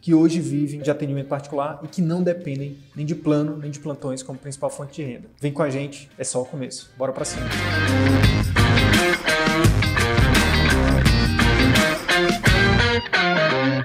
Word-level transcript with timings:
que 0.00 0.14
hoje 0.14 0.40
vivem 0.40 0.80
de 0.80 0.90
atendimento 0.90 1.28
particular 1.28 1.80
e 1.82 1.88
que 1.88 2.00
não 2.00 2.22
dependem 2.22 2.78
nem 2.96 3.04
de 3.04 3.14
plano 3.14 3.58
nem 3.58 3.70
de 3.70 3.78
plantões 3.78 4.22
como 4.22 4.38
principal 4.38 4.70
fonte 4.70 5.02
de 5.02 5.02
renda. 5.02 5.28
Vem 5.40 5.52
com 5.52 5.62
a 5.62 5.70
gente, 5.70 6.10
é 6.18 6.24
só 6.24 6.40
o 6.42 6.44
começo. 6.44 6.90
Bora 6.96 7.12
para 7.12 7.24
cima. 7.24 7.46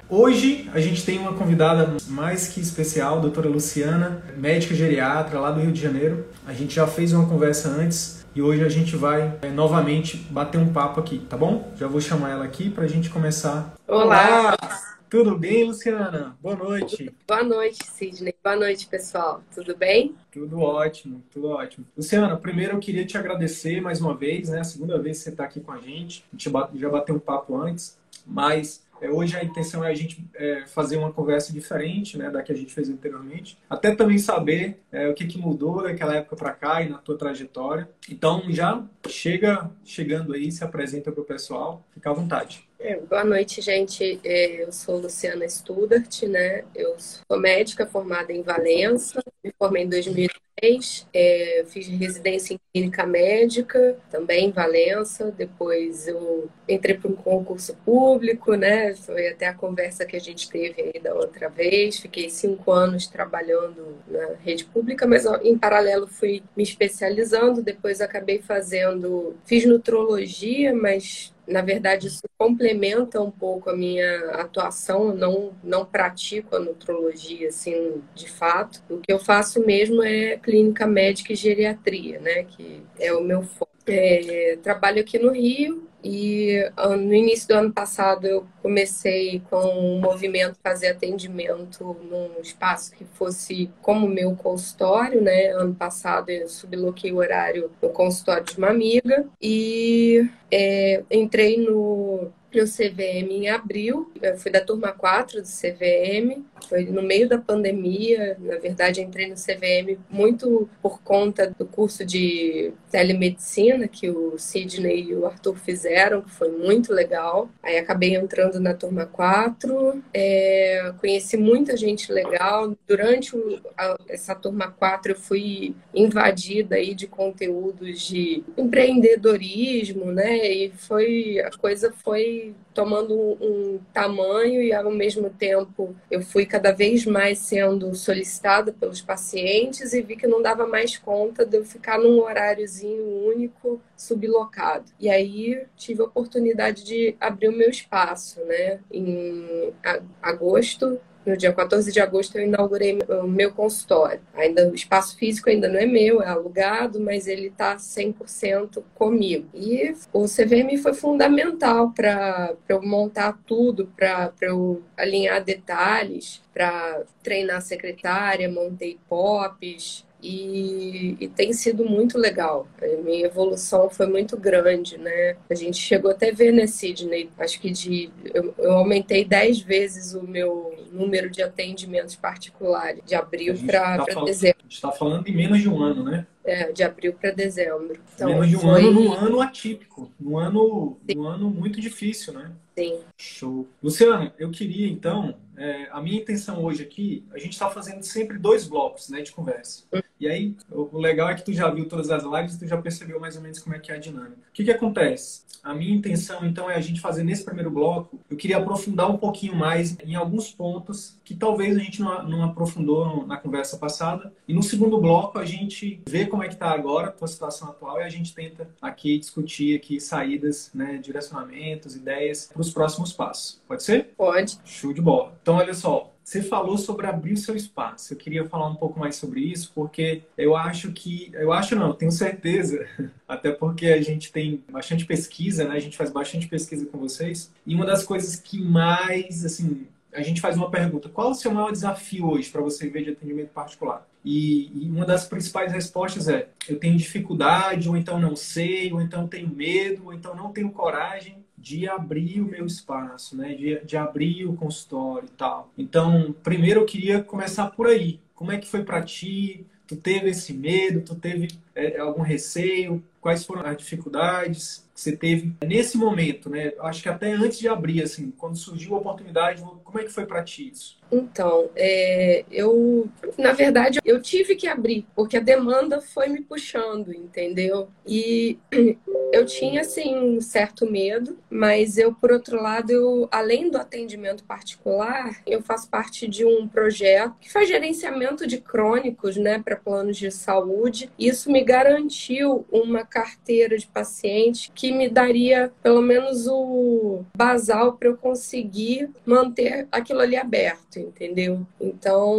Hoje 0.09 0.69
a 0.73 0.79
gente 0.79 1.05
tem 1.05 1.19
uma 1.19 1.33
convidada 1.33 1.97
mais 2.07 2.47
que 2.47 2.61
especial, 2.61 3.17
a 3.17 3.21
doutora 3.21 3.49
Luciana, 3.49 4.23
médica 4.37 4.73
geriatra 4.73 5.39
lá 5.39 5.51
do 5.51 5.59
Rio 5.59 5.71
de 5.71 5.81
Janeiro. 5.81 6.27
A 6.47 6.53
gente 6.53 6.75
já 6.75 6.87
fez 6.87 7.11
uma 7.11 7.27
conversa 7.27 7.69
antes 7.69 8.25
e 8.33 8.41
hoje 8.41 8.63
a 8.63 8.69
gente 8.69 8.95
vai 8.95 9.37
é, 9.41 9.49
novamente 9.49 10.17
bater 10.29 10.57
um 10.57 10.71
papo 10.71 10.99
aqui, 10.99 11.19
tá 11.19 11.35
bom? 11.35 11.73
Já 11.75 11.87
vou 11.87 11.99
chamar 11.99 12.31
ela 12.31 12.45
aqui 12.45 12.69
para 12.69 12.85
a 12.85 12.87
gente 12.87 13.09
começar. 13.09 13.73
Olá! 13.87 14.55
Olá. 14.61 14.94
Tudo 15.15 15.37
bem, 15.37 15.63
Luciana? 15.63 16.37
Boa 16.41 16.57
noite. 16.57 17.09
Boa 17.25 17.41
noite, 17.41 17.77
Sidney. 17.85 18.35
Boa 18.43 18.57
noite, 18.57 18.85
pessoal. 18.85 19.41
Tudo 19.55 19.73
bem? 19.73 20.13
Tudo 20.29 20.59
ótimo, 20.59 21.23
tudo 21.31 21.51
ótimo. 21.51 21.85
Luciana, 21.95 22.35
primeiro 22.35 22.73
eu 22.73 22.79
queria 22.81 23.05
te 23.05 23.17
agradecer 23.17 23.79
mais 23.79 24.01
uma 24.01 24.13
vez, 24.13 24.49
né? 24.49 24.59
A 24.59 24.65
segunda 24.65 24.99
vez 24.99 25.19
que 25.19 25.23
você 25.23 25.29
está 25.29 25.45
aqui 25.45 25.61
com 25.61 25.71
a 25.71 25.77
gente. 25.77 26.25
A 26.27 26.35
gente 26.35 26.81
já 26.81 26.89
bateu 26.89 27.15
um 27.15 27.19
papo 27.19 27.55
antes, 27.55 27.97
mas 28.27 28.85
é, 28.99 29.09
hoje 29.09 29.37
a 29.37 29.43
intenção 29.45 29.85
é 29.85 29.89
a 29.89 29.95
gente 29.95 30.21
é, 30.35 30.65
fazer 30.67 30.97
uma 30.97 31.13
conversa 31.13 31.53
diferente 31.53 32.17
né, 32.17 32.29
da 32.29 32.43
que 32.43 32.51
a 32.51 32.55
gente 32.55 32.73
fez 32.73 32.89
anteriormente. 32.89 33.57
Até 33.69 33.95
também 33.95 34.17
saber 34.17 34.81
é, 34.91 35.07
o 35.07 35.13
que, 35.13 35.25
que 35.25 35.37
mudou 35.37 35.81
daquela 35.81 36.13
época 36.13 36.35
para 36.35 36.51
cá 36.51 36.81
e 36.81 36.89
na 36.89 36.97
tua 36.97 37.17
trajetória. 37.17 37.89
Então 38.09 38.43
já 38.49 38.83
chega 39.07 39.71
chegando 39.85 40.33
aí, 40.33 40.51
se 40.51 40.61
apresenta 40.61 41.09
para 41.09 41.21
o 41.21 41.25
pessoal. 41.25 41.85
Fica 41.93 42.09
à 42.09 42.13
vontade. 42.13 42.64
É, 42.77 42.97
boa 42.97 43.23
noite, 43.23 43.61
gente. 43.61 44.19
É, 44.23 44.63
eu 44.63 44.71
sou 44.71 44.99
Luciana 44.99 45.47
Studart, 45.47 46.23
né? 46.23 46.65
Eu 46.75 46.95
sou 46.99 47.39
médica 47.39 47.85
formada 47.87 48.33
em 48.33 48.41
Valença, 48.41 49.23
me 49.43 49.51
formei 49.57 49.83
em 49.83 49.89
2010, 49.89 51.07
é, 51.13 51.63
fiz 51.67 51.87
residência 51.87 52.53
em 52.53 52.59
clínica 52.73 53.05
médica, 53.05 53.97
também 54.11 54.49
em 54.49 54.51
Valença. 54.51 55.31
Depois 55.31 56.05
eu 56.07 56.49
entrei 56.67 56.97
para 56.97 57.09
um 57.09 57.15
concurso 57.15 57.75
público, 57.85 58.53
né? 58.55 58.93
Foi 58.93 59.29
até 59.29 59.47
a 59.47 59.53
conversa 59.53 60.05
que 60.05 60.17
a 60.17 60.19
gente 60.19 60.49
teve 60.49 60.81
aí 60.81 61.01
da 61.01 61.13
outra 61.13 61.49
vez. 61.49 61.97
Fiquei 61.99 62.29
cinco 62.29 62.71
anos 62.71 63.07
trabalhando 63.07 63.97
na 64.05 64.35
rede 64.43 64.65
pública, 64.65 65.07
mas 65.07 65.25
em 65.43 65.57
paralelo 65.57 66.07
fui 66.07 66.43
me 66.55 66.63
especializando. 66.63 67.63
Depois 67.63 68.01
acabei 68.01 68.41
fazendo, 68.41 69.35
fiz 69.45 69.65
nutrologia, 69.65 70.73
mas 70.75 71.33
na 71.47 71.61
verdade, 71.61 72.07
isso 72.07 72.23
complementa 72.37 73.21
um 73.21 73.31
pouco 73.31 73.69
a 73.69 73.75
minha 73.75 74.31
atuação. 74.31 75.09
Eu 75.09 75.15
não, 75.15 75.53
não 75.63 75.85
pratico 75.85 76.55
a 76.55 76.59
nutrologia, 76.59 77.49
assim, 77.49 78.01
de 78.13 78.29
fato. 78.29 78.81
O 78.89 78.97
que 78.97 79.11
eu 79.11 79.19
faço 79.19 79.65
mesmo 79.65 80.03
é 80.03 80.37
clínica 80.37 80.87
médica 80.87 81.33
e 81.33 81.35
geriatria, 81.35 82.19
né? 82.19 82.43
Que 82.43 82.81
é 82.99 83.13
o 83.13 83.23
meu 83.23 83.43
foco. 83.43 83.71
É, 83.87 84.57
trabalho 84.63 84.99
aqui 84.99 85.19
no 85.19 85.31
Rio, 85.31 85.87
e 86.07 86.69
ah, 86.77 86.95
no 86.95 87.15
início 87.15 87.47
do 87.47 87.55
ano 87.55 87.73
passado 87.73 88.27
eu 88.27 88.45
comecei 88.61 89.41
com 89.49 89.57
um 89.57 89.99
movimento 89.99 90.55
fazer 90.61 90.89
atendimento 90.89 91.97
num 92.07 92.39
espaço 92.43 92.91
que 92.91 93.03
fosse 93.03 93.71
como 93.81 94.07
meu 94.07 94.35
consultório, 94.35 95.19
né? 95.19 95.47
Ano 95.47 95.73
passado 95.73 96.29
eu 96.29 96.47
subloquei 96.47 97.11
o 97.11 97.17
horário 97.17 97.71
no 97.81 97.89
consultório 97.89 98.43
de 98.43 98.55
uma 98.55 98.69
amiga 98.69 99.25
e 99.41 100.29
é, 100.51 101.03
entrei 101.09 101.57
no 101.57 102.31
no 102.55 102.63
CVM 102.63 103.29
em 103.31 103.49
abril, 103.49 104.09
eu 104.21 104.37
fui 104.37 104.49
da 104.49 104.61
turma 104.61 104.93
4 104.93 105.41
do 105.41 105.47
CVM, 105.47 106.45
foi 106.67 106.85
no 106.85 107.01
meio 107.01 107.27
da 107.27 107.37
pandemia, 107.37 108.37
na 108.39 108.57
verdade 108.57 109.01
entrei 109.01 109.27
no 109.27 109.35
CVM 109.35 109.97
muito 110.09 110.69
por 110.81 111.01
conta 111.01 111.53
do 111.57 111.65
curso 111.65 112.05
de 112.05 112.73
telemedicina 112.91 113.87
que 113.87 114.09
o 114.09 114.37
Sidney 114.37 115.09
e 115.09 115.15
o 115.15 115.25
Arthur 115.25 115.55
fizeram, 115.55 116.21
que 116.21 116.31
foi 116.31 116.51
muito 116.51 116.93
legal. 116.93 117.49
Aí 117.61 117.77
acabei 117.77 118.15
entrando 118.15 118.59
na 118.59 118.73
turma 118.73 119.05
4, 119.05 120.03
é, 120.13 120.93
conheci 120.99 121.37
muita 121.37 121.75
gente 121.77 122.11
legal. 122.11 122.75
Durante 122.87 123.35
o, 123.35 123.59
a, 123.77 123.97
essa 124.07 124.35
turma 124.35 124.71
4 124.71 125.11
eu 125.11 125.15
fui 125.15 125.75
invadida 125.93 126.75
aí 126.75 126.93
de 126.93 127.07
conteúdos 127.07 128.01
de 128.01 128.43
empreendedorismo, 128.57 130.11
né? 130.11 130.37
E 130.51 130.71
foi 130.71 131.39
a 131.39 131.51
coisa 131.51 131.93
foi 132.03 132.53
tomando 132.75 133.15
um, 133.41 133.79
tamanho 133.93 134.61
e 134.61 134.73
ao 134.73 134.91
mesmo 134.91 135.29
tempo 135.29 135.95
eu 136.11 136.21
fui 136.21 136.45
cada 136.45 136.73
vez 136.73 137.05
mais 137.05 137.39
sendo 137.39 137.95
solicitada 137.95 138.73
pelos 138.73 139.01
pacientes 139.01 139.93
e 139.93 140.01
vi 140.01 140.17
que 140.17 140.27
não 140.27 140.41
dava 140.41 140.67
mais 140.67 140.97
conta 140.97 141.45
de 141.45 141.57
eu 141.57 141.65
ficar 141.65 141.97
num 141.97 142.19
horáriozinho 142.19 143.25
único 143.25 143.81
sublocado. 143.95 144.91
E 144.99 145.09
aí 145.09 145.65
tive 145.77 146.01
a 146.01 146.05
oportunidade 146.05 146.83
de 146.83 147.15
abrir 147.19 147.47
o 147.47 147.57
meu 147.57 147.69
espaço, 147.69 148.41
né? 148.41 148.79
Em 148.91 149.73
agosto 150.21 150.99
no 151.25 151.35
dia 151.35 151.51
14 151.51 151.91
de 151.91 151.99
agosto 151.99 152.37
eu 152.37 152.45
inaugurei 152.45 152.99
o 153.07 153.27
meu 153.27 153.51
consultório. 153.51 154.21
Ainda 154.33 154.69
o 154.69 154.75
espaço 154.75 155.17
físico 155.17 155.49
ainda 155.49 155.67
não 155.67 155.79
é 155.79 155.85
meu, 155.85 156.21
é 156.21 156.27
alugado, 156.27 156.99
mas 156.99 157.27
ele 157.27 157.47
está 157.47 157.75
100% 157.75 158.83
comigo. 158.93 159.47
E 159.53 159.95
o 160.13 160.25
CVM 160.25 160.77
foi 160.81 160.93
fundamental 160.93 161.91
para 161.91 162.53
eu 162.69 162.81
montar 162.81 163.39
tudo, 163.45 163.91
para 163.95 164.31
eu 164.41 164.83
alinhar 164.95 165.43
detalhes, 165.43 166.41
para 166.53 167.03
treinar 167.23 167.57
a 167.57 167.61
secretária, 167.61 168.49
montei 168.49 168.97
POPs, 169.09 170.05
e, 170.27 171.17
e, 171.19 171.27
tem 171.27 171.53
sido 171.53 171.85
muito 171.85 172.17
legal. 172.17 172.67
A 172.81 173.01
minha 173.03 173.25
evolução 173.25 173.89
foi 173.91 174.07
muito 174.07 174.35
grande, 174.35 174.97
né? 174.97 175.37
A 175.47 175.53
gente 175.53 175.77
chegou 175.77 176.09
até 176.09 176.31
a 176.31 176.33
ver, 176.33 176.51
né, 176.51 176.65
Sidney? 176.65 177.29
Acho 177.37 177.61
que 177.61 177.69
de, 177.69 178.09
eu, 178.33 178.51
eu 178.57 178.71
aumentei 178.71 179.23
10 179.23 179.59
vezes 179.59 180.15
o 180.15 180.23
meu 180.23 180.73
número 180.91 181.29
de 181.29 181.43
atendimentos 181.43 182.15
particulares, 182.15 183.03
de 183.05 183.13
abril 183.13 183.53
para 183.67 184.03
tá 184.03 184.23
dezembro. 184.23 184.57
A 184.61 184.63
gente 184.63 184.73
está 184.73 184.91
falando 184.91 185.25
de 185.25 185.31
menos 185.31 185.61
de 185.61 185.69
um 185.69 185.83
ano, 185.83 186.03
né? 186.03 186.25
É, 186.43 186.71
de 186.71 186.83
abril 186.83 187.13
para 187.13 187.29
dezembro. 187.29 187.99
Então, 188.15 188.29
menos 188.29 188.49
de 188.49 188.55
um 188.55 188.61
foi... 188.61 188.81
ano 188.81 188.91
num 188.91 189.13
ano 189.13 189.41
atípico, 189.41 190.11
num 190.19 190.39
ano, 190.39 190.97
num 191.13 191.27
ano 191.27 191.49
muito 191.51 191.79
difícil, 191.79 192.33
né? 192.33 192.51
Sim. 192.77 192.99
Show. 193.17 193.67
Luciana, 193.81 194.33
eu 194.37 194.49
queria 194.51 194.87
então, 194.87 195.35
é, 195.55 195.87
a 195.91 196.01
minha 196.01 196.19
intenção 196.19 196.63
hoje 196.63 196.83
aqui, 196.83 197.23
a 197.31 197.37
gente 197.37 197.53
está 197.53 197.69
fazendo 197.69 198.03
sempre 198.03 198.37
dois 198.37 198.67
blocos 198.67 199.09
né, 199.09 199.21
de 199.21 199.31
conversa. 199.31 199.83
Hum. 199.93 200.01
E 200.19 200.27
aí, 200.27 200.55
o 200.71 200.97
legal 200.97 201.29
é 201.29 201.35
que 201.35 201.43
tu 201.43 201.51
já 201.51 201.69
viu 201.69 201.87
todas 201.87 202.09
as 202.09 202.23
lives, 202.23 202.57
tu 202.57 202.65
já 202.65 202.77
percebeu 202.77 203.19
mais 203.19 203.35
ou 203.35 203.41
menos 203.41 203.59
como 203.59 203.75
é 203.75 203.79
que 203.79 203.91
é 203.91 203.95
a 203.95 203.99
dinâmica. 203.99 204.37
O 204.49 204.53
que, 204.53 204.63
que 204.63 204.71
acontece? 204.71 205.43
A 205.61 205.73
minha 205.73 205.95
intenção, 205.95 206.45
então, 206.45 206.69
é 206.69 206.75
a 206.75 206.81
gente 206.81 207.01
fazer 207.01 207.23
nesse 207.23 207.43
primeiro 207.43 207.71
bloco, 207.71 208.19
eu 208.29 208.37
queria 208.37 208.57
aprofundar 208.57 209.09
um 209.09 209.17
pouquinho 209.17 209.55
mais 209.55 209.97
em 209.99 210.15
alguns 210.15 210.51
pontos 210.51 211.19
que 211.23 211.33
talvez 211.33 211.75
a 211.75 211.79
gente 211.79 212.01
não, 212.01 212.23
não 212.27 212.43
aprofundou 212.43 213.25
na 213.25 213.37
conversa 213.37 213.77
passada. 213.77 214.31
E 214.47 214.53
no 214.53 214.61
segundo 214.61 214.99
bloco, 215.01 215.39
a 215.39 215.45
gente 215.45 216.01
vê 216.07 216.25
como 216.25 216.43
é 216.43 216.47
que 216.47 216.53
está 216.53 216.69
agora 216.71 217.07
a 217.07 217.11
tua 217.11 217.27
situação 217.27 217.69
atual 217.69 217.99
e 217.99 218.03
a 218.03 218.09
gente 218.09 218.33
tenta 218.33 218.69
aqui 218.81 219.17
discutir 219.17 219.75
aqui 219.75 219.99
saídas, 219.99 220.69
né, 220.73 220.97
direcionamentos, 220.97 221.95
ideias 221.95 222.49
para 222.51 222.61
os 222.61 222.71
próximos 222.71 223.11
passos. 223.11 223.59
Pode 223.67 223.83
ser? 223.83 224.13
Pode. 224.15 224.59
Show 224.63 224.93
de 224.93 225.01
bola. 225.01 225.35
Então, 225.41 225.55
olha 225.55 225.73
só, 225.73 226.14
você 226.25 226.41
falou 226.41 226.75
sobre 226.75 227.05
abrir 227.05 227.33
o 227.33 227.37
seu 227.37 227.55
espaço. 227.55 228.11
Eu 228.11 228.17
queria 228.17 228.49
falar 228.49 228.67
um 228.67 228.75
pouco 228.75 228.99
mais 228.99 229.15
sobre 229.15 229.41
isso, 229.41 229.71
porque 229.75 230.23
eu 230.35 230.55
acho 230.55 230.91
que. 230.91 231.29
Eu 231.33 231.53
acho 231.53 231.75
não, 231.75 231.93
tenho 231.93 232.11
certeza, 232.11 232.87
até 233.29 233.51
porque 233.51 233.85
a 233.85 234.01
gente 234.01 234.31
tem 234.31 234.63
bastante 234.71 235.05
pesquisa, 235.05 235.65
né? 235.65 235.75
A 235.75 235.79
gente 235.79 235.95
faz 235.95 236.09
bastante 236.11 236.47
pesquisa 236.47 236.87
com 236.87 236.97
vocês. 236.97 237.53
E 237.63 237.75
uma 237.75 237.85
das 237.85 238.03
coisas 238.03 238.35
que 238.35 238.59
mais, 238.59 239.45
assim, 239.45 239.85
a 240.11 240.23
gente 240.23 240.41
faz 240.41 240.57
uma 240.57 240.71
pergunta: 240.71 241.09
qual 241.09 241.27
é 241.27 241.31
o 241.31 241.35
seu 241.35 241.51
maior 241.51 241.71
desafio 241.71 242.27
hoje 242.27 242.49
para 242.49 242.61
você 242.61 242.89
ver 242.89 243.03
de 243.03 243.11
atendimento 243.11 243.49
particular? 243.49 244.03
E, 244.23 244.71
e, 244.73 244.89
uma 244.89 245.05
das 245.05 245.27
principais 245.27 245.71
respostas 245.71 246.27
é: 246.27 246.47
eu 246.67 246.79
tenho 246.79 246.97
dificuldade, 246.97 247.87
ou 247.87 247.95
então 247.95 248.19
não 248.19 248.35
sei, 248.35 248.91
ou 248.91 248.99
então 248.99 249.27
tenho 249.27 249.47
medo, 249.47 250.05
ou 250.05 250.13
então 250.13 250.35
não 250.35 250.51
tenho 250.51 250.71
coragem 250.71 251.44
de 251.65 251.89
abrir 251.89 252.41
o 252.41 252.45
meu 252.45 252.67
espaço, 252.67 253.35
né? 253.35 253.55
De, 253.55 253.83
de 253.83 253.97
abrir 253.97 254.45
o 254.45 254.53
consultório 254.53 255.25
e 255.25 255.35
tal. 255.35 255.71
Então, 255.75 256.35
primeiro 256.43 256.81
eu 256.81 256.85
queria 256.85 257.23
começar 257.23 257.71
por 257.71 257.87
aí. 257.87 258.19
Como 258.35 258.51
é 258.51 258.59
que 258.59 258.67
foi 258.67 258.83
para 258.83 259.01
ti? 259.01 259.65
Tu 259.87 259.95
teve 259.95 260.29
esse 260.29 260.53
medo? 260.53 261.01
Tu 261.01 261.15
teve 261.15 261.47
é, 261.73 261.97
algum 261.97 262.21
receio? 262.21 263.03
Quais 263.19 263.43
foram 263.43 263.65
as 263.65 263.77
dificuldades 263.77 264.87
que 264.93 265.01
você 265.01 265.17
teve 265.17 265.55
nesse 265.65 265.97
momento, 265.97 266.51
né? 266.51 266.71
Acho 266.81 267.01
que 267.01 267.09
até 267.09 267.33
antes 267.33 267.57
de 267.57 267.67
abrir, 267.67 268.03
assim, 268.03 268.29
quando 268.37 268.55
surgiu 268.55 268.93
a 268.93 268.99
oportunidade, 268.99 269.63
como 269.85 269.99
é 269.99 270.03
que 270.03 270.11
foi 270.11 270.25
para 270.25 270.43
ti 270.43 270.69
isso? 270.73 270.97
Então, 271.11 271.69
é, 271.75 272.43
eu, 272.51 273.07
na 273.37 273.53
verdade, 273.53 273.99
eu 274.03 274.19
tive 274.19 274.55
que 274.55 274.67
abrir, 274.67 275.05
porque 275.15 275.37
a 275.37 275.41
demanda 275.41 276.01
foi 276.01 276.27
me 276.27 276.41
puxando, 276.41 277.13
entendeu? 277.13 277.87
E 278.05 278.57
eu 279.31 279.45
tinha, 279.45 279.81
assim, 279.81 280.17
um 280.17 280.41
certo 280.41 280.89
medo, 280.89 281.37
mas 281.49 281.97
eu, 281.97 282.13
por 282.13 282.31
outro 282.31 282.61
lado, 282.61 282.91
eu, 282.91 283.27
além 283.31 283.69
do 283.69 283.77
atendimento 283.77 284.43
particular, 284.43 285.41
eu 285.45 285.61
faço 285.61 285.89
parte 285.89 286.27
de 286.27 286.43
um 286.43 286.67
projeto 286.67 287.35
que 287.39 287.51
faz 287.51 287.69
gerenciamento 287.69 288.47
de 288.47 288.57
crônicos, 288.57 289.37
né, 289.37 289.61
para 289.63 289.75
planos 289.75 290.17
de 290.17 290.31
saúde. 290.31 291.11
Isso 291.19 291.51
me 291.51 291.63
garantiu 291.63 292.65
uma 292.71 293.05
carteira 293.05 293.77
de 293.77 293.85
paciente 293.85 294.71
que 294.73 294.91
me 294.91 295.07
daria, 295.07 295.71
pelo 295.83 296.01
menos, 296.01 296.47
o 296.47 297.23
basal 297.37 297.93
para 297.93 298.09
eu 298.09 298.17
conseguir 298.17 299.09
manter 299.25 299.74
aquilo 299.91 300.21
ali 300.21 300.35
aberto 300.35 300.99
entendeu? 300.99 301.65
Então, 301.79 302.33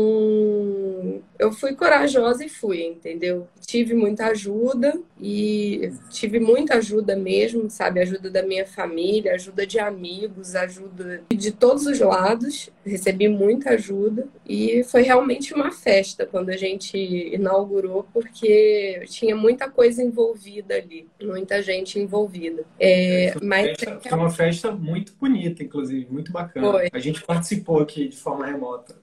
eu 1.39 1.53
fui 1.53 1.75
corajosa 1.75 2.45
e 2.45 2.49
fui, 2.49 2.85
entendeu? 2.85 3.47
Tive 3.61 3.95
muita 3.95 4.27
ajuda 4.27 4.99
e 5.21 5.93
tive 6.11 6.39
muita 6.39 6.77
ajuda 6.77 7.17
mesmo, 7.17 7.69
sabe? 7.69 8.01
Ajuda 8.01 8.31
da 8.31 8.43
minha 8.43 8.67
família, 8.67 9.35
ajuda 9.35 9.67
de 9.67 9.79
amigos, 9.79 10.55
ajuda 10.55 11.23
de 11.29 11.53
todos 11.53 11.87
os 11.87 11.99
lados. 11.99 12.71
Recebi 12.85 13.29
muita 13.29 13.71
ajuda 13.71 14.29
e 14.49 14.85
foi 14.85 15.03
realmente 15.03 15.53
uma 15.53 15.73
festa 15.73 16.25
quando 16.25 16.51
a 16.51 16.57
gente 16.57 16.97
inaugurou, 16.97 18.07
porque 18.13 19.03
tinha 19.07 19.35
muita 19.35 19.69
coisa 19.69 20.03
envolvida 20.03 20.77
ali, 20.77 21.09
muita 21.21 21.61
gente 21.61 21.99
envolvida. 21.99 22.65
É, 22.79 23.33
foi, 23.33 23.47
mas 23.47 23.67
festa, 23.71 24.01
foi 24.09 24.19
uma 24.19 24.31
festa 24.31 24.71
muito 24.71 25.13
bonita, 25.19 25.65
inclusive, 25.65 26.07
muito 26.09 26.31
bacana. 26.31 26.71
Foi. 26.71 26.89
A 26.93 26.99
gente 26.99 27.23
participou 27.25 27.81
aqui 27.81 28.09
de 28.09 28.17
forma 28.17 28.47
remota. 28.47 28.95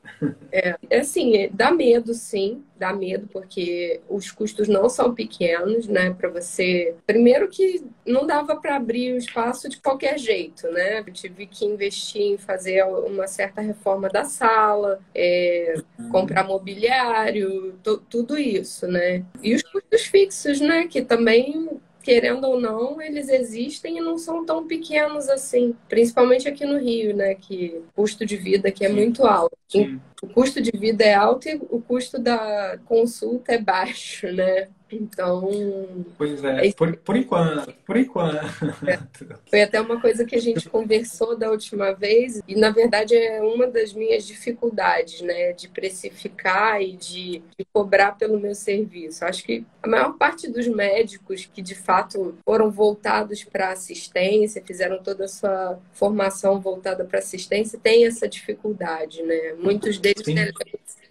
É, 0.51 0.77
é 0.89 0.99
assim, 0.99 1.49
dá 1.51 1.71
medo, 1.71 2.13
sim, 2.23 2.63
dá 2.77 2.93
medo, 2.93 3.27
porque 3.31 4.01
os 4.09 4.31
custos 4.31 4.67
não 4.67 4.89
são 4.89 5.13
pequenos, 5.13 5.87
né? 5.87 6.13
Para 6.13 6.29
você. 6.29 6.95
Primeiro 7.05 7.49
que 7.49 7.83
não 8.05 8.25
dava 8.25 8.55
para 8.55 8.75
abrir 8.75 9.13
o 9.13 9.17
espaço 9.17 9.69
de 9.69 9.79
qualquer 9.79 10.17
jeito, 10.17 10.67
né? 10.69 10.99
Eu 10.99 11.13
tive 11.13 11.45
que 11.45 11.65
investir 11.65 12.21
em 12.21 12.37
fazer 12.37 12.83
uma 12.83 13.27
certa 13.27 13.61
reforma 13.61 14.09
da 14.09 14.23
sala, 14.23 14.99
é, 15.13 15.75
comprar 16.11 16.45
mobiliário, 16.45 17.77
tudo 18.09 18.37
isso, 18.37 18.87
né? 18.87 19.25
E 19.41 19.53
os 19.53 19.61
custos 19.63 20.01
fixos, 20.03 20.59
né? 20.59 20.87
Que 20.87 21.01
também 21.01 21.69
querendo 22.03 22.43
ou 22.45 22.59
não, 22.59 23.01
eles 23.01 23.29
existem 23.29 23.97
e 23.97 24.01
não 24.01 24.17
são 24.17 24.45
tão 24.45 24.67
pequenos 24.67 25.29
assim. 25.29 25.73
Principalmente 25.87 26.47
aqui 26.47 26.65
no 26.65 26.77
Rio, 26.77 27.15
né? 27.15 27.33
Que 27.33 27.77
o 27.77 27.93
custo 27.95 28.25
de 28.25 28.35
vida 28.35 28.67
aqui 28.67 28.85
é 28.85 28.89
muito 28.89 29.25
alto. 29.25 29.57
Sim. 29.69 29.99
O 30.23 30.27
custo 30.29 30.61
de 30.61 30.71
vida 30.71 31.03
é 31.03 31.13
alto 31.13 31.49
e 31.49 31.55
o 31.69 31.81
custo 31.81 32.17
da 32.17 32.77
consulta 32.85 33.51
é 33.51 33.57
baixo, 33.57 34.31
né? 34.31 34.69
Então. 34.89 36.05
Pois 36.17 36.43
é, 36.43 36.67
é 36.67 36.73
por, 36.73 36.95
por 36.97 37.15
enquanto, 37.17 37.73
por 37.85 37.97
enquanto. 37.97 38.37
É. 38.87 38.99
Foi 39.49 39.61
até 39.61 39.81
uma 39.81 39.99
coisa 39.99 40.23
que 40.23 40.35
a 40.35 40.41
gente 40.41 40.69
conversou 40.69 41.35
da 41.35 41.49
última 41.49 41.91
vez, 41.93 42.41
e 42.47 42.55
na 42.55 42.69
verdade 42.69 43.15
é 43.15 43.41
uma 43.41 43.67
das 43.67 43.93
minhas 43.93 44.25
dificuldades, 44.25 45.21
né? 45.21 45.51
De 45.53 45.67
precificar 45.67 46.81
e 46.81 46.93
de, 46.93 47.41
de 47.57 47.65
cobrar 47.73 48.13
pelo 48.13 48.39
meu 48.39 48.53
serviço. 48.53 49.25
Acho 49.25 49.43
que 49.43 49.65
a 49.81 49.87
maior 49.87 50.13
parte 50.13 50.47
dos 50.47 50.67
médicos 50.67 51.49
que 51.51 51.61
de 51.61 51.75
fato 51.75 52.35
foram 52.45 52.69
voltados 52.69 53.43
para 53.43 53.71
assistência, 53.71 54.63
fizeram 54.65 55.01
toda 55.01 55.25
a 55.25 55.27
sua 55.27 55.79
formação 55.91 56.61
voltada 56.61 57.03
para 57.03 57.19
assistência, 57.19 57.79
tem 57.81 58.05
essa 58.05 58.27
dificuldade, 58.27 59.23
né? 59.23 59.53
Muitos 59.57 59.97
deles 59.97 60.12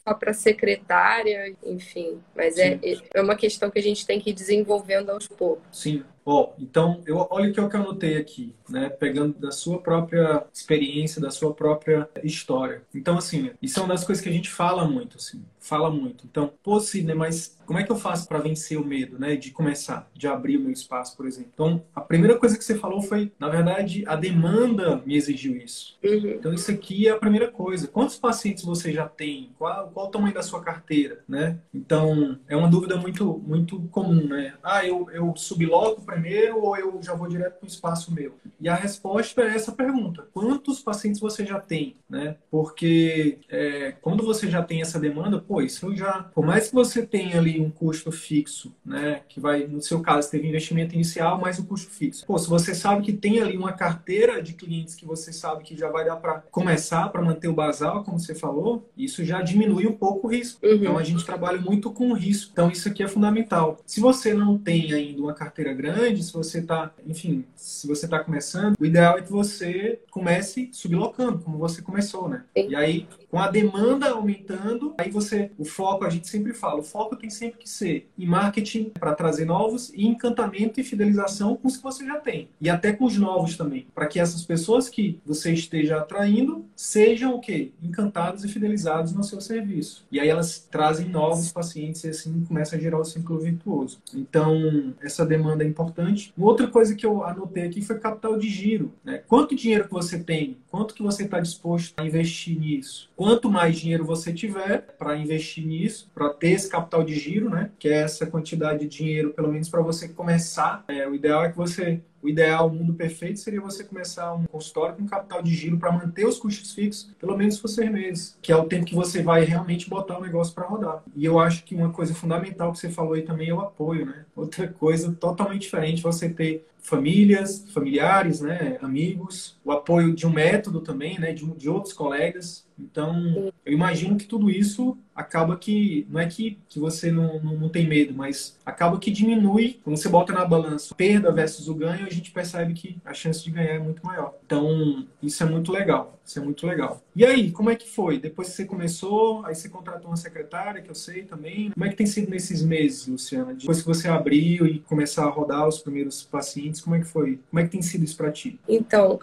só 0.05 0.15
para 0.15 0.33
secretária, 0.33 1.55
enfim. 1.65 2.21
Mas 2.35 2.59
é, 2.59 2.79
é 3.15 3.21
uma 3.21 3.37
questão 3.37 3.71
que 3.71 3.79
a 3.79 3.83
gente 3.83 4.07
tem 4.07 4.21
que 4.21 4.31
ir 4.31 4.35
desenvolvendo 4.35 5.11
aos 5.11 5.29
poucos. 5.29 5.65
Sim. 5.71 6.05
Ó, 6.25 6.43
oh, 6.43 6.53
então, 6.59 7.03
eu, 7.07 7.27
olha 7.31 7.51
o 7.51 7.53
que 7.53 7.59
eu 7.59 7.69
anotei 7.73 8.17
aqui, 8.17 8.55
né? 8.69 8.89
Pegando 8.89 9.39
da 9.39 9.51
sua 9.51 9.79
própria 9.79 10.45
experiência, 10.53 11.21
da 11.21 11.31
sua 11.31 11.53
própria 11.53 12.09
história. 12.23 12.83
Então, 12.95 13.19
assim, 13.19 13.51
isso 13.61 13.79
é 13.81 13.83
uma 13.83 13.95
das 13.95 14.05
coisas 14.05 14.23
que 14.23 14.29
a 14.29 14.33
gente 14.33 14.51
fala 14.51 14.87
muito, 14.87 15.17
assim. 15.17 15.45
Fala 15.59 15.91
muito. 15.91 16.25
Então, 16.27 16.53
pô, 16.63 16.81
Sidney, 16.81 17.15
mas 17.15 17.57
como 17.67 17.79
é 17.79 17.85
que 17.85 17.93
eu 17.93 17.97
faço 17.97 18.29
para 18.29 18.39
vencer 18.39 18.79
o 18.79 18.85
medo, 18.85 19.19
né? 19.19 19.37
De 19.37 19.51
começar, 19.51 20.11
de 20.15 20.27
abrir 20.27 20.57
o 20.57 20.61
meu 20.61 20.73
espaço, 20.73 21.17
por 21.17 21.27
exemplo. 21.27 21.51
Então, 21.55 21.83
a 21.95 22.01
primeira 22.01 22.39
coisa 22.39 22.59
que 22.59 22.65
você 22.65 22.77
falou 22.77 23.01
foi, 23.03 23.33
na 23.39 23.49
verdade, 23.49 24.05
a 24.07 24.17
demanda 24.17 25.03
me 25.05 25.17
exigiu 25.17 25.57
isso. 25.57 25.97
Uhum. 26.03 26.31
Então, 26.31 26.53
isso 26.53 26.71
aqui 26.71 27.09
é 27.09 27.13
a 27.13 27.19
primeira 27.19 27.51
coisa. 27.51 27.89
Quantos 27.89 28.17
pacientes 28.17 28.65
você 28.65 28.93
já 28.93 29.09
tem? 29.09 29.51
Qual, 29.59 29.89
qual 29.89 30.07
o 30.07 30.11
tamanho 30.11 30.35
da 30.35 30.43
sua 30.43 30.63
carteira, 30.63 31.21
né? 31.29 31.59
Então, 31.73 32.39
é 32.49 32.57
uma 32.57 32.69
dúvida 32.69 32.97
muito, 32.97 33.41
muito 33.47 33.81
comum, 33.91 34.27
né? 34.27 34.55
Ah, 34.63 34.85
eu, 34.85 35.09
eu 35.13 35.33
subloco 35.37 36.03
primeiro 36.13 36.63
ou 36.63 36.77
eu 36.77 36.99
já 37.03 37.15
vou 37.15 37.29
direto 37.29 37.59
para 37.59 37.67
o 37.67 37.69
espaço 37.69 38.13
meu? 38.13 38.35
E 38.61 38.69
a 38.69 38.75
resposta 38.75 39.43
é 39.43 39.55
essa 39.55 39.73
pergunta: 39.73 40.27
quantos 40.33 40.81
pacientes 40.81 41.21
você 41.21 41.45
já 41.45 41.59
tem, 41.59 41.97
né? 42.09 42.37
Porque 42.51 43.39
é, 43.49 43.95
quando 44.01 44.25
você 44.25 44.49
já 44.49 44.63
tem 44.63 44.81
essa 44.81 44.99
demanda, 44.99 45.39
pô, 45.39 45.61
isso 45.63 45.95
já, 45.97 46.23
por 46.35 46.45
mais 46.45 46.69
que 46.69 46.75
você 46.75 47.05
tenha 47.05 47.39
ali 47.39 47.61
um 47.61 47.71
custo 47.71 48.13
fixo, 48.13 48.73
né? 48.85 49.23
Que 49.29 49.41
vai, 49.41 49.67
no 49.67 49.81
seu 49.81 50.01
caso, 50.01 50.31
teve 50.31 50.49
investimento 50.49 50.95
inicial 50.95 51.41
mais 51.41 51.59
o 51.59 51.65
custo 51.65 51.91
fixo. 51.91 52.27
Pô, 52.27 52.39
se 52.39 52.49
você 52.49 52.75
sabe 52.75 53.03
que 53.03 53.13
tem 53.13 53.41
ali 53.41 53.57
uma 53.57 53.73
carteira 53.73 54.43
de 54.43 54.53
clientes 54.53 54.95
que 54.95 55.07
você 55.07 55.33
sabe 55.33 55.65
que 55.65 55.77
já 55.77 55.91
vai 55.91 56.05
dar 56.05 56.17
para 56.17 56.43
começar, 56.51 57.09
para 57.09 57.23
manter 57.23 57.49
o 57.49 57.55
basal, 57.55 58.05
como 58.05 58.19
você 58.19 58.35
falou, 58.35 58.89
isso 58.97 59.25
já 59.25 59.41
diminui 59.43 59.87
um 59.87 59.93
pouco 59.93 60.27
o 60.27 60.31
risco. 60.31 60.65
Uhum. 60.65 60.75
Então 60.75 60.99
a 60.99 61.03
gente 61.03 61.25
trabalha 61.25 61.61
muito 61.61 61.91
com 61.91 62.13
risco. 62.13 62.51
Então 62.53 62.71
isso 62.71 62.89
aqui 62.89 63.03
é 63.03 63.09
fundamental. 63.09 63.79
Se 63.87 64.01
você 64.01 64.35
não 64.35 64.59
tem 64.59 64.93
ainda 64.93 65.23
uma 65.23 65.35
carteira 65.35 65.73
grande 65.73 66.02
grande, 66.03 66.23
se 66.23 66.33
você 66.33 66.59
está, 66.59 66.93
enfim, 67.07 67.45
se 67.55 67.87
você 67.87 68.07
está 68.07 68.19
começando, 68.19 68.75
o 68.79 68.85
ideal 68.85 69.19
é 69.19 69.23
que 69.23 69.31
você 69.31 70.01
comece 70.11 70.69
sublocando, 70.73 71.39
como 71.39 71.59
você 71.59 71.81
começou, 71.81 72.29
né? 72.29 72.45
E 72.57 72.75
aí 72.75 73.07
com 73.33 73.39
a 73.39 73.49
demanda 73.49 74.11
aumentando, 74.11 74.95
aí 74.99 75.11
você, 75.11 75.51
o 75.57 75.65
foco, 75.65 76.05
a 76.05 76.11
gente 76.11 76.29
sempre 76.29 76.53
fala, 76.53 76.81
o 76.81 76.83
foco 76.83 77.17
tem 77.17 77.31
sempre 77.31 77.61
que 77.61 77.69
ser 77.69 78.07
em 78.19 78.27
marketing 78.27 78.91
para 78.91 79.15
trazer 79.15 79.47
novos 79.47 79.91
e 79.95 80.07
encantamento 80.07 80.79
e 80.79 80.85
fidelização 80.85 81.57
com 81.57 81.67
os 81.67 81.79
que 81.79 81.83
você 81.83 82.05
já 82.05 82.21
tem. 82.21 82.51
E 82.61 82.69
até 82.69 82.93
com 82.93 83.07
os 83.07 83.17
novos 83.17 83.57
também, 83.57 83.87
para 83.95 84.07
que 84.07 84.21
essas 84.21 84.45
pessoas 84.45 84.91
que 84.91 85.19
você 85.25 85.51
esteja 85.51 85.97
atraindo 85.97 86.67
sejam 86.77 87.35
o 87.35 87.41
quê? 87.41 87.73
Encantados 87.83 88.45
e 88.45 88.49
fidelizados 88.49 89.15
no 89.15 89.25
seu 89.25 89.41
serviço. 89.41 90.05
E 90.13 90.21
aí 90.21 90.29
elas 90.29 90.69
trazem 90.71 91.09
novos 91.09 91.51
pacientes 91.51 92.05
e 92.05 92.09
assim 92.09 92.45
começa 92.47 92.77
a 92.77 92.79
gerar 92.79 92.99
o 92.99 93.05
ciclo 93.05 93.39
virtuoso. 93.39 93.99
Então, 94.15 94.93
essa 95.03 95.25
demanda 95.25 95.65
é 95.65 95.67
importante. 95.67 95.92
Outra 96.39 96.67
coisa 96.67 96.95
que 96.95 97.05
eu 97.05 97.25
anotei 97.25 97.65
aqui 97.65 97.83
foi 97.83 97.99
capital 97.99 98.39
de 98.39 98.49
giro. 98.49 98.93
Né? 99.05 99.23
Quanto 99.27 99.55
dinheiro 99.55 99.85
que 99.85 99.93
você 99.93 100.19
tem? 100.19 100.59
Quanto 100.71 100.95
que 100.95 101.03
você 101.03 101.25
está 101.25 101.41
disposto 101.41 101.95
a 101.99 102.05
investir 102.05 102.59
nisso? 102.59 103.11
Quanto 103.17 103.51
mais 103.51 103.79
dinheiro 103.79 104.05
você 104.05 104.33
tiver 104.33 104.83
para 104.99 105.17
investir 105.17 105.67
nisso, 105.67 106.11
para 106.15 106.31
ter 106.31 106.51
esse 106.51 106.69
capital 106.69 107.05
de 107.05 107.15
giro, 107.15 107.51
né? 107.51 107.71
Que 107.79 107.89
é 107.89 108.03
essa 108.03 108.27
quantidade 108.27 108.81
de 108.81 108.89
dinheiro, 108.89 109.31
pelo 109.31 109.53
menos 109.53 109.69
para 109.69 109.81
você 109.81 110.09
começar. 110.09 110.85
É, 110.89 111.07
o 111.09 111.15
ideal 111.15 111.45
é 111.45 111.51
que 111.51 111.57
você 111.57 112.01
o 112.23 112.29
ideal, 112.29 112.69
o 112.69 112.75
mundo 112.75 112.95
perfeito, 112.95 113.41
seria 113.41 113.61
você 113.61 113.83
começar 113.85 114.33
um 114.35 114.45
consultório 114.45 114.95
com 114.95 115.07
capital 115.07 115.43
de 115.43 115.55
giro 115.55 115.77
para 115.77 115.91
manter 115.91 116.27
os 116.27 116.39
custos 116.39 116.73
fixos 116.73 117.11
pelo 117.19 117.37
menos 117.37 117.59
por 117.59 117.69
seis 117.69 117.91
meses, 117.91 118.39
que 118.41 118.53
é 118.53 118.57
o 118.57 118.65
tempo 118.65 118.85
que 118.85 118.95
você 118.95 119.23
vai 119.23 119.45
realmente 119.45 119.89
botar 119.89 120.19
o 120.19 120.23
negócio 120.23 120.55
para 120.55 120.67
rodar. 120.67 121.03
E 121.17 121.25
eu 121.25 121.39
acho 121.39 121.65
que 121.65 121.75
uma 121.75 121.91
coisa 121.91 122.15
fundamental 122.15 122.73
que 122.73 122.79
você 122.79 122.91
falou 122.91 123.15
aí 123.15 123.23
também 123.23 123.49
é 123.49 123.55
o 123.55 123.61
apoio, 123.61 124.07
né? 124.07 124.25
Outra 124.37 124.69
coisa 124.69 125.13
totalmente 125.13 125.63
diferente 125.63 126.03
você 126.03 126.29
ter 126.29 126.67
famílias, 126.83 127.65
familiares, 127.73 128.41
né, 128.41 128.77
amigos, 128.83 129.57
o 129.65 129.73
apoio 129.73 130.15
de 130.15 130.27
um 130.27 130.31
método 130.31 130.81
também, 130.81 131.19
né, 131.19 131.33
de, 131.33 131.47
de 131.55 131.69
outros 131.69 131.93
colegas. 131.93 132.67
Então, 132.79 133.53
eu 133.65 133.73
imagino 133.73 134.17
que 134.17 134.27
tudo 134.27 134.51
isso 134.51 134.97
acaba 135.15 135.57
que, 135.57 136.07
não 136.11 136.21
é 136.21 136.27
que, 136.27 136.59
que 136.69 136.79
você 136.79 137.11
não, 137.11 137.41
não, 137.41 137.57
não, 137.57 137.69
tem 137.69 137.87
medo, 137.87 138.15
mas 138.15 138.59
acaba 138.65 138.99
que 138.99 139.11
diminui, 139.11 139.79
quando 139.85 139.97
você 139.97 140.09
bota 140.09 140.33
na 140.33 140.45
balança 140.45 140.95
perda 140.95 141.31
versus 141.31 141.69
o 141.69 141.75
ganho, 141.75 142.07
a 142.07 142.11
gente 142.11 142.31
percebe 142.31 142.73
que 142.73 142.99
a 143.05 143.13
chance 143.13 143.45
de 143.45 143.51
ganhar 143.51 143.75
é 143.75 143.79
muito 143.79 144.05
maior. 144.05 144.35
Então, 144.45 145.07
isso 145.23 145.43
é 145.43 145.47
muito 145.47 145.71
legal, 145.71 146.19
isso 146.25 146.39
é 146.39 146.43
muito 146.43 146.67
legal. 146.67 147.03
E 147.15 147.25
aí, 147.25 147.51
como 147.51 147.71
é 147.71 147.77
que 147.77 147.89
foi? 147.89 148.19
Depois 148.19 148.49
que 148.49 148.57
você 148.57 148.65
começou, 148.65 149.45
aí 149.45 149.55
você 149.55 149.69
contratou 149.69 150.09
uma 150.09 150.17
secretária, 150.17 150.81
que 150.81 150.91
eu 150.91 150.95
sei 150.95 151.23
também. 151.25 151.71
Como 151.71 151.85
é 151.85 151.91
que 151.91 151.97
tem 151.97 152.07
sido 152.07 152.31
nesses 152.31 152.63
meses, 152.63 153.07
Luciana? 153.07 153.55
Depois 153.55 153.81
que 153.81 153.87
você 153.87 154.09
abriu 154.09 154.67
e 154.67 154.79
começar 154.81 155.25
a 155.25 155.31
rodar 155.31 155.69
os 155.69 155.79
primeiros 155.79 156.23
pacientes, 156.23 156.81
como 156.81 156.97
é 156.97 157.01
que 157.01 157.07
foi? 157.07 157.39
Como 157.51 157.61
é 157.61 157.65
que 157.65 157.71
tem 157.71 157.83
sido 157.83 158.05
isso 158.05 158.17
para 158.17 158.33
ti? 158.33 158.59
Então, 158.67 159.19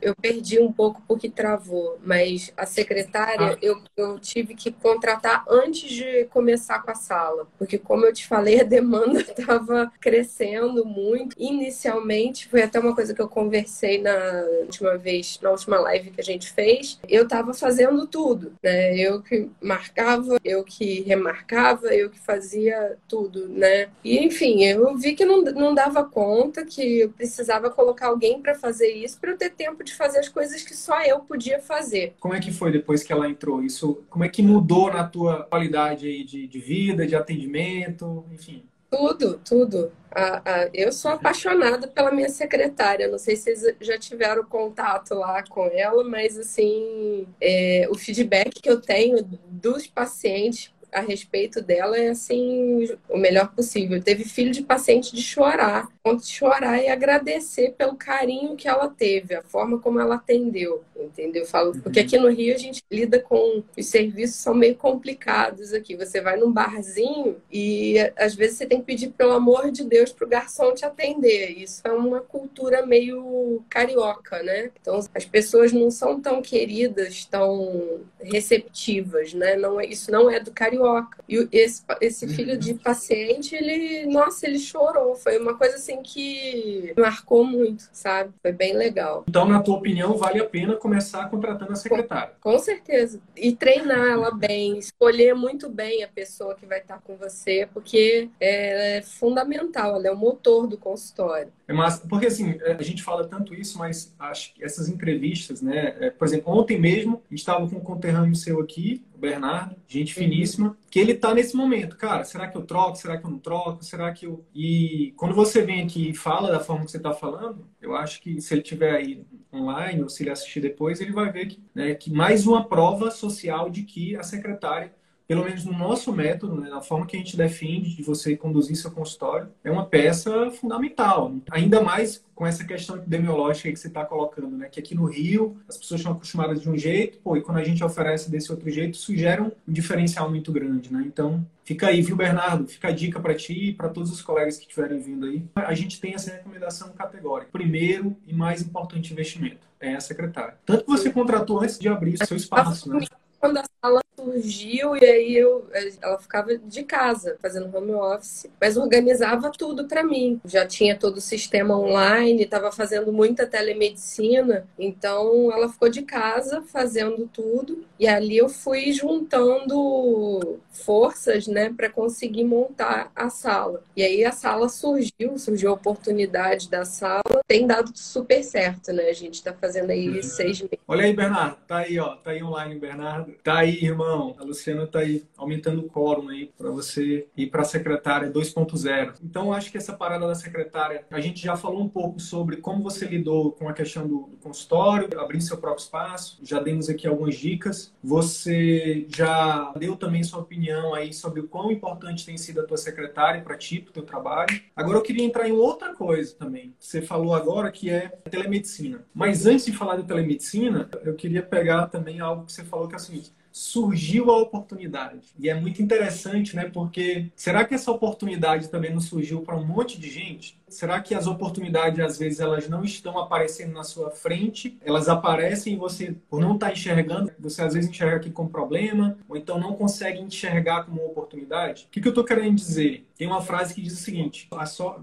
eu 0.00 0.14
perdi 0.14 0.58
um 0.58 0.72
pouco 0.72 1.02
porque 1.06 1.28
travou, 1.28 1.98
mas 2.04 2.52
a 2.56 2.66
secretária, 2.66 3.54
ah. 3.54 3.58
eu, 3.60 3.80
eu 3.96 4.18
tive 4.18 4.54
que 4.54 4.70
contratar 4.70 5.44
antes 5.48 5.90
de 5.90 6.24
começar 6.26 6.82
com 6.82 6.90
a 6.90 6.94
sala, 6.94 7.46
porque 7.58 7.78
como 7.78 8.04
eu 8.06 8.12
te 8.12 8.26
falei, 8.26 8.60
a 8.60 8.64
demanda 8.80 9.20
estava 9.20 9.92
crescendo 10.00 10.84
muito. 10.84 11.34
Inicialmente, 11.38 12.48
foi 12.48 12.62
até 12.62 12.78
uma 12.78 12.94
coisa 12.94 13.14
que 13.14 13.20
eu 13.20 13.28
conversei 13.28 14.00
na 14.00 14.44
última 14.62 14.96
vez, 14.96 15.38
na 15.42 15.50
última 15.50 15.78
live 15.78 16.10
que 16.10 16.20
a 16.20 16.24
gente 16.24 16.52
fez, 16.52 16.98
eu 17.08 17.24
estava 17.24 17.52
fazendo 17.54 18.06
tudo, 18.06 18.52
né? 18.62 18.96
Eu 18.96 19.22
que 19.22 19.50
marcava, 19.60 20.38
eu 20.44 20.64
que 20.64 21.00
remarcava, 21.02 21.94
eu 21.94 22.10
que 22.10 22.18
fazia 22.18 22.96
tudo, 23.08 23.48
né? 23.48 23.88
E 24.04 24.18
enfim, 24.18 24.64
eu 24.64 24.96
vi 24.96 25.14
que 25.14 25.24
não, 25.24 25.42
não 25.42 25.74
dava 25.74 26.04
conta, 26.04 26.64
que 26.64 27.00
eu 27.00 27.10
precisava 27.10 27.70
colocar 27.70 28.08
alguém 28.08 28.40
para 28.40 28.54
fazer 28.54 28.88
isso, 28.88 29.18
para 29.20 29.32
eu 29.32 29.38
ter 29.38 29.50
tempo 29.60 29.84
de 29.84 29.92
fazer 29.92 30.20
as 30.20 30.28
coisas 30.28 30.62
que 30.62 30.74
só 30.74 31.02
eu 31.02 31.20
podia 31.20 31.60
fazer. 31.60 32.14
Como 32.18 32.32
é 32.32 32.40
que 32.40 32.50
foi 32.50 32.72
depois 32.72 33.02
que 33.02 33.12
ela 33.12 33.28
entrou? 33.28 33.62
Isso, 33.62 34.02
como 34.08 34.24
é 34.24 34.28
que 34.28 34.42
mudou 34.42 34.90
na 34.90 35.06
tua 35.06 35.42
qualidade 35.44 36.24
de, 36.24 36.46
de 36.46 36.58
vida, 36.58 37.06
de 37.06 37.14
atendimento, 37.14 38.24
enfim? 38.32 38.64
Tudo, 38.90 39.38
tudo. 39.44 39.92
Ah, 40.10 40.42
ah, 40.44 40.70
eu 40.72 40.90
sou 40.90 41.10
apaixonada 41.10 41.86
pela 41.86 42.10
minha 42.10 42.30
secretária. 42.30 43.06
Não 43.06 43.18
sei 43.18 43.36
se 43.36 43.54
vocês 43.54 43.76
já 43.82 43.98
tiveram 43.98 44.44
contato 44.44 45.14
lá 45.14 45.44
com 45.46 45.66
ela, 45.66 46.02
mas 46.04 46.38
assim, 46.38 47.26
é, 47.38 47.86
o 47.90 47.94
feedback 47.94 48.62
que 48.62 48.70
eu 48.70 48.80
tenho 48.80 49.22
dos 49.46 49.86
pacientes 49.86 50.72
a 50.92 51.00
respeito 51.00 51.60
dela 51.60 51.96
é 51.96 52.08
assim 52.08 52.88
o 53.08 53.16
melhor 53.16 53.52
possível. 53.54 54.02
Teve 54.02 54.24
filho 54.24 54.50
de 54.50 54.62
paciente 54.62 55.14
de 55.14 55.22
chorar, 55.22 55.88
ponto 56.02 56.22
de 56.22 56.30
chorar 56.30 56.82
e 56.82 56.88
agradecer 56.88 57.74
pelo 57.76 57.94
carinho 57.94 58.56
que 58.56 58.68
ela 58.68 58.88
teve, 58.88 59.34
a 59.34 59.42
forma 59.42 59.78
como 59.78 60.00
ela 60.00 60.16
atendeu, 60.16 60.82
entendeu? 60.96 61.46
Falo, 61.46 61.72
porque 61.82 62.00
uhum. 62.00 62.06
aqui 62.06 62.18
no 62.18 62.28
Rio 62.28 62.54
a 62.54 62.58
gente 62.58 62.82
lida 62.90 63.20
com 63.20 63.62
os 63.76 63.86
serviços 63.86 64.36
são 64.36 64.54
meio 64.54 64.74
complicados 64.74 65.72
aqui. 65.72 65.96
Você 65.96 66.20
vai 66.20 66.36
num 66.36 66.52
barzinho 66.52 67.36
e 67.50 67.96
às 68.16 68.34
vezes 68.34 68.58
você 68.58 68.66
tem 68.66 68.80
que 68.80 68.86
pedir 68.86 69.08
pelo 69.10 69.32
amor 69.32 69.70
de 69.70 69.84
Deus 69.84 70.12
pro 70.12 70.26
garçom 70.26 70.74
te 70.74 70.84
atender. 70.84 71.50
Isso 71.58 71.82
é 71.84 71.92
uma 71.92 72.20
cultura 72.20 72.84
meio 72.84 73.62
carioca, 73.68 74.42
né? 74.42 74.70
Então 74.80 74.98
as 75.14 75.24
pessoas 75.24 75.72
não 75.72 75.90
são 75.90 76.20
tão 76.20 76.42
queridas, 76.42 77.24
tão 77.24 78.00
receptivas, 78.20 79.34
né? 79.34 79.56
Não, 79.56 79.80
é, 79.80 79.86
isso 79.86 80.10
não 80.10 80.30
é 80.30 80.40
do 80.40 80.50
carioca 80.50 80.79
carioca. 80.80 81.18
E 81.28 81.48
esse, 81.52 81.82
esse 82.00 82.26
uhum. 82.26 82.32
filho 82.32 82.58
de 82.58 82.74
paciente, 82.74 83.54
ele, 83.54 84.06
nossa, 84.06 84.46
ele 84.46 84.58
chorou. 84.58 85.14
Foi 85.14 85.38
uma 85.38 85.56
coisa 85.56 85.76
assim 85.76 86.02
que 86.02 86.92
marcou 86.96 87.44
muito, 87.44 87.88
sabe? 87.92 88.32
Foi 88.40 88.52
bem 88.52 88.74
legal. 88.74 89.24
Então, 89.28 89.44
na 89.44 89.62
tua 89.62 89.76
opinião, 89.76 90.16
vale 90.16 90.40
a 90.40 90.44
pena 90.44 90.76
começar 90.76 91.28
contratando 91.28 91.72
a 91.72 91.76
secretária? 91.76 92.34
Com, 92.40 92.52
com 92.52 92.58
certeza. 92.58 93.20
E 93.36 93.54
treinar 93.54 94.08
ela 94.08 94.30
bem, 94.30 94.78
escolher 94.78 95.34
muito 95.34 95.68
bem 95.68 96.02
a 96.02 96.08
pessoa 96.08 96.54
que 96.54 96.66
vai 96.66 96.78
estar 96.78 97.00
com 97.00 97.16
você, 97.16 97.68
porque 97.72 98.28
é, 98.40 98.98
é 98.98 99.02
fundamental, 99.02 99.96
ela 99.96 100.08
é 100.08 100.10
o 100.10 100.16
motor 100.16 100.66
do 100.66 100.78
consultório. 100.78 101.52
É 101.70 101.72
massa, 101.72 102.04
porque 102.08 102.26
assim, 102.26 102.56
é, 102.62 102.72
a 102.72 102.82
gente 102.82 103.00
fala 103.00 103.24
tanto 103.28 103.54
isso, 103.54 103.78
mas 103.78 104.12
acho 104.18 104.52
que 104.52 104.64
essas 104.64 104.88
entrevistas, 104.88 105.62
né? 105.62 105.94
É, 106.00 106.10
por 106.10 106.26
exemplo, 106.26 106.52
ontem 106.52 106.80
mesmo, 106.80 107.22
a 107.30 107.32
gente 107.32 107.38
estava 107.38 107.64
com 107.68 107.76
um 107.76 107.80
conterrâneo 107.80 108.34
seu 108.34 108.60
aqui, 108.60 109.04
o 109.14 109.18
Bernardo, 109.18 109.76
gente 109.86 110.18
uhum. 110.18 110.24
finíssima, 110.24 110.76
que 110.90 110.98
ele 110.98 111.14
tá 111.14 111.32
nesse 111.32 111.54
momento, 111.54 111.96
cara, 111.96 112.24
será 112.24 112.48
que 112.48 112.58
eu 112.58 112.62
troco? 112.62 112.96
Será 112.96 113.16
que 113.18 113.24
eu 113.24 113.30
não 113.30 113.38
troco? 113.38 113.84
Será 113.84 114.12
que 114.12 114.26
eu. 114.26 114.44
E 114.52 115.14
quando 115.16 115.32
você 115.32 115.62
vem 115.62 115.84
aqui 115.84 116.08
e 116.10 116.14
fala 116.14 116.50
da 116.50 116.58
forma 116.58 116.84
que 116.84 116.90
você 116.90 116.96
está 116.96 117.12
falando, 117.12 117.64
eu 117.80 117.94
acho 117.94 118.20
que 118.20 118.40
se 118.40 118.52
ele 118.52 118.62
tiver 118.62 118.90
aí 118.90 119.24
online 119.54 120.02
ou 120.02 120.08
se 120.08 120.24
ele 120.24 120.30
assistir 120.30 120.58
depois, 120.58 121.00
ele 121.00 121.12
vai 121.12 121.30
ver 121.30 121.46
que, 121.46 121.62
né, 121.72 121.94
que 121.94 122.12
mais 122.12 122.48
uma 122.48 122.68
prova 122.68 123.12
social 123.12 123.70
de 123.70 123.84
que 123.84 124.16
a 124.16 124.24
secretária 124.24 124.92
pelo 125.30 125.44
menos 125.44 125.64
no 125.64 125.72
nosso 125.72 126.12
método, 126.12 126.60
né, 126.60 126.68
na 126.68 126.80
forma 126.80 127.06
que 127.06 127.14
a 127.14 127.18
gente 127.20 127.36
defende 127.36 127.94
de 127.94 128.02
você 128.02 128.36
conduzir 128.36 128.74
seu 128.74 128.90
consultório, 128.90 129.48
é 129.62 129.70
uma 129.70 129.86
peça 129.86 130.50
fundamental. 130.50 131.32
Ainda 131.52 131.80
mais 131.80 132.24
com 132.34 132.44
essa 132.44 132.64
questão 132.64 132.96
epidemiológica 132.96 133.70
que 133.70 133.78
você 133.78 133.86
está 133.86 134.04
colocando, 134.04 134.56
né? 134.56 134.68
Que 134.68 134.80
aqui 134.80 134.92
no 134.92 135.04
Rio 135.04 135.56
as 135.68 135.76
pessoas 135.76 136.00
estão 136.00 136.14
acostumadas 136.14 136.60
de 136.60 136.68
um 136.68 136.76
jeito, 136.76 137.18
pô, 137.18 137.36
e 137.36 137.42
quando 137.42 137.58
a 137.58 137.62
gente 137.62 137.84
oferece 137.84 138.28
desse 138.28 138.50
outro 138.50 138.68
jeito, 138.70 138.94
isso 138.94 139.14
gera 139.14 139.40
um 139.40 139.52
diferencial 139.68 140.28
muito 140.28 140.50
grande, 140.50 140.92
né? 140.92 141.04
Então, 141.06 141.46
fica 141.64 141.86
aí, 141.86 142.02
viu, 142.02 142.16
Bernardo? 142.16 142.66
Fica 142.66 142.88
a 142.88 142.90
dica 142.90 143.20
para 143.20 143.32
ti 143.32 143.68
e 143.68 143.72
para 143.72 143.88
todos 143.88 144.10
os 144.10 144.20
colegas 144.20 144.56
que 144.56 144.62
estiverem 144.62 144.98
vindo 144.98 145.26
aí. 145.26 145.44
A 145.54 145.74
gente 145.74 146.00
tem 146.00 146.12
essa 146.12 146.32
recomendação 146.32 146.88
categórica. 146.88 147.52
Primeiro 147.52 148.16
e 148.26 148.34
mais 148.34 148.62
importante 148.62 149.12
investimento 149.12 149.64
é 149.78 149.94
a 149.94 150.00
secretária. 150.00 150.56
Tanto 150.66 150.86
que 150.86 150.90
você 150.90 151.08
contratou 151.08 151.60
antes 151.60 151.78
de 151.78 151.86
abrir 151.86 152.16
seu 152.26 152.36
espaço, 152.36 152.90
né? 152.90 153.06
Quando 153.38 153.58
a 153.58 153.64
sala 153.80 154.00
surgiu 154.20 154.96
e 154.96 155.04
aí 155.04 155.36
eu, 155.36 155.66
ela 156.02 156.18
ficava 156.18 156.56
de 156.56 156.82
casa 156.82 157.36
fazendo 157.40 157.74
home 157.74 157.92
office, 157.92 158.46
mas 158.60 158.76
organizava 158.76 159.50
tudo 159.50 159.86
para 159.86 160.04
mim. 160.04 160.40
Já 160.44 160.66
tinha 160.66 160.96
todo 160.96 161.16
o 161.16 161.20
sistema 161.20 161.78
online, 161.78 162.42
estava 162.42 162.70
fazendo 162.70 163.12
muita 163.12 163.46
telemedicina, 163.46 164.66
então 164.78 165.50
ela 165.52 165.68
ficou 165.68 165.88
de 165.88 166.02
casa 166.02 166.62
fazendo 166.62 167.28
tudo 167.32 167.84
e 167.98 168.06
ali 168.06 168.36
eu 168.36 168.48
fui 168.48 168.92
juntando 168.92 170.58
forças, 170.70 171.46
né, 171.46 171.72
para 171.76 171.90
conseguir 171.90 172.44
montar 172.44 173.10
a 173.14 173.28
sala. 173.28 173.82
E 173.96 174.02
aí 174.02 174.24
a 174.24 174.32
sala 174.32 174.68
surgiu, 174.68 175.38
surgiu 175.38 175.70
a 175.70 175.74
oportunidade 175.74 176.70
da 176.70 176.84
sala, 176.84 177.42
tem 177.46 177.66
dado 177.66 177.90
super 177.94 178.42
certo, 178.42 178.92
né? 178.92 179.04
A 179.04 179.12
gente 179.12 179.34
está 179.34 179.52
fazendo 179.52 179.90
aí 179.90 180.08
uhum. 180.08 180.22
seis 180.22 180.60
meses. 180.60 180.78
Olha 180.86 181.04
aí, 181.04 181.12
Bernardo, 181.12 181.56
tá 181.66 181.78
aí, 181.78 181.98
ó, 181.98 182.16
tá 182.16 182.30
aí 182.30 182.42
online, 182.42 182.78
Bernardo. 182.78 183.34
Tá 183.42 183.58
aí, 183.58 183.90
a 184.38 184.44
Luciana 184.44 184.84
está 184.84 185.00
aí 185.00 185.24
aumentando 185.36 185.80
o 185.80 185.88
quórum 185.88 186.28
aí 186.28 186.50
para 186.56 186.70
você 186.70 187.26
ir 187.36 187.46
para 187.46 187.62
a 187.62 187.64
secretária 187.64 188.30
2.0. 188.30 189.14
Então, 189.22 189.52
acho 189.52 189.70
que 189.70 189.78
essa 189.78 189.92
parada 189.92 190.26
da 190.26 190.34
secretária, 190.34 191.04
a 191.10 191.20
gente 191.20 191.42
já 191.42 191.56
falou 191.56 191.80
um 191.80 191.88
pouco 191.88 192.20
sobre 192.20 192.56
como 192.56 192.82
você 192.82 193.06
lidou 193.06 193.52
com 193.52 193.68
a 193.68 193.72
questão 193.72 194.06
do, 194.06 194.28
do 194.30 194.36
consultório, 194.38 195.08
abrir 195.18 195.40
seu 195.40 195.56
próprio 195.58 195.82
espaço, 195.82 196.38
já 196.42 196.60
demos 196.60 196.88
aqui 196.88 197.06
algumas 197.06 197.36
dicas. 197.36 197.92
Você 198.02 199.06
já 199.08 199.72
deu 199.78 199.96
também 199.96 200.22
sua 200.22 200.40
opinião 200.40 200.94
aí 200.94 201.12
sobre 201.12 201.40
o 201.40 201.48
quão 201.48 201.70
importante 201.70 202.24
tem 202.26 202.36
sido 202.36 202.60
a 202.60 202.64
tua 202.64 202.76
secretária 202.76 203.42
para 203.42 203.56
ti, 203.56 203.80
para 203.80 203.90
o 203.90 203.92
teu 203.92 204.02
trabalho. 204.02 204.60
Agora, 204.74 204.98
eu 204.98 205.02
queria 205.02 205.24
entrar 205.24 205.48
em 205.48 205.52
outra 205.52 205.94
coisa 205.94 206.34
também. 206.34 206.74
Você 206.78 207.02
falou 207.02 207.34
agora 207.34 207.70
que 207.70 207.90
é 207.90 208.08
telemedicina. 208.30 209.04
Mas 209.14 209.46
antes 209.46 209.66
de 209.66 209.72
falar 209.72 209.96
de 209.96 210.04
telemedicina, 210.04 210.88
eu 211.04 211.14
queria 211.14 211.42
pegar 211.42 211.86
também 211.86 212.20
algo 212.20 212.46
que 212.46 212.52
você 212.52 212.64
falou 212.64 212.88
que 212.88 212.94
é 212.94 212.96
o 212.96 213.00
seguinte 213.00 213.32
surgiu 213.50 214.30
a 214.30 214.38
oportunidade. 214.38 215.20
E 215.38 215.48
é 215.48 215.54
muito 215.54 215.82
interessante, 215.82 216.54
né? 216.54 216.68
Porque 216.68 217.30
será 217.34 217.64
que 217.64 217.74
essa 217.74 217.90
oportunidade 217.90 218.68
também 218.68 218.92
não 218.92 219.00
surgiu 219.00 219.42
para 219.42 219.56
um 219.56 219.64
monte 219.64 219.98
de 219.98 220.10
gente? 220.10 220.59
Será 220.70 221.00
que 221.00 221.14
as 221.14 221.26
oportunidades, 221.26 221.98
às 222.00 222.18
vezes, 222.18 222.40
elas 222.40 222.68
não 222.68 222.84
estão 222.84 223.18
aparecendo 223.18 223.72
na 223.72 223.82
sua 223.82 224.10
frente? 224.10 224.78
Elas 224.82 225.08
aparecem 225.08 225.74
e 225.74 225.76
você, 225.76 226.14
por 226.28 226.40
não 226.40 226.54
estar 226.54 226.68
tá 226.68 226.72
enxergando, 226.72 227.32
você 227.38 227.62
às 227.62 227.74
vezes 227.74 227.90
enxerga 227.90 228.16
aqui 228.16 228.30
como 228.30 228.48
problema, 228.48 229.18
ou 229.28 229.36
então 229.36 229.58
não 229.58 229.74
consegue 229.74 230.20
enxergar 230.20 230.84
como 230.84 231.04
oportunidade? 231.04 231.86
O 231.88 231.90
que, 231.90 232.00
que 232.00 232.08
eu 232.08 232.12
estou 232.12 232.24
querendo 232.24 232.54
dizer? 232.54 233.06
Tem 233.16 233.26
uma 233.26 233.42
frase 233.42 233.74
que 233.74 233.82
diz 233.82 233.92
o 233.92 234.02
seguinte: 234.02 234.48
a 234.52 234.64
so... 234.64 234.94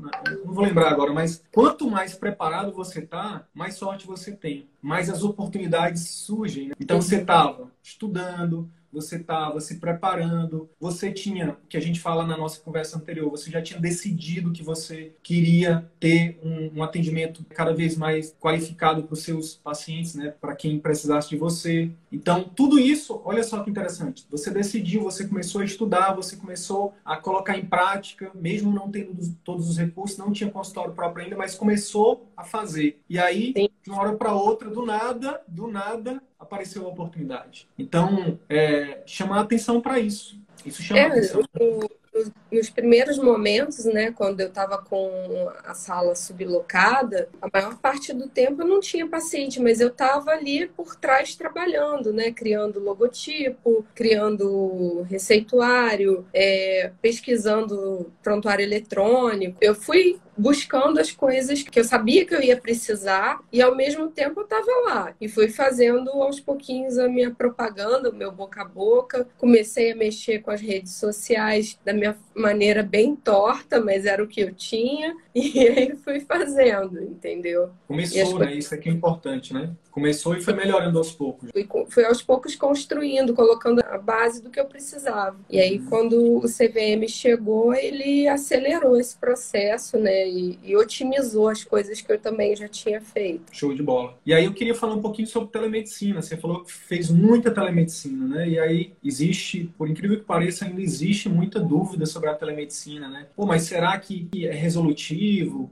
não 0.43 0.53
vou 0.53 0.63
lembrar 0.63 0.89
agora, 0.89 1.13
mas 1.13 1.43
quanto 1.53 1.87
mais 1.89 2.15
preparado 2.15 2.71
você 2.71 2.99
está, 3.01 3.45
mais 3.53 3.75
sorte 3.75 4.07
você 4.07 4.31
tem, 4.31 4.67
mais 4.81 5.09
as 5.09 5.21
oportunidades 5.23 6.09
surgem. 6.09 6.69
Né? 6.69 6.75
Então 6.79 6.99
você 7.01 7.17
estava 7.17 7.69
estudando, 7.83 8.69
você 8.91 9.17
estava 9.17 9.59
se 9.59 9.79
preparando, 9.79 10.69
você 10.79 11.11
tinha, 11.11 11.57
que 11.69 11.77
a 11.77 11.81
gente 11.81 11.99
fala 11.99 12.25
na 12.25 12.37
nossa 12.37 12.59
conversa 12.59 12.97
anterior, 12.97 13.29
você 13.29 13.49
já 13.51 13.61
tinha 13.61 13.79
decidido 13.79 14.51
que 14.51 14.63
você 14.63 15.13
queria 15.21 15.89
ter 15.99 16.39
um, 16.43 16.79
um 16.79 16.83
atendimento 16.83 17.45
cada 17.49 17.73
vez 17.73 17.95
mais 17.97 18.35
qualificado 18.39 19.03
para 19.03 19.13
os 19.13 19.23
seus 19.23 19.55
pacientes, 19.55 20.15
né? 20.15 20.33
Para 20.39 20.55
quem 20.55 20.79
precisasse 20.79 21.29
de 21.29 21.37
você. 21.37 21.91
Então, 22.11 22.43
tudo 22.43 22.79
isso, 22.79 23.21
olha 23.25 23.43
só 23.43 23.63
que 23.63 23.69
interessante. 23.69 24.25
Você 24.29 24.49
decidiu, 24.51 25.03
você 25.03 25.27
começou 25.27 25.61
a 25.61 25.65
estudar, 25.65 26.13
você 26.13 26.35
começou 26.35 26.93
a 27.03 27.17
colocar 27.17 27.57
em 27.57 27.65
prática, 27.65 28.31
mesmo 28.33 28.71
não 28.71 28.89
tendo 28.89 29.15
todos 29.43 29.69
os 29.69 29.77
recursos, 29.77 30.17
não 30.17 30.31
tinha 30.31 30.49
consultório 30.49 30.93
próprio 30.93 31.25
ainda, 31.25 31.35
mas 31.35 31.55
começou 31.55 32.27
a 32.35 32.43
fazer. 32.43 32.99
E 33.09 33.19
aí, 33.19 33.53
Sim. 33.55 33.69
de 33.83 33.89
uma 33.89 34.01
hora 34.01 34.15
para 34.15 34.33
outra, 34.33 34.69
do 34.69 34.85
nada, 34.85 35.41
do 35.47 35.67
nada, 35.67 36.21
apareceu 36.39 36.85
a 36.85 36.89
oportunidade. 36.89 37.67
Então, 37.77 38.39
é, 38.49 39.01
chamar 39.05 39.41
atenção 39.41 39.81
para 39.81 39.99
isso. 39.99 40.39
Isso 40.65 40.81
chama 40.81 40.99
é, 40.99 41.05
atenção. 41.07 41.43
O, 41.59 41.89
nos 42.51 42.69
primeiros 42.69 43.17
momentos, 43.17 43.85
né, 43.85 44.11
quando 44.11 44.39
eu 44.39 44.47
estava 44.47 44.77
com 44.77 45.09
a 45.63 45.73
sala 45.73 46.15
sublocada, 46.15 47.29
a 47.41 47.47
maior 47.51 47.77
parte 47.77 48.13
do 48.13 48.27
tempo 48.27 48.61
eu 48.61 48.67
não 48.67 48.79
tinha 48.79 49.07
paciente, 49.07 49.61
mas 49.61 49.79
eu 49.79 49.89
estava 49.89 50.31
ali 50.31 50.67
por 50.67 50.95
trás 50.95 51.35
trabalhando, 51.35 52.11
né, 52.13 52.31
criando 52.31 52.79
logotipo, 52.79 53.85
criando 53.93 55.01
receituário, 55.03 56.25
é, 56.33 56.91
pesquisando 57.01 58.11
prontuário 58.23 58.63
eletrônico. 58.63 59.57
Eu 59.61 59.75
fui 59.75 60.19
buscando 60.37 60.99
as 60.99 61.11
coisas 61.11 61.63
que 61.63 61.79
eu 61.79 61.83
sabia 61.83 62.25
que 62.25 62.35
eu 62.35 62.41
ia 62.41 62.55
precisar 62.55 63.39
e 63.51 63.61
ao 63.61 63.75
mesmo 63.75 64.09
tempo 64.09 64.41
eu 64.41 64.43
estava 64.43 64.71
lá 64.85 65.13
e 65.19 65.27
fui 65.27 65.49
fazendo 65.49 66.09
aos 66.11 66.39
pouquinhos 66.39 66.97
a 66.97 67.07
minha 67.07 67.31
propaganda, 67.31 68.09
o 68.09 68.15
meu 68.15 68.31
boca 68.31 68.61
a 68.61 68.65
boca. 68.65 69.27
Comecei 69.37 69.91
a 69.91 69.95
mexer 69.95 70.39
com 70.39 70.51
as 70.51 70.61
redes 70.61 70.93
sociais 70.93 71.79
da 71.83 71.93
minha 71.93 72.17
maneira 72.35 72.83
bem 72.83 73.15
torta, 73.15 73.79
mas 73.79 74.05
era 74.05 74.23
o 74.23 74.27
que 74.27 74.41
eu 74.41 74.53
tinha 74.53 75.15
e 75.37 75.67
aí 75.67 75.95
fui 75.95 76.19
fazendo, 76.21 77.01
entendeu? 77.01 77.69
Começou, 77.87 78.39
né? 78.39 78.55
Isso 78.55 78.73
aqui 78.73 78.89
é 78.89 78.91
importante, 78.91 79.53
né? 79.53 79.71
Começou 79.91 80.35
e 80.35 80.41
foi 80.41 80.53
melhorando 80.53 80.97
aos 80.97 81.11
poucos. 81.11 81.49
Fui, 81.51 81.67
fui, 81.89 82.05
aos 82.05 82.21
poucos 82.21 82.55
construindo, 82.55 83.33
colocando 83.33 83.79
a 83.79 83.97
base 83.97 84.43
do 84.43 84.49
que 84.49 84.59
eu 84.59 84.65
precisava. 84.65 85.35
E 85.49 85.59
aí, 85.59 85.79
quando 85.79 86.37
o 86.37 86.41
CVM 86.41 87.07
chegou, 87.07 87.73
ele 87.73 88.27
acelerou 88.27 88.99
esse 88.99 89.17
processo, 89.17 89.97
né? 89.97 90.29
E, 90.29 90.59
e, 90.63 90.75
otimizou 90.75 91.49
as 91.49 91.63
coisas 91.63 91.99
que 91.99 92.11
eu 92.11 92.19
também 92.19 92.55
já 92.55 92.67
tinha 92.67 93.01
feito. 93.01 93.43
Show 93.51 93.73
de 93.73 93.81
bola. 93.81 94.15
E 94.23 94.35
aí, 94.35 94.45
eu 94.45 94.53
queria 94.53 94.75
falar 94.75 94.93
um 94.93 95.01
pouquinho 95.01 95.27
sobre 95.27 95.49
telemedicina. 95.49 96.21
Você 96.21 96.37
falou 96.37 96.63
que 96.63 96.71
fez 96.71 97.09
muita 97.09 97.49
telemedicina, 97.49 98.27
né? 98.27 98.49
E 98.49 98.59
aí, 98.59 98.93
existe, 99.03 99.71
por 99.79 99.89
incrível 99.89 100.19
que 100.19 100.25
pareça, 100.25 100.65
ainda 100.65 100.81
existe 100.81 101.27
muita 101.27 101.59
dúvida 101.59 102.05
sobre 102.05 102.29
a 102.29 102.35
telemedicina, 102.35 103.07
né? 103.07 103.27
Pô, 103.35 103.47
mas 103.47 103.63
será 103.63 103.97
que 103.97 104.29
é 104.45 104.53
resolutivo? 104.53 105.26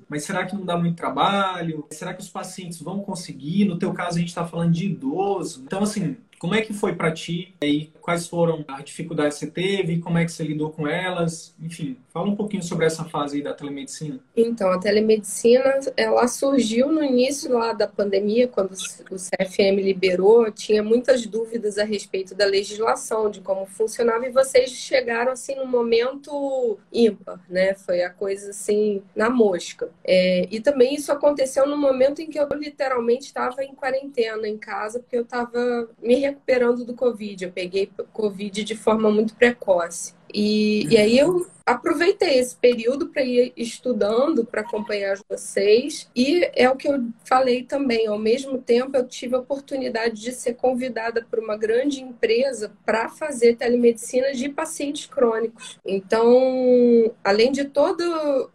Mas 0.10 0.24
será 0.24 0.46
que 0.46 0.56
não 0.56 0.66
dá 0.66 0.78
muito 0.78 0.96
trabalho? 0.96 1.86
Será 1.92 2.14
que 2.14 2.22
os 2.22 2.30
pacientes 2.30 2.82
vão 2.82 3.00
conseguir? 3.00 3.66
No 3.66 3.78
teu 3.78 3.94
caso 3.94 4.18
a 4.18 4.20
gente 4.20 4.30
está 4.30 4.46
falando 4.46 4.74
de 4.74 4.86
idoso. 4.86 5.64
Então, 5.66 5.84
assim, 5.84 6.18
como 6.40 6.56
é 6.56 6.62
que 6.62 6.74
foi 6.74 6.94
para 6.96 7.12
ti? 7.12 7.54
E 7.62 7.92
quais 8.02 8.28
foram 8.28 8.64
as 8.68 8.84
dificuldades 8.84 9.40
que 9.40 9.46
você 9.46 9.52
teve? 9.52 10.00
Como 10.00 10.18
é 10.18 10.26
que 10.26 10.32
você 10.32 10.44
lidou 10.44 10.70
com 10.70 10.88
elas? 10.88 11.56
Enfim, 11.60 11.98
fala 12.14 12.28
um 12.28 12.36
pouquinho 12.36 12.64
sobre 12.64 12.86
essa 12.86 13.04
fase 13.06 13.42
da 13.42 13.54
telemedicina. 13.54 14.20
Então, 14.36 14.72
a 14.72 14.80
telemedicina, 14.80 15.80
ela 15.98 16.28
surgiu 16.28 16.92
no 16.92 17.04
início 17.04 17.52
lá 17.52 17.74
da 17.74 17.88
pandemia, 17.88 18.48
quando 18.48 18.74
o 18.74 19.16
CFM 19.16 19.82
liberou, 19.82 20.52
tinha 20.52 20.84
muitas 20.84 21.26
dúvidas 21.26 21.78
a 21.78 21.84
respeito 21.84 22.36
da 22.36 22.46
legislação, 22.46 23.30
de 23.30 23.42
como 23.42 23.66
funcionava, 23.66 24.26
e 24.28 24.32
vocês 24.32 24.70
chegaram, 24.70 25.32
assim, 25.32 25.56
no 25.56 25.66
momento 25.66 26.78
ímpar, 26.92 27.40
né? 27.50 27.74
Foi 27.74 28.04
a 28.04 28.10
coisa, 28.10 28.52
assim, 28.52 29.02
na 29.16 29.30
mosca. 29.30 29.90
É, 30.04 30.48
e 30.52 30.60
também 30.60 30.94
isso 30.94 31.12
aconteceu 31.12 31.68
no 31.68 31.78
momento 31.78 32.22
em 32.22 32.30
que 32.30 32.40
eu 32.40 32.48
literalmente 32.54 33.26
estava 33.26 33.64
em 33.64 33.74
quarentena 33.74 34.48
em 34.48 34.58
casa, 34.58 35.00
porque 35.00 35.18
eu 35.18 35.24
estava 35.24 35.90
me 36.02 36.25
recuperando 36.28 36.86
do 36.86 36.94
Covid. 36.94 37.46
Eu 37.46 37.52
peguei 37.52 37.90
Covid 38.12 38.64
de 38.64 38.76
forma 38.76 39.10
muito 39.10 39.36
precoce. 39.36 40.14
E, 40.34 40.86
e 40.90 40.98
aí 40.98 41.18
eu 41.18 41.48
aproveitei 41.66 42.38
esse 42.38 42.56
período 42.56 43.08
para 43.08 43.24
ir 43.24 43.52
estudando, 43.58 44.46
para 44.46 44.62
acompanhar 44.62 45.18
vocês. 45.28 46.10
E 46.16 46.50
é 46.54 46.70
o 46.70 46.76
que 46.76 46.88
eu 46.88 47.04
falei 47.24 47.64
também. 47.64 48.06
Ao 48.06 48.20
mesmo 48.20 48.60
tempo, 48.60 48.96
eu 48.96 49.08
tive 49.08 49.36
a 49.36 49.40
oportunidade 49.40 50.22
de 50.22 50.32
ser 50.32 50.54
convidada 50.54 51.26
por 51.30 51.40
uma 51.40 51.58
grande 51.58 52.02
empresa 52.02 52.72
para 52.86 53.10
fazer 53.10 53.56
telemedicina 53.56 54.32
de 54.34 54.48
pacientes 54.50 55.08
crônicos. 55.08 55.80
Então, 55.84 57.12
além 57.24 57.52
de 57.52 57.66
toda 57.66 58.06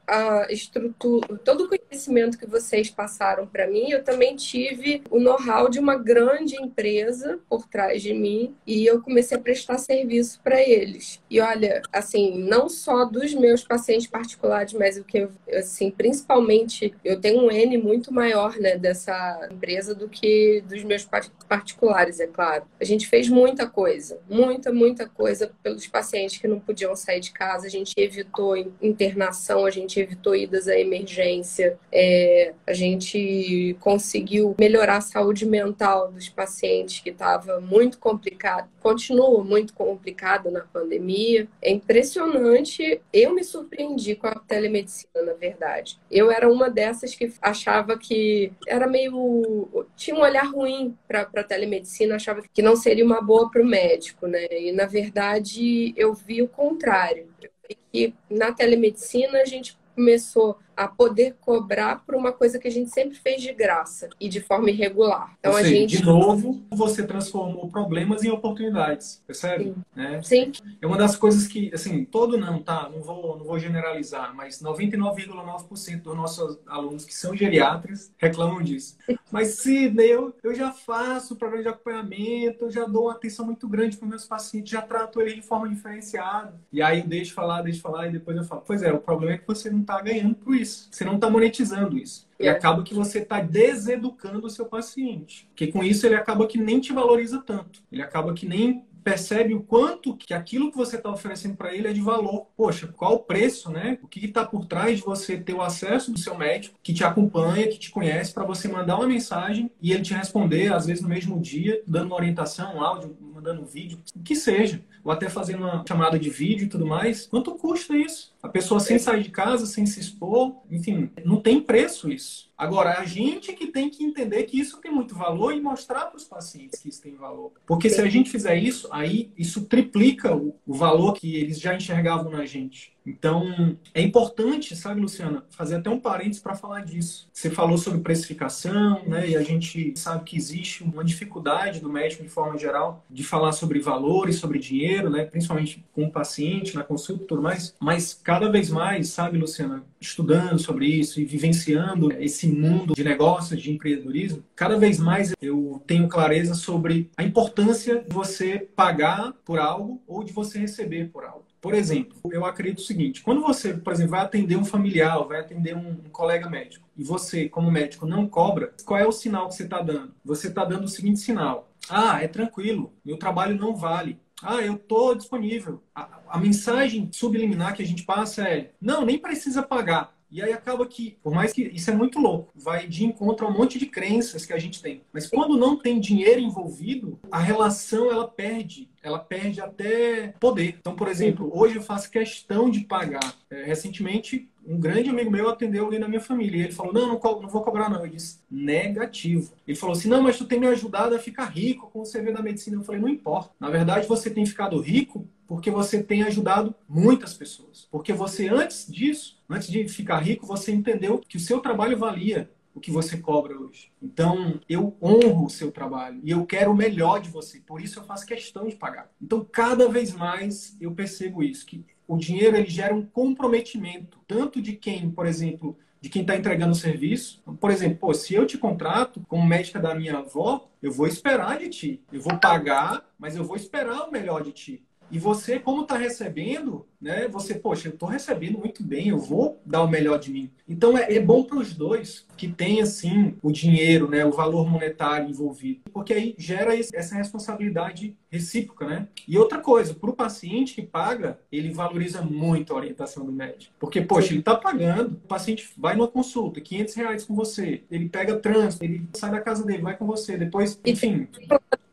a 0.06 0.46
estrutura, 0.50 1.36
todo 1.38 1.64
o 1.64 1.68
conhecimento 1.68 2.38
que 2.38 2.46
vocês 2.46 2.90
passaram 2.90 3.46
para 3.46 3.66
mim, 3.66 3.90
eu 3.90 4.04
também 4.04 4.36
tive 4.36 5.02
o 5.10 5.18
know-how 5.18 5.68
de 5.68 5.80
uma 5.80 5.96
grande 5.96 6.54
empresa 6.54 7.40
por 7.48 7.66
trás 7.66 8.02
de 8.02 8.14
mim 8.14 8.54
e 8.64 8.86
eu 8.86 9.02
comecei 9.02 9.36
a 9.36 9.40
prestar 9.40 9.78
serviço 9.78 10.40
para 10.42 10.60
eles. 10.60 11.20
E 11.28 11.40
olha, 11.40 11.82
assim, 11.92 12.38
não 12.38 12.68
só 12.68 12.99
dos 13.04 13.34
meus 13.34 13.62
pacientes 13.62 14.06
particulares, 14.06 14.72
mas 14.72 14.96
o 14.96 15.04
que 15.04 15.28
assim, 15.52 15.90
principalmente, 15.90 16.94
eu 17.04 17.20
tenho 17.20 17.42
um 17.42 17.50
N 17.50 17.78
muito 17.78 18.12
maior, 18.12 18.56
né, 18.56 18.76
dessa 18.76 19.48
empresa 19.50 19.94
do 19.94 20.08
que 20.08 20.62
dos 20.68 20.82
meus 20.84 21.08
particulares, 21.48 22.20
é 22.20 22.26
claro. 22.26 22.64
A 22.80 22.84
gente 22.84 23.06
fez 23.06 23.28
muita 23.28 23.66
coisa, 23.68 24.18
muita, 24.28 24.72
muita 24.72 25.08
coisa 25.08 25.50
pelos 25.62 25.86
pacientes 25.86 26.38
que 26.38 26.48
não 26.48 26.60
podiam 26.60 26.94
sair 26.96 27.20
de 27.20 27.32
casa. 27.32 27.66
A 27.66 27.70
gente 27.70 27.92
evitou 27.96 28.56
internação, 28.80 29.66
a 29.66 29.70
gente 29.70 29.98
evitou 29.98 30.34
idas 30.34 30.68
à 30.68 30.78
emergência, 30.78 31.78
é, 31.92 32.52
a 32.66 32.72
gente 32.72 33.76
conseguiu 33.80 34.54
melhorar 34.58 34.98
a 34.98 35.00
saúde 35.00 35.46
mental 35.46 36.10
dos 36.12 36.28
pacientes 36.28 37.00
que 37.00 37.10
estava 37.10 37.60
muito 37.60 37.98
complicado, 37.98 38.68
continua 38.80 39.42
muito 39.44 39.74
complicado 39.74 40.50
na 40.50 40.60
pandemia. 40.60 41.48
É 41.60 41.70
impressionante 41.70 42.89
eu 43.12 43.34
me 43.34 43.44
surpreendi 43.44 44.14
com 44.14 44.26
a 44.26 44.34
telemedicina, 44.34 45.22
na 45.22 45.34
verdade. 45.34 45.98
Eu 46.10 46.30
era 46.30 46.50
uma 46.50 46.70
dessas 46.70 47.14
que 47.14 47.32
achava 47.40 47.98
que 47.98 48.52
era 48.66 48.86
meio. 48.86 49.86
tinha 49.96 50.16
um 50.16 50.20
olhar 50.20 50.44
ruim 50.44 50.96
para 51.06 51.22
a 51.22 51.44
telemedicina, 51.44 52.16
achava 52.16 52.42
que 52.42 52.62
não 52.62 52.76
seria 52.76 53.04
uma 53.04 53.20
boa 53.20 53.50
para 53.50 53.62
o 53.62 53.66
médico, 53.66 54.26
né? 54.26 54.46
E, 54.50 54.72
na 54.72 54.86
verdade, 54.86 55.92
eu 55.96 56.14
vi 56.14 56.42
o 56.42 56.48
contrário. 56.48 57.28
Eu 57.42 57.50
vi 57.68 57.78
que 57.92 58.14
na 58.28 58.52
telemedicina 58.52 59.40
a 59.40 59.44
gente 59.44 59.78
começou 59.94 60.58
a 60.80 60.88
poder 60.88 61.36
cobrar 61.42 62.02
por 62.06 62.14
uma 62.14 62.32
coisa 62.32 62.58
que 62.58 62.66
a 62.66 62.70
gente 62.70 62.88
sempre 62.88 63.14
fez 63.14 63.42
de 63.42 63.52
graça 63.52 64.08
e 64.18 64.30
de 64.30 64.40
forma 64.40 64.70
irregular. 64.70 65.36
Então 65.38 65.52
seja, 65.52 65.66
a 65.66 65.70
gente 65.70 65.98
de 65.98 66.02
novo 66.02 66.62
você 66.70 67.06
transformou 67.06 67.68
problemas 67.68 68.24
em 68.24 68.30
oportunidades, 68.30 69.22
percebe? 69.26 69.64
Sim. 69.64 69.74
Né? 69.94 70.22
Sim. 70.22 70.52
É 70.80 70.86
uma 70.86 70.96
das 70.96 71.16
coisas 71.16 71.46
que 71.46 71.70
assim 71.74 72.02
todo 72.06 72.38
não 72.38 72.62
tá, 72.62 72.88
não 72.88 73.02
vou 73.02 73.36
não 73.36 73.44
vou 73.44 73.58
generalizar, 73.58 74.34
mas 74.34 74.62
99,9% 74.62 76.00
dos 76.00 76.16
nossos 76.16 76.58
alunos 76.66 77.04
que 77.04 77.14
são 77.14 77.36
geriatras 77.36 78.10
reclamam 78.16 78.62
disso. 78.62 78.96
Mas 79.30 79.58
Sidney, 79.58 80.10
eu, 80.10 80.34
eu 80.42 80.52
já 80.52 80.72
faço 80.72 81.36
programa 81.36 81.62
de 81.62 81.68
acompanhamento, 81.68 82.64
eu 82.64 82.70
já 82.70 82.84
dou 82.84 83.04
uma 83.04 83.12
atenção 83.12 83.46
muito 83.46 83.68
grande 83.68 83.96
para 83.96 84.08
meus 84.08 84.24
pacientes, 84.24 84.72
já 84.72 84.82
trato 84.82 85.20
eles 85.20 85.36
de 85.36 85.42
forma 85.42 85.68
diferenciada. 85.68 86.60
E 86.72 86.82
aí 86.82 86.98
eu 86.98 87.06
deixo 87.06 87.32
falar, 87.32 87.62
deixo 87.62 87.80
falar 87.80 88.08
e 88.08 88.12
depois 88.12 88.36
eu 88.36 88.42
falo, 88.42 88.64
pois 88.66 88.82
é, 88.82 88.92
o 88.92 88.98
problema 88.98 89.34
é 89.34 89.38
que 89.38 89.46
você 89.46 89.70
não 89.70 89.82
está 89.82 90.00
ganhando 90.00 90.34
por 90.34 90.52
isso 90.56 90.69
isso. 90.70 90.88
Você 90.90 91.04
não 91.04 91.16
está 91.16 91.28
monetizando 91.28 91.98
isso. 91.98 92.28
E 92.38 92.46
é. 92.46 92.50
acaba 92.50 92.82
que 92.82 92.94
você 92.94 93.18
está 93.18 93.40
deseducando 93.40 94.46
o 94.46 94.50
seu 94.50 94.66
paciente. 94.66 95.46
Porque 95.48 95.66
com 95.66 95.82
isso 95.82 96.06
ele 96.06 96.14
acaba 96.14 96.46
que 96.46 96.58
nem 96.58 96.80
te 96.80 96.92
valoriza 96.92 97.42
tanto. 97.44 97.82
Ele 97.90 98.02
acaba 98.02 98.32
que 98.32 98.46
nem 98.46 98.84
percebe 99.02 99.54
o 99.54 99.62
quanto 99.62 100.14
que 100.14 100.34
aquilo 100.34 100.70
que 100.70 100.76
você 100.76 100.96
está 100.96 101.10
oferecendo 101.10 101.56
para 101.56 101.74
ele 101.74 101.88
é 101.88 101.92
de 101.92 102.00
valor. 102.00 102.46
Poxa, 102.56 102.88
qual 102.88 103.14
o 103.14 103.18
preço, 103.20 103.70
né? 103.70 103.98
O 104.02 104.06
que 104.06 104.24
está 104.24 104.44
por 104.44 104.66
trás 104.66 104.98
de 104.98 105.04
você 105.04 105.38
ter 105.38 105.54
o 105.54 105.62
acesso 105.62 106.12
do 106.12 106.18
seu 106.18 106.36
médico 106.36 106.78
que 106.82 106.92
te 106.92 107.02
acompanha, 107.02 107.68
que 107.68 107.78
te 107.78 107.90
conhece, 107.90 108.32
para 108.32 108.44
você 108.44 108.68
mandar 108.68 108.96
uma 108.96 109.06
mensagem 109.06 109.70
e 109.80 109.92
ele 109.92 110.02
te 110.02 110.14
responder, 110.14 110.72
às 110.72 110.86
vezes 110.86 111.02
no 111.02 111.08
mesmo 111.08 111.40
dia, 111.40 111.82
dando 111.86 112.06
uma 112.06 112.16
orientação, 112.16 112.76
um 112.76 112.82
áudio, 112.82 113.16
mandando 113.20 113.62
um 113.62 113.66
vídeo, 113.66 113.98
o 114.14 114.22
que 114.22 114.36
seja. 114.36 114.82
Ou 115.04 115.10
até 115.10 115.28
fazendo 115.28 115.62
uma 115.62 115.84
chamada 115.86 116.18
de 116.18 116.28
vídeo 116.30 116.64
e 116.64 116.68
tudo 116.68 116.86
mais. 116.86 117.26
Quanto 117.26 117.54
custa 117.54 117.96
isso? 117.96 118.34
A 118.42 118.48
pessoa 118.48 118.80
sem 118.80 118.98
sair 118.98 119.22
de 119.22 119.30
casa, 119.30 119.66
sem 119.66 119.86
se 119.86 120.00
expor, 120.00 120.56
enfim, 120.70 121.10
não 121.24 121.40
tem 121.40 121.60
preço 121.60 122.10
isso. 122.10 122.49
Agora, 122.60 122.98
a 122.98 123.06
gente 123.06 123.54
que 123.54 123.68
tem 123.68 123.88
que 123.88 124.04
entender 124.04 124.42
que 124.42 124.60
isso 124.60 124.76
tem 124.82 124.92
muito 124.92 125.14
valor 125.14 125.54
e 125.54 125.60
mostrar 125.62 126.04
para 126.04 126.18
os 126.18 126.24
pacientes 126.24 126.78
que 126.78 126.90
isso 126.90 127.00
tem 127.00 127.14
valor. 127.14 127.52
Porque 127.66 127.88
se 127.88 128.02
a 128.02 128.06
gente 128.06 128.28
fizer 128.28 128.54
isso, 128.56 128.86
aí 128.90 129.32
isso 129.34 129.64
triplica 129.64 130.36
o, 130.36 130.54
o 130.66 130.74
valor 130.74 131.14
que 131.14 131.36
eles 131.36 131.58
já 131.58 131.74
enxergavam 131.74 132.30
na 132.30 132.44
gente. 132.44 132.92
Então, 133.06 133.76
é 133.94 134.02
importante, 134.02 134.76
sabe, 134.76 135.00
Luciana, 135.00 135.44
fazer 135.50 135.76
até 135.76 135.88
um 135.88 135.98
parênteses 135.98 136.42
para 136.42 136.54
falar 136.54 136.84
disso. 136.84 137.28
Você 137.32 137.50
falou 137.50 137.78
sobre 137.78 138.00
precificação, 138.00 139.02
né? 139.06 139.30
E 139.30 139.36
a 139.36 139.42
gente 139.42 139.94
sabe 139.96 140.24
que 140.24 140.36
existe 140.36 140.84
uma 140.84 141.02
dificuldade 141.02 141.80
do 141.80 141.90
médico, 141.90 142.22
de 142.22 142.28
forma 142.28 142.58
geral, 142.58 143.04
de 143.08 143.24
falar 143.24 143.52
sobre 143.52 143.80
valores, 143.80 144.36
sobre 144.36 144.58
dinheiro, 144.58 145.08
né? 145.08 145.24
Principalmente 145.24 145.84
com 145.92 146.04
o 146.04 146.10
paciente, 146.10 146.74
na 146.74 146.84
consulta 146.84 147.24
e 147.24 147.26
tudo 147.26 147.42
mais. 147.42 147.74
Mas 147.80 148.12
cada 148.22 148.50
vez 148.50 148.70
mais, 148.70 149.08
sabe, 149.08 149.38
Luciana, 149.38 149.82
estudando 150.00 150.58
sobre 150.58 150.86
isso 150.86 151.20
e 151.20 151.24
vivenciando 151.24 152.12
esse 152.12 152.46
mundo 152.50 152.94
de 152.94 153.04
negócios, 153.04 153.60
de 153.60 153.70
empreendedorismo, 153.72 154.42
cada 154.54 154.78
vez 154.78 154.98
mais 154.98 155.32
eu 155.40 155.82
tenho 155.86 156.08
clareza 156.08 156.54
sobre 156.54 157.10
a 157.16 157.22
importância 157.22 158.02
de 158.02 158.14
você 158.14 158.58
pagar 158.76 159.32
por 159.44 159.58
algo 159.58 160.02
ou 160.06 160.22
de 160.22 160.32
você 160.32 160.58
receber 160.58 161.10
por 161.10 161.24
algo. 161.24 161.44
Por 161.60 161.74
exemplo, 161.74 162.18
eu 162.32 162.44
acredito 162.44 162.78
o 162.78 162.82
seguinte: 162.82 163.22
quando 163.22 163.42
você, 163.42 163.74
por 163.74 163.92
exemplo, 163.92 164.12
vai 164.12 164.20
atender 164.20 164.56
um 164.56 164.64
familiar, 164.64 165.22
vai 165.24 165.40
atender 165.40 165.76
um, 165.76 165.96
colega 166.10 166.48
médico, 166.48 166.88
e 166.96 167.04
você, 167.04 167.48
como 167.48 167.70
médico, 167.70 168.06
não 168.06 168.26
cobra, 168.26 168.72
qual 168.84 168.98
é 168.98 169.06
o 169.06 169.12
sinal 169.12 169.48
que 169.48 169.54
você 169.54 169.64
está 169.64 169.82
dando? 169.82 170.14
Você 170.24 170.48
está 170.48 170.64
dando 170.64 170.84
o 170.84 170.88
seguinte 170.88 171.20
sinal: 171.20 171.70
ah, 171.88 172.22
é 172.22 172.28
tranquilo, 172.28 172.94
meu 173.04 173.18
trabalho 173.18 173.56
não 173.56 173.76
vale. 173.76 174.18
Ah, 174.42 174.62
eu 174.62 174.74
estou 174.74 175.14
disponível. 175.14 175.82
A, 175.94 176.20
a 176.30 176.38
mensagem 176.38 177.10
subliminar 177.12 177.74
que 177.74 177.82
a 177.82 177.86
gente 177.86 178.04
passa 178.04 178.48
é: 178.48 178.72
não, 178.80 179.04
nem 179.04 179.18
precisa 179.18 179.62
pagar. 179.62 180.18
E 180.30 180.40
aí 180.40 180.52
acaba 180.52 180.86
que, 180.86 181.16
por 181.22 181.34
mais 181.34 181.52
que 181.52 181.62
isso 181.62 181.90
é 181.90 181.94
muito 181.94 182.20
louco, 182.20 182.52
vai 182.54 182.86
de 182.86 183.04
encontro 183.04 183.46
a 183.46 183.50
um 183.50 183.52
monte 183.52 183.78
de 183.78 183.86
crenças 183.86 184.46
que 184.46 184.52
a 184.52 184.58
gente 184.58 184.80
tem. 184.80 185.02
Mas 185.12 185.26
quando 185.26 185.56
não 185.56 185.76
tem 185.76 185.98
dinheiro 185.98 186.40
envolvido, 186.40 187.18
a 187.30 187.38
relação 187.38 188.10
ela 188.10 188.28
perde, 188.28 188.88
ela 189.02 189.18
perde 189.18 189.60
até 189.60 190.28
poder. 190.38 190.76
Então, 190.78 190.94
por 190.94 191.08
exemplo, 191.08 191.50
hoje 191.52 191.76
eu 191.76 191.82
faço 191.82 192.10
questão 192.10 192.70
de 192.70 192.80
pagar. 192.80 193.34
É, 193.50 193.64
recentemente, 193.64 194.48
um 194.64 194.78
grande 194.78 195.10
amigo 195.10 195.30
meu 195.30 195.48
atendeu 195.48 195.84
alguém 195.84 195.98
na 195.98 196.08
minha 196.08 196.20
família. 196.20 196.58
E 196.58 196.62
ele 196.62 196.72
falou: 196.72 196.92
Não, 196.92 197.08
não, 197.08 197.20
não 197.40 197.48
vou 197.48 197.62
cobrar, 197.62 197.88
não. 197.88 198.04
Eu 198.04 198.10
disse: 198.10 198.38
Negativo. 198.50 199.52
Ele 199.66 199.76
falou 199.76 199.96
assim: 199.96 200.08
Não, 200.08 200.22
mas 200.22 200.38
tu 200.38 200.44
tem 200.44 200.60
me 200.60 200.66
ajudado 200.68 201.14
a 201.14 201.18
ficar 201.18 201.46
rico 201.46 201.90
com 201.90 202.00
o 202.00 202.10
CV 202.10 202.32
da 202.32 202.42
medicina. 202.42 202.76
Eu 202.76 202.84
falei: 202.84 203.00
Não 203.00 203.08
importa. 203.08 203.50
Na 203.58 203.70
verdade, 203.70 204.06
você 204.06 204.30
tem 204.30 204.46
ficado 204.46 204.80
rico 204.80 205.26
porque 205.50 205.68
você 205.68 206.00
tem 206.00 206.22
ajudado 206.22 206.72
muitas 206.88 207.34
pessoas. 207.34 207.88
Porque 207.90 208.12
você, 208.12 208.46
antes 208.46 208.86
disso, 208.88 209.42
antes 209.50 209.66
de 209.66 209.88
ficar 209.88 210.20
rico, 210.20 210.46
você 210.46 210.70
entendeu 210.70 211.18
que 211.18 211.36
o 211.36 211.40
seu 211.40 211.58
trabalho 211.58 211.98
valia 211.98 212.48
o 212.72 212.78
que 212.78 212.92
você 212.92 213.16
cobra 213.16 213.58
hoje. 213.58 213.90
Então, 214.00 214.60
eu 214.68 214.96
honro 215.02 215.46
o 215.46 215.50
seu 215.50 215.72
trabalho 215.72 216.20
e 216.22 216.30
eu 216.30 216.46
quero 216.46 216.70
o 216.70 216.76
melhor 216.76 217.20
de 217.20 217.30
você. 217.30 217.58
Por 217.58 217.80
isso, 217.80 217.98
eu 217.98 218.04
faço 218.04 218.24
questão 218.24 218.68
de 218.68 218.76
pagar. 218.76 219.10
Então, 219.20 219.44
cada 219.44 219.88
vez 219.88 220.14
mais 220.14 220.76
eu 220.80 220.92
percebo 220.92 221.42
isso, 221.42 221.66
que 221.66 221.84
o 222.06 222.16
dinheiro 222.16 222.56
ele 222.56 222.70
gera 222.70 222.94
um 222.94 223.04
comprometimento, 223.04 224.20
tanto 224.28 224.62
de 224.62 224.74
quem, 224.74 225.10
por 225.10 225.26
exemplo, 225.26 225.76
de 226.00 226.08
quem 226.08 226.22
está 226.22 226.36
entregando 226.36 226.70
o 226.70 226.76
serviço. 226.76 227.42
Por 227.58 227.72
exemplo, 227.72 227.98
pô, 227.98 228.14
se 228.14 228.34
eu 228.34 228.46
te 228.46 228.56
contrato 228.56 229.20
como 229.26 229.44
médica 229.44 229.80
da 229.80 229.96
minha 229.96 230.18
avó, 230.18 230.70
eu 230.80 230.92
vou 230.92 231.08
esperar 231.08 231.58
de 231.58 231.68
ti. 231.70 232.02
Eu 232.12 232.22
vou 232.22 232.38
pagar, 232.38 233.04
mas 233.18 233.34
eu 233.34 233.42
vou 233.42 233.56
esperar 233.56 234.08
o 234.08 234.12
melhor 234.12 234.44
de 234.44 234.52
ti. 234.52 234.84
E 235.10 235.18
você, 235.18 235.58
como 235.58 235.82
está 235.82 235.96
recebendo, 235.96 236.86
né? 237.00 237.26
Você, 237.28 237.54
poxa, 237.54 237.88
eu 237.88 237.92
estou 237.92 238.08
recebendo 238.08 238.58
muito 238.58 238.82
bem, 238.82 239.08
eu 239.08 239.18
vou 239.18 239.60
dar 239.64 239.82
o 239.82 239.88
melhor 239.88 240.18
de 240.18 240.30
mim. 240.30 240.50
Então 240.68 240.96
é, 240.96 241.14
é 241.14 241.20
bom 241.20 241.42
para 241.42 241.58
os 241.58 241.74
dois 241.74 242.26
que 242.36 242.46
tem 242.48 242.80
assim 242.80 243.34
o 243.42 243.50
dinheiro, 243.50 244.08
né? 244.08 244.24
O 244.24 244.30
valor 244.30 244.68
monetário 244.68 245.28
envolvido, 245.28 245.80
porque 245.92 246.12
aí 246.12 246.34
gera 246.38 246.78
essa 246.78 247.16
responsabilidade 247.16 248.16
recíproca, 248.30 248.86
né? 248.86 249.08
E 249.26 249.36
outra 249.36 249.58
coisa, 249.58 249.94
para 249.94 250.10
o 250.10 250.14
paciente 250.14 250.74
que 250.74 250.82
paga, 250.82 251.38
ele 251.50 251.70
valoriza 251.70 252.22
muito 252.22 252.72
a 252.72 252.76
orientação 252.76 253.24
do 253.24 253.32
médico, 253.32 253.74
porque 253.78 254.00
poxa, 254.00 254.28
ele 254.28 254.40
está 254.40 254.54
pagando, 254.54 255.12
o 255.12 255.28
paciente 255.28 255.70
vai 255.76 255.96
numa 255.96 256.08
consulta, 256.08 256.60
500 256.60 256.94
reais 256.94 257.24
com 257.24 257.34
você, 257.34 257.82
ele 257.90 258.08
pega 258.08 258.38
trânsito, 258.38 258.84
ele 258.84 259.06
sai 259.14 259.30
da 259.30 259.40
casa 259.40 259.64
dele, 259.64 259.82
vai 259.82 259.96
com 259.96 260.06
você, 260.06 260.36
depois, 260.36 260.78
enfim 260.84 261.28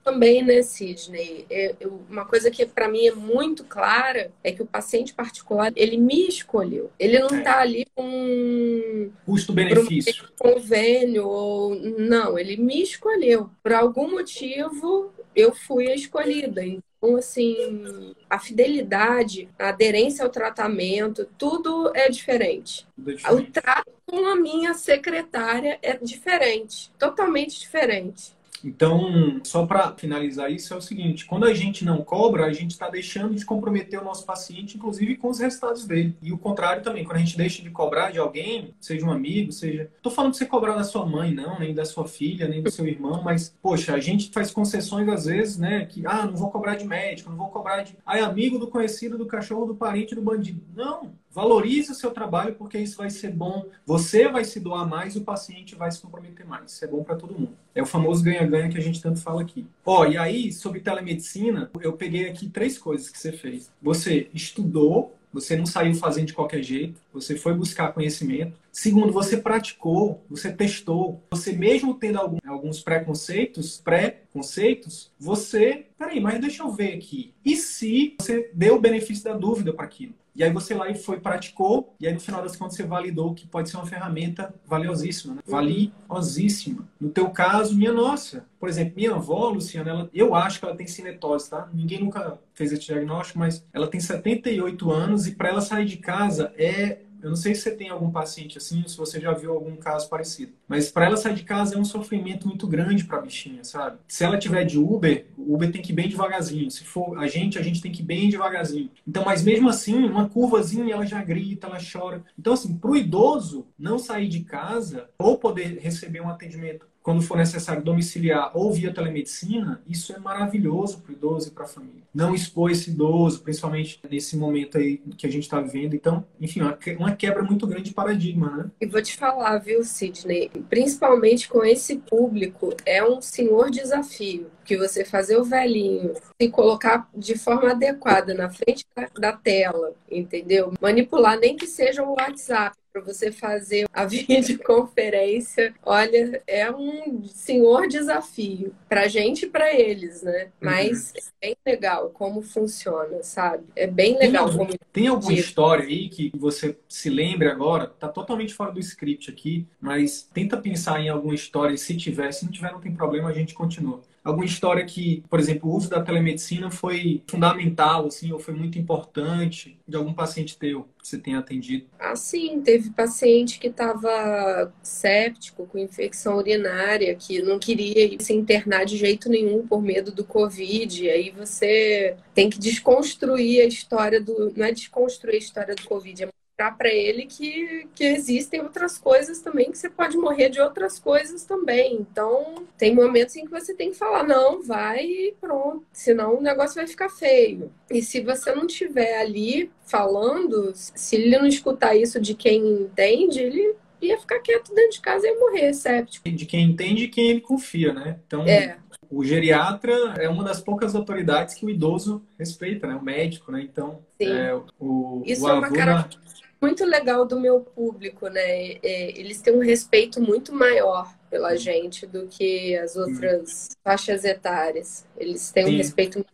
também, 0.07 0.41
né, 0.41 0.61
Sidney? 0.61 1.45
É, 1.49 1.75
eu, 1.81 2.01
uma 2.09 2.23
coisa 2.23 2.49
que 2.49 2.65
para 2.65 2.87
mim 2.87 3.07
é 3.07 3.11
muito 3.13 3.65
clara 3.65 4.31
é 4.41 4.53
que 4.53 4.61
o 4.61 4.65
paciente 4.65 5.13
particular, 5.13 5.73
ele 5.75 5.97
me 5.97 6.29
escolheu. 6.29 6.89
Ele 6.97 7.19
não 7.19 7.37
está 7.37 7.57
é. 7.57 7.61
ali 7.61 7.87
com... 7.93 9.11
Custo-benefício. 9.25 10.29
Um 10.39 10.53
convênio 10.53 11.27
ou... 11.27 11.75
Não, 11.75 12.39
ele 12.39 12.55
me 12.55 12.81
escolheu. 12.81 13.49
Por 13.61 13.73
algum 13.73 14.09
motivo, 14.11 15.11
eu 15.35 15.53
fui 15.53 15.89
a 15.89 15.95
escolhida. 15.95 16.63
Então, 16.63 17.17
assim, 17.17 18.15
a 18.29 18.39
fidelidade, 18.39 19.49
a 19.59 19.69
aderência 19.69 20.23
ao 20.23 20.31
tratamento, 20.31 21.27
tudo 21.37 21.91
é 21.93 22.09
diferente. 22.09 22.87
Tudo 22.95 23.11
é 23.11 23.15
diferente. 23.15 23.49
O 23.49 23.51
trato 23.51 23.91
com 24.05 24.25
a 24.25 24.37
minha 24.37 24.73
secretária 24.73 25.77
é 25.81 25.97
diferente, 25.97 26.89
totalmente 26.97 27.59
diferente. 27.59 28.36
Então, 28.63 29.39
só 29.43 29.65
para 29.65 29.93
finalizar 29.93 30.51
isso, 30.51 30.73
é 30.73 30.77
o 30.77 30.81
seguinte: 30.81 31.25
quando 31.25 31.45
a 31.45 31.53
gente 31.53 31.85
não 31.85 32.03
cobra, 32.03 32.45
a 32.45 32.53
gente 32.53 32.71
está 32.71 32.89
deixando 32.89 33.35
de 33.35 33.45
comprometer 33.45 33.99
o 33.99 34.03
nosso 34.03 34.25
paciente, 34.25 34.77
inclusive 34.77 35.15
com 35.15 35.29
os 35.29 35.39
resultados 35.39 35.85
dele. 35.85 36.15
E 36.21 36.31
o 36.31 36.37
contrário 36.37 36.83
também, 36.83 37.03
quando 37.03 37.17
a 37.17 37.19
gente 37.19 37.37
deixa 37.37 37.61
de 37.61 37.69
cobrar 37.69 38.11
de 38.11 38.19
alguém, 38.19 38.73
seja 38.79 39.05
um 39.05 39.11
amigo, 39.11 39.51
seja. 39.51 39.89
Estou 39.95 40.11
falando 40.11 40.31
de 40.31 40.37
você 40.37 40.45
cobrar 40.45 40.75
da 40.75 40.83
sua 40.83 41.05
mãe, 41.05 41.33
não, 41.33 41.59
nem 41.59 41.73
da 41.73 41.85
sua 41.85 42.07
filha, 42.07 42.47
nem 42.47 42.61
do 42.61 42.71
seu 42.71 42.87
irmão, 42.87 43.21
mas, 43.23 43.53
poxa, 43.61 43.93
a 43.93 43.99
gente 43.99 44.29
faz 44.31 44.51
concessões 44.51 45.07
às 45.09 45.25
vezes, 45.25 45.57
né? 45.57 45.85
Que, 45.85 46.05
ah, 46.05 46.25
não 46.25 46.35
vou 46.35 46.49
cobrar 46.49 46.75
de 46.75 46.85
médico, 46.85 47.29
não 47.29 47.37
vou 47.37 47.49
cobrar 47.49 47.83
de. 47.83 47.95
Ah, 48.05 48.17
é 48.17 48.21
amigo 48.21 48.57
do 48.57 48.67
conhecido, 48.67 49.17
do 49.17 49.25
cachorro, 49.25 49.65
do 49.65 49.75
parente, 49.75 50.15
do 50.15 50.21
bandido. 50.21 50.61
Não, 50.75 51.11
Valorize 51.37 51.91
o 51.91 51.93
seu 51.93 52.09
trabalho 52.09 52.55
porque 52.55 52.79
isso 52.79 52.97
vai 52.97 53.11
ser 53.11 53.29
bom. 53.29 53.67
Você 53.85 54.27
vai 54.27 54.43
se 54.43 54.59
doar 54.59 54.89
mais 54.89 55.13
e 55.13 55.19
o 55.19 55.23
paciente 55.23 55.75
vai 55.75 55.91
se 55.91 56.01
comprometer 56.01 56.43
mais. 56.47 56.71
Isso 56.71 56.83
é 56.83 56.87
bom 56.87 57.03
para 57.03 57.15
todo 57.15 57.35
mundo. 57.35 57.51
É 57.75 57.81
o 57.83 57.85
famoso 57.85 58.23
ganha-ganha 58.23 58.69
que 58.69 58.77
a 58.79 58.81
gente 58.81 58.99
tanto 58.99 59.21
fala 59.21 59.43
aqui. 59.43 59.63
Ó, 59.85 60.03
e 60.07 60.17
aí, 60.17 60.51
sobre 60.51 60.79
telemedicina, 60.79 61.69
eu 61.79 61.93
peguei 61.93 62.27
aqui 62.27 62.49
três 62.49 62.79
coisas 62.79 63.11
que 63.11 63.19
você 63.19 63.31
fez. 63.31 63.71
Você 63.79 64.31
estudou, 64.33 65.15
você 65.31 65.55
não 65.55 65.67
saiu 65.67 65.93
fazendo 65.93 66.25
de 66.25 66.33
qualquer 66.33 66.63
jeito, 66.63 66.99
você 67.13 67.35
foi 67.35 67.53
buscar 67.53 67.93
conhecimento. 67.93 68.57
Segundo, 68.71 69.13
você 69.13 69.37
praticou, 69.37 70.23
você 70.27 70.51
testou. 70.51 71.21
Você 71.29 71.51
mesmo 71.51 71.93
tendo 71.93 72.17
algum, 72.17 72.39
alguns 72.47 72.81
preconceitos, 72.81 73.79
pré-conceitos, 73.79 75.11
você... 75.19 75.85
Peraí, 75.99 76.19
mas 76.19 76.41
deixa 76.41 76.63
eu 76.63 76.71
ver 76.71 76.95
aqui. 76.95 77.31
E 77.45 77.55
se 77.55 78.15
você 78.19 78.49
deu 78.55 78.77
o 78.77 78.81
benefício 78.81 79.23
da 79.23 79.33
dúvida 79.33 79.71
para 79.71 79.85
aquilo? 79.85 80.15
E 80.37 80.43
aí 80.43 80.53
você 80.53 80.75
lá 80.75 80.87
e 80.87 80.93
foi, 80.93 81.19
praticou, 81.19 81.95
e 81.99 82.05
aí 82.05 82.13
no 82.13 82.19
final 82.19 82.43
das 82.43 82.55
contas 82.55 82.75
você 82.75 82.83
validou 82.83 83.33
que 83.33 83.47
pode 83.47 83.71
ser 83.71 83.77
uma 83.77 83.87
ferramenta 83.87 84.53
valiosíssima, 84.67 85.33
né? 85.33 85.41
valiosíssima. 85.47 86.87
No 87.01 87.09
teu 87.09 87.31
caso, 87.31 87.75
minha 87.75 87.91
nossa. 87.91 88.45
Por 88.59 88.69
exemplo, 88.69 88.93
minha 88.95 89.15
avó, 89.15 89.49
Luciana, 89.49 89.89
ela, 89.89 90.09
eu 90.13 90.35
acho 90.35 90.59
que 90.59 90.65
ela 90.65 90.75
tem 90.75 90.85
cinetose, 90.85 91.49
tá? 91.49 91.67
Ninguém 91.73 92.01
nunca 92.03 92.37
fez 92.53 92.71
esse 92.71 92.85
diagnóstico, 92.85 93.39
mas 93.39 93.65
ela 93.73 93.87
tem 93.87 93.99
78 93.99 94.91
anos 94.91 95.25
e 95.25 95.31
para 95.31 95.49
ela 95.49 95.61
sair 95.61 95.85
de 95.85 95.97
casa 95.97 96.53
é 96.55 96.99
eu 97.21 97.29
não 97.29 97.35
sei 97.35 97.55
se 97.55 97.61
você 97.61 97.71
tem 97.71 97.89
algum 97.89 98.11
paciente 98.11 98.57
assim, 98.57 98.81
ou 98.83 98.89
se 98.89 98.97
você 98.97 99.19
já 99.19 99.33
viu 99.33 99.53
algum 99.53 99.75
caso 99.75 100.09
parecido. 100.09 100.53
Mas 100.67 100.91
para 100.91 101.05
ela 101.05 101.17
sair 101.17 101.35
de 101.35 101.43
casa 101.43 101.75
é 101.75 101.77
um 101.77 101.85
sofrimento 101.85 102.47
muito 102.47 102.67
grande 102.67 103.03
para 103.03 103.17
a 103.17 103.21
bichinha, 103.21 103.63
sabe? 103.63 103.97
Se 104.07 104.23
ela 104.23 104.37
tiver 104.37 104.63
de 104.65 104.77
Uber, 104.77 105.25
o 105.37 105.55
Uber 105.55 105.71
tem 105.71 105.81
que 105.81 105.91
ir 105.91 105.95
bem 105.95 106.09
devagarzinho. 106.09 106.69
Se 106.69 106.83
for 106.83 107.17
a 107.17 107.27
gente, 107.27 107.57
a 107.57 107.61
gente 107.61 107.81
tem 107.81 107.91
que 107.91 108.01
ir 108.01 108.05
bem 108.05 108.29
devagarzinho. 108.29 108.89
Então, 109.07 109.23
mas 109.25 109.43
mesmo 109.43 109.69
assim, 109.69 110.05
uma 110.05 110.29
curvazinha 110.29 110.93
ela 110.93 111.05
já 111.05 111.23
grita, 111.23 111.67
ela 111.67 111.77
chora. 111.79 112.23
Então, 112.37 112.53
assim, 112.53 112.77
para 112.77 112.91
o 112.91 112.95
idoso 112.95 113.67
não 113.77 113.97
sair 113.97 114.27
de 114.27 114.41
casa 114.41 115.09
ou 115.17 115.37
poder 115.37 115.79
receber 115.79 116.21
um 116.21 116.29
atendimento 116.29 116.85
quando 117.07 117.21
for 117.21 117.37
necessário 117.37 117.81
domiciliar 117.81 118.51
ou 118.53 118.69
via 118.73 118.93
telemedicina, 118.93 119.81
isso 119.87 120.11
é 120.11 120.19
maravilhoso 120.19 120.99
para 120.99 121.13
o 121.13 121.15
idoso 121.15 121.47
e 121.47 121.51
para 121.51 121.63
a 121.63 121.67
família. 121.67 122.03
Não 122.13 122.35
expor 122.35 122.69
esse 122.69 122.89
idoso, 122.89 123.39
principalmente 123.39 123.97
nesse 124.11 124.35
momento 124.35 124.77
aí 124.77 124.97
que 125.17 125.25
a 125.25 125.31
gente 125.31 125.43
está 125.43 125.61
vivendo. 125.61 125.93
Então, 125.93 126.25
enfim, 126.37 126.59
uma 126.99 127.15
quebra 127.15 127.43
muito 127.43 127.65
grande 127.65 127.85
de 127.85 127.93
paradigma, 127.93 128.57
né? 128.57 128.71
E 128.81 128.85
vou 128.85 129.01
te 129.01 129.15
falar, 129.15 129.57
viu, 129.59 129.85
Sidney? 129.85 130.51
Principalmente 130.69 131.47
com 131.47 131.63
esse 131.63 131.95
público, 131.95 132.75
é 132.85 133.01
um 133.01 133.21
senhor 133.21 133.71
desafio. 133.71 134.47
Que 134.65 134.75
você 134.75 135.05
fazer 135.05 135.37
o 135.37 135.45
velhinho 135.45 136.13
se 136.41 136.49
colocar 136.49 137.09
de 137.15 137.37
forma 137.37 137.71
adequada 137.71 138.33
na 138.33 138.49
frente 138.49 138.85
da 139.17 139.31
tela, 139.31 139.93
entendeu? 140.11 140.73
Manipular 140.81 141.39
nem 141.39 141.55
que 141.55 141.67
seja 141.67 142.03
o 142.03 142.15
WhatsApp 142.19 142.75
para 142.97 143.13
você 143.13 143.31
fazer 143.31 143.87
a 143.93 144.05
videoconferência, 144.05 145.73
olha, 145.83 146.41
é 146.47 146.69
um 146.71 147.23
senhor 147.23 147.87
desafio 147.87 148.73
para 148.89 149.07
gente 149.07 149.45
e 149.45 149.49
para 149.49 149.73
eles, 149.73 150.23
né? 150.23 150.49
Mas 150.59 151.13
uhum. 151.13 151.21
é 151.41 151.47
bem 151.47 151.57
legal 151.65 152.09
como 152.09 152.41
funciona, 152.41 153.21
sabe? 153.21 153.65
É 153.75 153.87
bem 153.87 154.17
legal. 154.17 154.49
Tem, 154.49 154.59
algum, 154.59 154.73
tem 154.93 155.07
alguma 155.07 155.33
história 155.33 155.85
aí 155.85 156.09
que 156.09 156.31
você 156.35 156.77
se 156.87 157.09
lembre 157.09 157.47
agora? 157.47 157.87
Tá 157.87 158.07
totalmente 158.07 158.53
fora 158.53 158.71
do 158.71 158.79
script 158.79 159.29
aqui, 159.29 159.67
mas 159.79 160.27
tenta 160.33 160.57
pensar 160.57 160.99
em 160.99 161.09
alguma 161.09 161.35
história. 161.35 161.77
Se 161.77 161.95
tiver, 161.95 162.31
se 162.31 162.45
não 162.45 162.51
tiver, 162.51 162.71
não 162.71 162.81
tem 162.81 162.93
problema, 162.93 163.29
a 163.29 163.33
gente 163.33 163.53
continua 163.53 164.01
alguma 164.29 164.45
história 164.45 164.85
que, 164.85 165.23
por 165.29 165.39
exemplo, 165.39 165.69
o 165.69 165.75
uso 165.75 165.89
da 165.89 166.01
telemedicina 166.01 166.69
foi 166.69 167.21
fundamental, 167.27 168.07
assim, 168.07 168.31
ou 168.31 168.39
foi 168.39 168.53
muito 168.53 168.77
importante 168.77 169.77
de 169.87 169.95
algum 169.95 170.13
paciente 170.13 170.57
teu 170.57 170.87
que 171.01 171.07
você 171.07 171.17
tenha 171.17 171.39
atendido? 171.39 171.85
Ah, 171.99 172.15
sim, 172.15 172.61
teve 172.61 172.89
paciente 172.89 173.59
que 173.59 173.67
estava 173.67 174.73
séptico, 174.81 175.65
com 175.65 175.77
infecção 175.77 176.37
urinária, 176.37 177.15
que 177.15 177.41
não 177.41 177.59
queria 177.59 178.17
se 178.19 178.33
internar 178.33 178.85
de 178.85 178.97
jeito 178.97 179.29
nenhum 179.29 179.65
por 179.65 179.81
medo 179.81 180.11
do 180.11 180.23
Covid. 180.23 181.09
Aí 181.09 181.31
você 181.31 182.15
tem 182.33 182.49
que 182.49 182.59
desconstruir 182.59 183.61
a 183.61 183.65
história 183.65 184.21
do. 184.21 184.53
Não 184.55 184.65
é 184.65 184.71
desconstruir 184.71 185.35
a 185.35 185.39
história 185.39 185.75
do 185.75 185.83
Covid, 185.83 186.23
é 186.23 186.29
mostrar 186.57 186.71
para 186.71 186.89
ele 186.89 187.27
que, 187.27 187.87
que 187.93 188.03
existem 188.03 188.61
outras 188.61 188.97
coisas 188.97 189.39
também, 189.41 189.71
que 189.71 189.77
você 189.77 189.89
pode 189.89 190.17
morrer 190.17 190.49
de 190.49 190.59
outras 190.59 190.97
coisas 190.97 191.43
também. 191.43 191.95
Então, 191.95 192.65
tem 192.77 192.95
momentos 192.95 193.35
em 193.35 193.45
que 193.45 193.51
você 193.51 193.75
tem 193.75 193.91
que 193.91 193.97
falar, 193.97 194.23
não, 194.23 194.63
vai 194.63 195.05
e 195.05 195.35
pronto, 195.39 195.85
senão 195.93 196.37
o 196.37 196.41
negócio 196.41 196.75
vai 196.75 196.87
ficar 196.87 197.09
feio. 197.09 197.71
E 197.91 198.01
se 198.01 198.21
você 198.21 198.53
não 198.55 198.65
estiver 198.65 199.21
ali 199.21 199.69
falando, 199.85 200.71
se 200.73 201.15
ele 201.15 201.37
não 201.37 201.45
escutar 201.45 201.95
isso 201.95 202.19
de 202.19 202.33
quem 202.33 202.81
entende, 202.81 203.39
ele 203.39 203.75
ia 204.01 204.17
ficar 204.17 204.39
quieto 204.39 204.73
dentro 204.73 204.91
de 204.91 205.01
casa 205.01 205.27
e 205.27 205.35
morrer 205.35 205.73
séptico. 205.73 206.27
De 206.27 206.45
quem 206.45 206.65
entende 206.65 207.03
e 207.03 207.07
quem 207.07 207.29
ele 207.29 207.41
confia, 207.41 207.93
né? 207.93 208.19
Então, 208.25 208.43
é. 208.47 208.77
o 209.09 209.23
geriatra 209.23 209.93
é 210.17 210.27
uma 210.27 210.43
das 210.43 210.59
poucas 210.59 210.95
autoridades 210.95 211.53
que 211.55 211.65
o 211.65 211.69
idoso 211.69 212.23
respeita, 212.37 212.87
né? 212.87 212.95
O 212.95 213.03
médico, 213.03 213.51
né? 213.51 213.61
Então, 213.61 213.99
é, 214.19 214.53
o, 214.79 215.21
Isso 215.25 215.45
o 215.45 215.49
é 215.49 215.53
uma 215.53 215.71
característica 215.71 216.46
muito 216.61 216.85
legal 216.85 217.25
do 217.25 217.39
meu 217.39 217.59
público, 217.61 218.27
né? 218.27 218.73
É, 218.83 219.19
eles 219.19 219.41
têm 219.41 219.53
um 219.55 219.61
respeito 219.61 220.21
muito 220.21 220.53
maior 220.53 221.13
pela 221.29 221.55
gente 221.55 222.05
do 222.05 222.27
que 222.27 222.75
as 222.77 222.95
outras 222.95 223.69
faixas 223.83 224.23
etárias. 224.23 225.05
Eles 225.17 225.51
têm 225.51 225.65
Sim. 225.65 225.73
um 225.73 225.77
respeito 225.77 226.25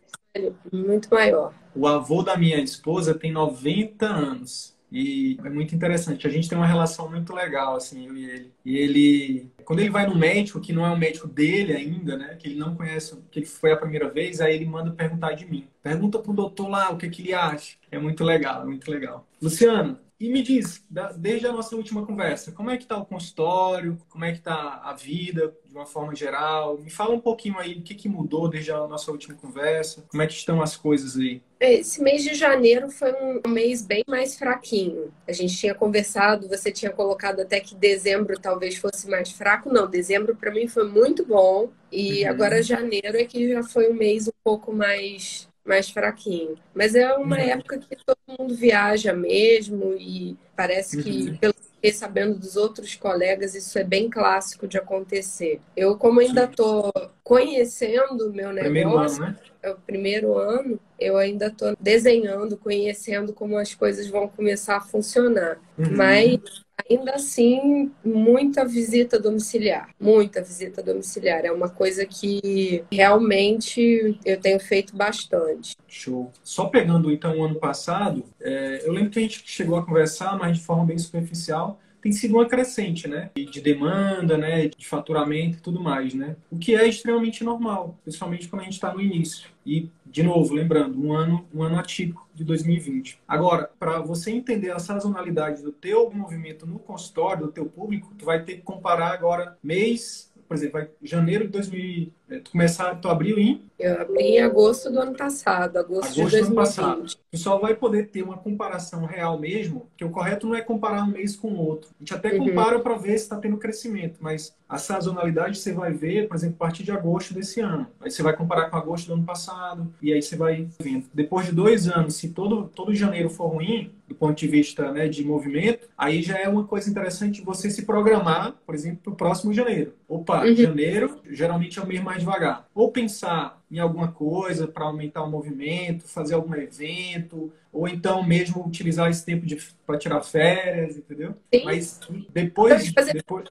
muito 0.72 1.08
maior. 1.10 1.54
O 1.74 1.86
avô 1.86 2.22
da 2.22 2.36
minha 2.36 2.60
esposa 2.60 3.14
tem 3.14 3.32
90 3.32 4.06
anos. 4.06 4.74
E 4.90 5.36
é 5.44 5.50
muito 5.50 5.74
interessante. 5.74 6.24
A 6.24 6.30
gente 6.30 6.48
tem 6.48 6.56
uma 6.56 6.68
relação 6.68 7.10
muito 7.10 7.32
legal, 7.34 7.74
assim, 7.74 8.06
eu 8.06 8.16
e 8.16 8.30
ele. 8.30 8.52
E 8.64 8.76
ele, 8.78 9.50
quando 9.64 9.80
ele 9.80 9.90
vai 9.90 10.06
no 10.06 10.14
médico, 10.14 10.60
que 10.60 10.72
não 10.72 10.86
é 10.86 10.90
o 10.90 10.96
médico 10.96 11.26
dele 11.26 11.72
ainda, 11.72 12.16
né? 12.16 12.36
Que 12.36 12.46
ele 12.46 12.54
não 12.54 12.76
conhece, 12.76 13.18
que 13.28 13.44
foi 13.44 13.72
a 13.72 13.76
primeira 13.76 14.08
vez, 14.08 14.40
aí 14.40 14.54
ele 14.54 14.64
manda 14.64 14.92
perguntar 14.92 15.32
de 15.32 15.46
mim. 15.46 15.66
Pergunta 15.82 16.20
pro 16.20 16.32
doutor 16.32 16.68
lá 16.68 16.90
o 16.92 16.96
que, 16.96 17.10
que 17.10 17.22
ele 17.22 17.34
acha. 17.34 17.76
É 17.90 17.98
muito 17.98 18.22
legal, 18.22 18.62
é 18.62 18.66
muito 18.66 18.88
legal. 18.88 19.26
Luciano, 19.42 19.98
e 20.24 20.30
me 20.30 20.42
diz, 20.42 20.82
desde 21.18 21.46
a 21.46 21.52
nossa 21.52 21.76
última 21.76 22.06
conversa, 22.06 22.50
como 22.50 22.70
é 22.70 22.78
que 22.78 22.84
está 22.84 22.96
o 22.96 23.04
consultório? 23.04 23.98
Como 24.08 24.24
é 24.24 24.32
que 24.32 24.38
está 24.38 24.80
a 24.82 24.94
vida, 24.94 25.54
de 25.66 25.74
uma 25.74 25.84
forma 25.84 26.14
geral? 26.14 26.78
Me 26.78 26.88
fala 26.88 27.14
um 27.14 27.20
pouquinho 27.20 27.58
aí 27.58 27.74
do 27.74 27.82
que, 27.82 27.94
que 27.94 28.08
mudou 28.08 28.48
desde 28.48 28.72
a 28.72 28.86
nossa 28.86 29.10
última 29.10 29.34
conversa. 29.34 30.02
Como 30.08 30.22
é 30.22 30.26
que 30.26 30.32
estão 30.32 30.62
as 30.62 30.78
coisas 30.78 31.18
aí? 31.18 31.42
Esse 31.60 32.02
mês 32.02 32.24
de 32.24 32.32
janeiro 32.32 32.90
foi 32.90 33.12
um 33.46 33.50
mês 33.50 33.82
bem 33.82 34.02
mais 34.08 34.34
fraquinho. 34.34 35.12
A 35.28 35.32
gente 35.32 35.54
tinha 35.58 35.74
conversado, 35.74 36.48
você 36.48 36.72
tinha 36.72 36.90
colocado 36.90 37.40
até 37.40 37.60
que 37.60 37.74
dezembro 37.74 38.40
talvez 38.40 38.76
fosse 38.76 39.06
mais 39.10 39.30
fraco. 39.30 39.70
Não, 39.70 39.86
dezembro 39.86 40.34
para 40.34 40.50
mim 40.50 40.66
foi 40.66 40.88
muito 40.88 41.26
bom. 41.26 41.68
E 41.92 42.24
uhum. 42.24 42.30
agora 42.30 42.62
janeiro 42.62 43.18
é 43.18 43.24
que 43.24 43.52
já 43.52 43.62
foi 43.62 43.90
um 43.90 43.94
mês 43.94 44.26
um 44.26 44.32
pouco 44.42 44.72
mais 44.72 45.52
mais 45.64 45.88
fraquinho. 45.88 46.56
Mas 46.74 46.94
é 46.94 47.12
uma 47.14 47.36
uhum. 47.36 47.42
época 47.42 47.78
que 47.78 47.96
todo 48.04 48.18
mundo 48.38 48.54
viaja 48.54 49.12
mesmo 49.12 49.94
e 49.98 50.36
parece 50.56 51.02
que, 51.02 51.30
uhum. 51.30 51.36
pelo 51.38 51.54
que 51.54 51.92
sabendo 51.92 52.38
dos 52.38 52.56
outros 52.56 52.94
colegas, 52.94 53.54
isso 53.54 53.78
é 53.78 53.84
bem 53.84 54.08
clássico 54.08 54.66
de 54.66 54.78
acontecer. 54.78 55.60
Eu, 55.76 55.96
como 55.96 56.20
ainda 56.20 56.44
estou 56.44 56.92
conhecendo 57.22 58.28
o 58.28 58.32
meu 58.32 58.52
negócio, 58.52 59.22
ano, 59.22 59.32
né? 59.32 59.38
é 59.62 59.70
o 59.70 59.76
primeiro 59.76 60.36
ano, 60.36 60.78
eu 60.98 61.16
ainda 61.16 61.46
estou 61.48 61.76
desenhando, 61.78 62.56
conhecendo 62.56 63.32
como 63.32 63.58
as 63.58 63.74
coisas 63.74 64.06
vão 64.08 64.28
começar 64.28 64.76
a 64.76 64.80
funcionar. 64.80 65.58
Uhum. 65.78 65.96
Mas 65.96 66.63
Ainda 66.88 67.14
assim, 67.14 67.90
muita 68.04 68.64
visita 68.64 69.18
domiciliar, 69.18 69.88
muita 69.98 70.42
visita 70.42 70.82
domiciliar. 70.82 71.44
É 71.44 71.50
uma 71.50 71.68
coisa 71.68 72.04
que 72.04 72.84
realmente 72.92 74.18
eu 74.24 74.38
tenho 74.38 74.60
feito 74.60 74.94
bastante. 74.94 75.76
Show. 75.88 76.30
Só 76.42 76.66
pegando 76.66 77.10
então 77.10 77.38
o 77.38 77.44
ano 77.44 77.56
passado, 77.56 78.24
é, 78.40 78.82
eu 78.84 78.92
lembro 78.92 79.10
que 79.10 79.18
a 79.18 79.22
gente 79.22 79.42
chegou 79.46 79.76
a 79.76 79.84
conversar, 79.84 80.36
mas 80.38 80.58
de 80.58 80.64
forma 80.64 80.84
bem 80.84 80.98
superficial, 80.98 81.80
tem 82.04 82.12
sido 82.12 82.34
uma 82.34 82.46
crescente, 82.46 83.08
né? 83.08 83.30
De 83.34 83.62
demanda, 83.62 84.36
né? 84.36 84.68
De 84.68 84.86
faturamento 84.86 85.56
e 85.56 85.60
tudo 85.62 85.80
mais, 85.80 86.12
né? 86.12 86.36
O 86.50 86.58
que 86.58 86.74
é 86.74 86.86
extremamente 86.86 87.42
normal, 87.42 87.98
principalmente 88.04 88.46
quando 88.46 88.60
a 88.60 88.64
gente 88.64 88.74
está 88.74 88.92
no 88.92 89.00
início. 89.00 89.48
E, 89.64 89.88
de 90.04 90.22
novo, 90.22 90.52
lembrando, 90.52 91.02
um 91.02 91.14
ano, 91.14 91.46
um 91.52 91.62
ano 91.62 91.78
atípico 91.78 92.28
de 92.34 92.44
2020. 92.44 93.18
Agora, 93.26 93.70
para 93.78 94.00
você 94.00 94.30
entender 94.30 94.70
a 94.70 94.78
sazonalidade 94.78 95.62
do 95.62 95.72
teu 95.72 96.10
movimento 96.10 96.66
no 96.66 96.78
consultório, 96.78 97.46
do 97.46 97.52
teu 97.52 97.64
público, 97.64 98.12
tu 98.18 98.26
vai 98.26 98.42
ter 98.42 98.56
que 98.56 98.62
comparar 98.62 99.10
agora 99.12 99.56
mês, 99.62 100.30
por 100.46 100.54
exemplo, 100.54 100.86
janeiro 101.02 101.44
de 101.44 101.52
2000, 101.52 102.12
é, 102.23 102.23
tu 102.28 102.50
começar, 102.50 102.94
tu 102.96 103.08
abriu 103.08 103.38
em? 103.38 103.62
Eu 103.78 104.00
abri 104.00 104.22
em 104.22 104.40
agosto 104.40 104.90
do 104.90 105.00
ano 105.00 105.14
passado, 105.14 105.76
agosto, 105.76 106.04
agosto 106.04 106.14
de 106.14 106.20
2020. 106.22 106.42
Do 106.42 106.46
ano 106.46 106.54
passado. 106.54 107.04
Tu 107.30 107.38
só 107.38 107.58
vai 107.58 107.74
poder 107.74 108.08
ter 108.08 108.22
uma 108.22 108.38
comparação 108.38 109.04
real 109.04 109.38
mesmo, 109.38 109.88
que 109.96 110.04
o 110.04 110.10
correto 110.10 110.46
não 110.46 110.54
é 110.54 110.60
comparar 110.60 111.04
um 111.04 111.10
mês 111.10 111.36
com 111.36 111.48
o 111.48 111.58
outro. 111.58 111.90
A 111.90 112.02
gente 112.02 112.14
até 112.14 112.32
uhum. 112.32 112.48
compara 112.48 112.78
para 112.78 112.96
ver 112.96 113.18
se 113.18 113.24
está 113.24 113.36
tendo 113.36 113.56
crescimento, 113.56 114.18
mas 114.20 114.54
a 114.68 114.78
sazonalidade 114.78 115.58
você 115.58 115.72
vai 115.72 115.92
ver, 115.92 116.28
por 116.28 116.36
exemplo, 116.36 116.56
a 116.58 116.64
partir 116.64 116.82
de 116.82 116.92
agosto 116.92 117.34
desse 117.34 117.60
ano. 117.60 117.86
Aí 118.00 118.10
você 118.10 118.22
vai 118.22 118.34
comparar 118.36 118.70
com 118.70 118.76
agosto 118.76 119.08
do 119.08 119.14
ano 119.14 119.24
passado, 119.24 119.92
e 120.00 120.12
aí 120.12 120.22
você 120.22 120.36
vai 120.36 120.68
vendo. 120.80 121.06
Depois 121.12 121.46
de 121.46 121.52
dois 121.52 121.88
anos, 121.88 122.14
se 122.14 122.30
todo, 122.30 122.70
todo 122.74 122.94
janeiro 122.94 123.28
for 123.28 123.48
ruim, 123.48 123.92
do 124.08 124.14
ponto 124.14 124.38
de 124.38 124.46
vista 124.46 124.92
né, 124.92 125.08
de 125.08 125.24
movimento, 125.24 125.88
aí 125.96 126.22
já 126.22 126.38
é 126.38 126.48
uma 126.48 126.64
coisa 126.64 126.90
interessante 126.90 127.42
você 127.42 127.70
se 127.70 127.84
programar, 127.84 128.54
por 128.66 128.74
exemplo, 128.74 129.00
para 129.02 129.12
o 129.12 129.16
próximo 129.16 129.52
janeiro. 129.52 129.94
Opa, 130.08 130.44
uhum. 130.44 130.54
janeiro 130.54 131.20
geralmente 131.30 131.78
é 131.78 131.82
o 131.82 131.86
mês 131.86 132.02
mais 132.02 132.13
devagar. 132.18 132.68
Ou 132.74 132.90
pensar 132.90 133.62
em 133.70 133.78
alguma 133.78 134.08
coisa 134.08 134.66
para 134.66 134.84
aumentar 134.84 135.22
o 135.22 135.30
movimento, 135.30 136.06
fazer 136.06 136.34
algum 136.34 136.54
evento, 136.54 137.52
ou 137.72 137.88
então 137.88 138.22
mesmo 138.22 138.64
utilizar 138.66 139.10
esse 139.10 139.24
tempo 139.24 139.46
para 139.86 139.98
tirar 139.98 140.20
férias, 140.22 140.96
entendeu? 140.96 141.34
Sim. 141.52 141.64
Mas 141.64 142.00
depois, 142.32 142.92
depois 142.92 143.48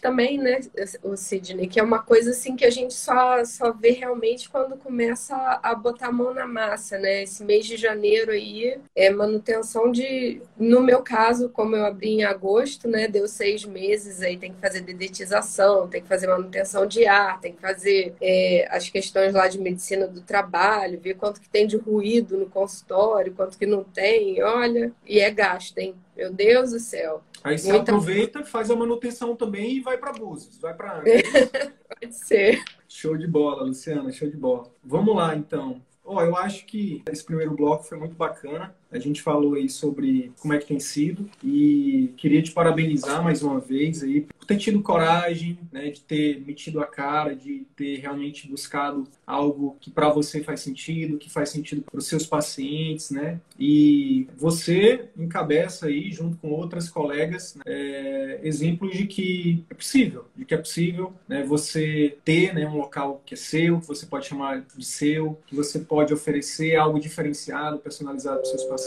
também, 0.00 0.38
né, 0.38 0.60
o 1.02 1.16
Sidney, 1.16 1.68
que 1.68 1.78
é 1.78 1.82
uma 1.82 2.00
coisa 2.00 2.30
assim 2.30 2.56
que 2.56 2.64
a 2.64 2.70
gente 2.70 2.94
só, 2.94 3.44
só 3.44 3.72
vê 3.72 3.90
realmente 3.90 4.48
quando 4.48 4.76
começa 4.76 5.34
a, 5.34 5.70
a 5.70 5.74
botar 5.74 6.08
a 6.08 6.12
mão 6.12 6.34
na 6.34 6.46
massa, 6.46 6.98
né? 6.98 7.22
Esse 7.22 7.44
mês 7.44 7.66
de 7.66 7.76
janeiro 7.76 8.32
aí 8.32 8.78
é 8.94 9.10
manutenção 9.10 9.90
de, 9.90 10.40
no 10.56 10.80
meu 10.80 11.02
caso, 11.02 11.48
como 11.50 11.76
eu 11.76 11.84
abri 11.84 12.10
em 12.10 12.24
agosto, 12.24 12.88
né, 12.88 13.08
deu 13.08 13.28
seis 13.28 13.64
meses, 13.64 14.22
aí 14.22 14.36
tem 14.36 14.52
que 14.52 14.60
fazer 14.60 14.80
dedetização, 14.80 15.88
tem 15.88 16.02
que 16.02 16.08
fazer 16.08 16.26
manutenção 16.26 16.86
de 16.86 17.06
ar, 17.06 17.40
tem 17.40 17.52
que 17.52 17.60
fazer 17.60 18.14
é, 18.20 18.66
as 18.70 18.88
questões 18.88 19.32
lá 19.34 19.48
de 19.48 19.58
medicina 19.58 20.06
do 20.06 20.20
trabalho, 20.20 21.00
ver 21.00 21.14
quanto 21.14 21.40
que 21.40 21.48
tem 21.48 21.66
de 21.66 21.76
ruído 21.76 22.36
no 22.36 22.46
consultório, 22.46 23.34
quanto 23.34 23.58
que 23.58 23.66
não 23.66 23.84
tem, 23.84 24.42
olha, 24.42 24.92
e 25.06 25.20
é 25.20 25.30
gasto, 25.30 25.78
hein? 25.78 25.94
Meu 26.16 26.32
Deus 26.32 26.72
do 26.72 26.80
céu. 26.80 27.22
Aí 27.42 27.58
você 27.58 27.72
Muita... 27.72 27.92
aproveita, 27.92 28.44
faz 28.44 28.70
a 28.70 28.76
manutenção 28.76 29.36
também 29.36 29.76
e 29.76 29.80
vai 29.80 29.96
para 29.96 30.12
Búzios, 30.12 30.58
vai 30.60 30.74
para 30.74 31.02
Pode 32.00 32.14
ser. 32.14 32.62
Show 32.88 33.16
de 33.16 33.26
bola, 33.26 33.64
Luciana, 33.64 34.10
show 34.12 34.28
de 34.28 34.36
bola. 34.36 34.72
Vamos 34.82 35.14
lá, 35.14 35.34
então. 35.36 35.82
Oh, 36.04 36.20
eu 36.20 36.36
acho 36.36 36.64
que 36.64 37.02
esse 37.10 37.22
primeiro 37.22 37.54
bloco 37.54 37.84
foi 37.84 37.98
muito 37.98 38.16
bacana. 38.16 38.74
A 38.90 38.98
gente 38.98 39.20
falou 39.22 39.54
aí 39.54 39.68
sobre 39.68 40.32
como 40.40 40.54
é 40.54 40.58
que 40.58 40.66
tem 40.66 40.80
sido 40.80 41.28
e 41.44 42.12
queria 42.16 42.42
te 42.42 42.52
parabenizar 42.52 43.22
mais 43.22 43.42
uma 43.42 43.60
vez 43.60 44.02
aí 44.02 44.22
por 44.22 44.46
ter 44.46 44.56
tido 44.56 44.80
coragem, 44.82 45.58
né, 45.70 45.90
de 45.90 46.00
ter 46.00 46.40
metido 46.46 46.80
a 46.80 46.86
cara, 46.86 47.36
de 47.36 47.66
ter 47.76 47.96
realmente 47.96 48.48
buscado 48.48 49.06
algo 49.26 49.76
que 49.78 49.90
para 49.90 50.08
você 50.08 50.42
faz 50.42 50.60
sentido, 50.60 51.18
que 51.18 51.28
faz 51.28 51.50
sentido 51.50 51.82
para 51.82 51.98
os 51.98 52.06
seus 52.06 52.26
pacientes, 52.26 53.10
né? 53.10 53.40
E 53.58 54.26
você 54.36 55.08
encabeça 55.18 55.86
aí 55.86 56.10
junto 56.10 56.38
com 56.38 56.50
outras 56.50 56.88
colegas 56.88 57.54
né, 57.56 57.62
é, 57.66 58.40
exemplos 58.42 58.96
de 58.96 59.06
que 59.06 59.64
é 59.68 59.74
possível, 59.74 60.24
de 60.34 60.44
que 60.46 60.54
é 60.54 60.56
possível, 60.56 61.12
né, 61.28 61.42
você 61.42 62.16
ter 62.24 62.54
né, 62.54 62.66
um 62.66 62.78
local 62.78 63.22
que 63.26 63.34
é 63.34 63.36
seu, 63.36 63.80
que 63.80 63.86
você 63.86 64.06
pode 64.06 64.26
chamar 64.26 64.64
de 64.74 64.84
seu, 64.84 65.38
que 65.46 65.54
você 65.54 65.78
pode 65.78 66.14
oferecer 66.14 66.76
algo 66.76 66.98
diferenciado, 66.98 67.78
personalizado 67.78 68.38
para 68.38 68.44
os 68.44 68.50
seus 68.50 68.64
pacientes, 68.64 68.77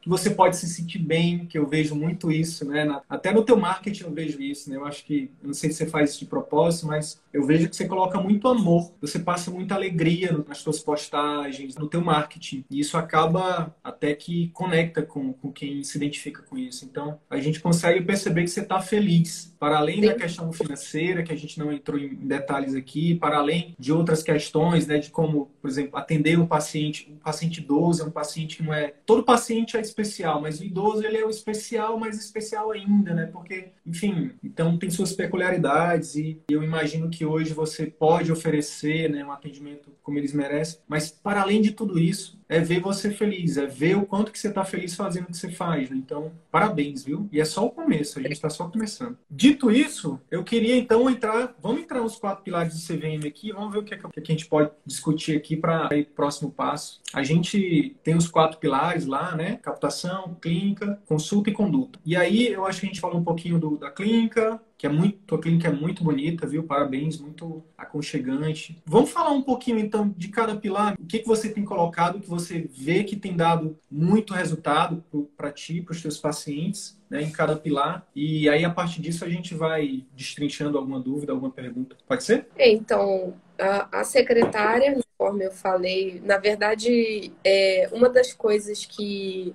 que 0.00 0.08
você 0.08 0.30
pode 0.30 0.56
se 0.56 0.66
sentir 0.66 0.98
bem, 0.98 1.46
que 1.46 1.58
eu 1.58 1.66
vejo 1.66 1.94
muito 1.94 2.30
isso, 2.30 2.64
né? 2.64 3.00
Até 3.08 3.32
no 3.32 3.44
teu 3.44 3.56
marketing 3.56 4.04
eu 4.04 4.12
vejo 4.12 4.40
isso, 4.42 4.68
né? 4.70 4.76
Eu 4.76 4.84
acho 4.84 5.04
que, 5.04 5.30
não 5.42 5.54
sei 5.54 5.70
se 5.70 5.76
você 5.76 5.86
faz 5.86 6.10
isso 6.10 6.20
de 6.20 6.26
propósito, 6.26 6.86
mas 6.86 7.20
eu 7.32 7.44
vejo 7.46 7.68
que 7.68 7.76
você 7.76 7.86
coloca 7.86 8.20
muito 8.20 8.48
amor, 8.48 8.92
você 9.00 9.18
passa 9.18 9.50
muita 9.50 9.74
alegria 9.74 10.32
nas 10.46 10.58
suas 10.58 10.80
postagens, 10.80 11.76
no 11.76 11.88
teu 11.88 12.00
marketing. 12.00 12.64
E 12.70 12.80
isso 12.80 12.96
acaba 12.96 13.74
até 13.82 14.14
que 14.14 14.48
conecta 14.48 15.02
com, 15.02 15.32
com 15.32 15.52
quem 15.52 15.82
se 15.82 15.96
identifica 15.96 16.42
com 16.42 16.58
isso. 16.58 16.84
Então, 16.84 17.18
a 17.28 17.38
gente 17.38 17.60
consegue 17.60 18.04
perceber 18.04 18.42
que 18.42 18.50
você 18.50 18.60
está 18.60 18.80
feliz. 18.80 19.49
Para 19.60 19.78
além 19.78 20.00
da 20.00 20.14
questão 20.14 20.52
financeira, 20.52 21.22
que 21.22 21.32
a 21.32 21.36
gente 21.36 21.56
não 21.56 21.72
entrou 21.72 21.96
em 21.96 22.14
detalhes 22.16 22.74
aqui, 22.74 23.14
para 23.14 23.36
além 23.38 23.76
de 23.78 23.92
outras 23.92 24.24
questões, 24.24 24.88
né, 24.88 24.98
de 24.98 25.10
como, 25.10 25.52
por 25.62 25.70
exemplo, 25.70 25.96
atender 25.96 26.36
um 26.36 26.46
paciente, 26.46 27.08
um 27.12 27.18
paciente 27.18 27.60
idoso 27.60 28.02
é 28.02 28.06
um 28.06 28.10
paciente 28.10 28.56
que 28.56 28.64
não 28.64 28.74
é... 28.74 28.92
Todo 29.06 29.22
paciente 29.22 29.76
é 29.76 29.80
especial, 29.80 30.40
mas 30.40 30.58
o 30.58 30.64
idoso 30.64 31.04
ele 31.04 31.16
é 31.18 31.24
o 31.24 31.30
especial, 31.30 31.96
mais 31.96 32.18
especial 32.18 32.72
ainda, 32.72 33.14
né? 33.14 33.26
Porque, 33.26 33.68
enfim, 33.86 34.32
então 34.42 34.76
tem 34.76 34.90
suas 34.90 35.12
peculiaridades 35.12 36.16
e 36.16 36.40
eu 36.50 36.64
imagino 36.64 37.08
que 37.08 37.20
que 37.20 37.26
hoje 37.26 37.52
você 37.52 37.84
pode 37.84 38.32
oferecer 38.32 39.10
né, 39.10 39.22
um 39.22 39.30
atendimento 39.30 39.92
como 40.02 40.16
eles 40.16 40.32
merecem, 40.32 40.80
mas 40.88 41.10
para 41.10 41.42
além 41.42 41.60
de 41.60 41.70
tudo 41.70 41.98
isso, 41.98 42.39
é 42.50 42.58
ver 42.58 42.80
você 42.80 43.12
feliz, 43.12 43.56
é 43.56 43.64
ver 43.64 43.96
o 43.96 44.04
quanto 44.04 44.32
que 44.32 44.38
você 44.38 44.48
está 44.48 44.64
feliz 44.64 44.96
fazendo 44.96 45.24
o 45.24 45.26
que 45.28 45.36
você 45.36 45.52
faz. 45.52 45.88
Né? 45.88 45.96
Então, 45.96 46.32
parabéns, 46.50 47.04
viu? 47.04 47.28
E 47.30 47.40
é 47.40 47.44
só 47.44 47.64
o 47.64 47.70
começo, 47.70 48.18
a 48.18 48.22
gente 48.22 48.32
está 48.32 48.50
só 48.50 48.68
começando. 48.68 49.16
Dito 49.30 49.70
isso, 49.70 50.20
eu 50.28 50.42
queria 50.42 50.76
então 50.76 51.08
entrar, 51.08 51.54
vamos 51.62 51.82
entrar 51.82 52.00
nos 52.00 52.16
quatro 52.16 52.42
pilares 52.42 52.74
do 52.74 52.80
CVM 52.80 53.24
aqui, 53.24 53.52
vamos 53.52 53.72
ver 53.72 53.78
o 53.78 53.84
que, 53.84 53.94
é 53.94 53.96
que 53.96 54.04
a 54.04 54.24
gente 54.24 54.46
pode 54.46 54.72
discutir 54.84 55.36
aqui 55.36 55.56
para 55.56 55.88
o 55.92 56.04
próximo 56.06 56.50
passo. 56.50 57.00
A 57.14 57.22
gente 57.22 57.96
tem 58.02 58.16
os 58.16 58.26
quatro 58.26 58.58
pilares 58.58 59.06
lá, 59.06 59.36
né? 59.36 59.60
Captação, 59.62 60.36
clínica, 60.42 61.00
consulta 61.06 61.50
e 61.50 61.52
conduta. 61.52 62.00
E 62.04 62.16
aí, 62.16 62.48
eu 62.48 62.66
acho 62.66 62.80
que 62.80 62.86
a 62.86 62.88
gente 62.88 63.00
falou 63.00 63.20
um 63.20 63.24
pouquinho 63.24 63.60
do, 63.60 63.76
da 63.76 63.92
clínica, 63.92 64.60
que 64.80 64.86
é 64.86 64.90
muito, 64.90 65.18
tua 65.26 65.38
clínica 65.38 65.68
é 65.68 65.70
muito 65.70 66.02
bonita, 66.02 66.46
viu? 66.46 66.62
Parabéns, 66.62 67.18
muito 67.18 67.62
aconchegante. 67.76 68.82
Vamos 68.86 69.10
falar 69.10 69.30
um 69.30 69.42
pouquinho 69.42 69.78
então 69.78 70.08
de 70.16 70.28
cada 70.28 70.56
pilar. 70.56 70.96
O 70.98 71.04
que, 71.04 71.18
que 71.18 71.28
você 71.28 71.50
tem 71.50 71.62
colocado 71.66 72.18
que 72.18 72.26
você 72.26 72.66
vê 72.72 73.04
que 73.04 73.14
tem 73.14 73.36
dado 73.36 73.76
muito 73.90 74.32
resultado 74.32 75.04
para 75.36 75.52
ti, 75.52 75.82
para 75.82 75.92
os 75.92 76.00
teus 76.00 76.16
pacientes, 76.16 76.98
né, 77.10 77.20
em 77.20 77.30
cada 77.30 77.56
pilar. 77.56 78.06
E 78.16 78.48
aí 78.48 78.64
a 78.64 78.70
partir 78.70 79.02
disso 79.02 79.22
a 79.22 79.28
gente 79.28 79.54
vai 79.54 80.06
destrinchando 80.16 80.78
alguma 80.78 80.98
dúvida, 80.98 81.30
alguma 81.30 81.50
pergunta. 81.50 81.94
Pode 82.08 82.24
ser? 82.24 82.48
É, 82.56 82.72
então, 82.72 83.34
a, 83.58 84.00
a 84.00 84.02
secretária, 84.02 84.94
conforme 84.94 85.44
eu 85.44 85.52
falei, 85.52 86.22
na 86.24 86.38
verdade, 86.38 87.30
é 87.44 87.86
uma 87.92 88.08
das 88.08 88.32
coisas 88.32 88.86
que 88.86 89.54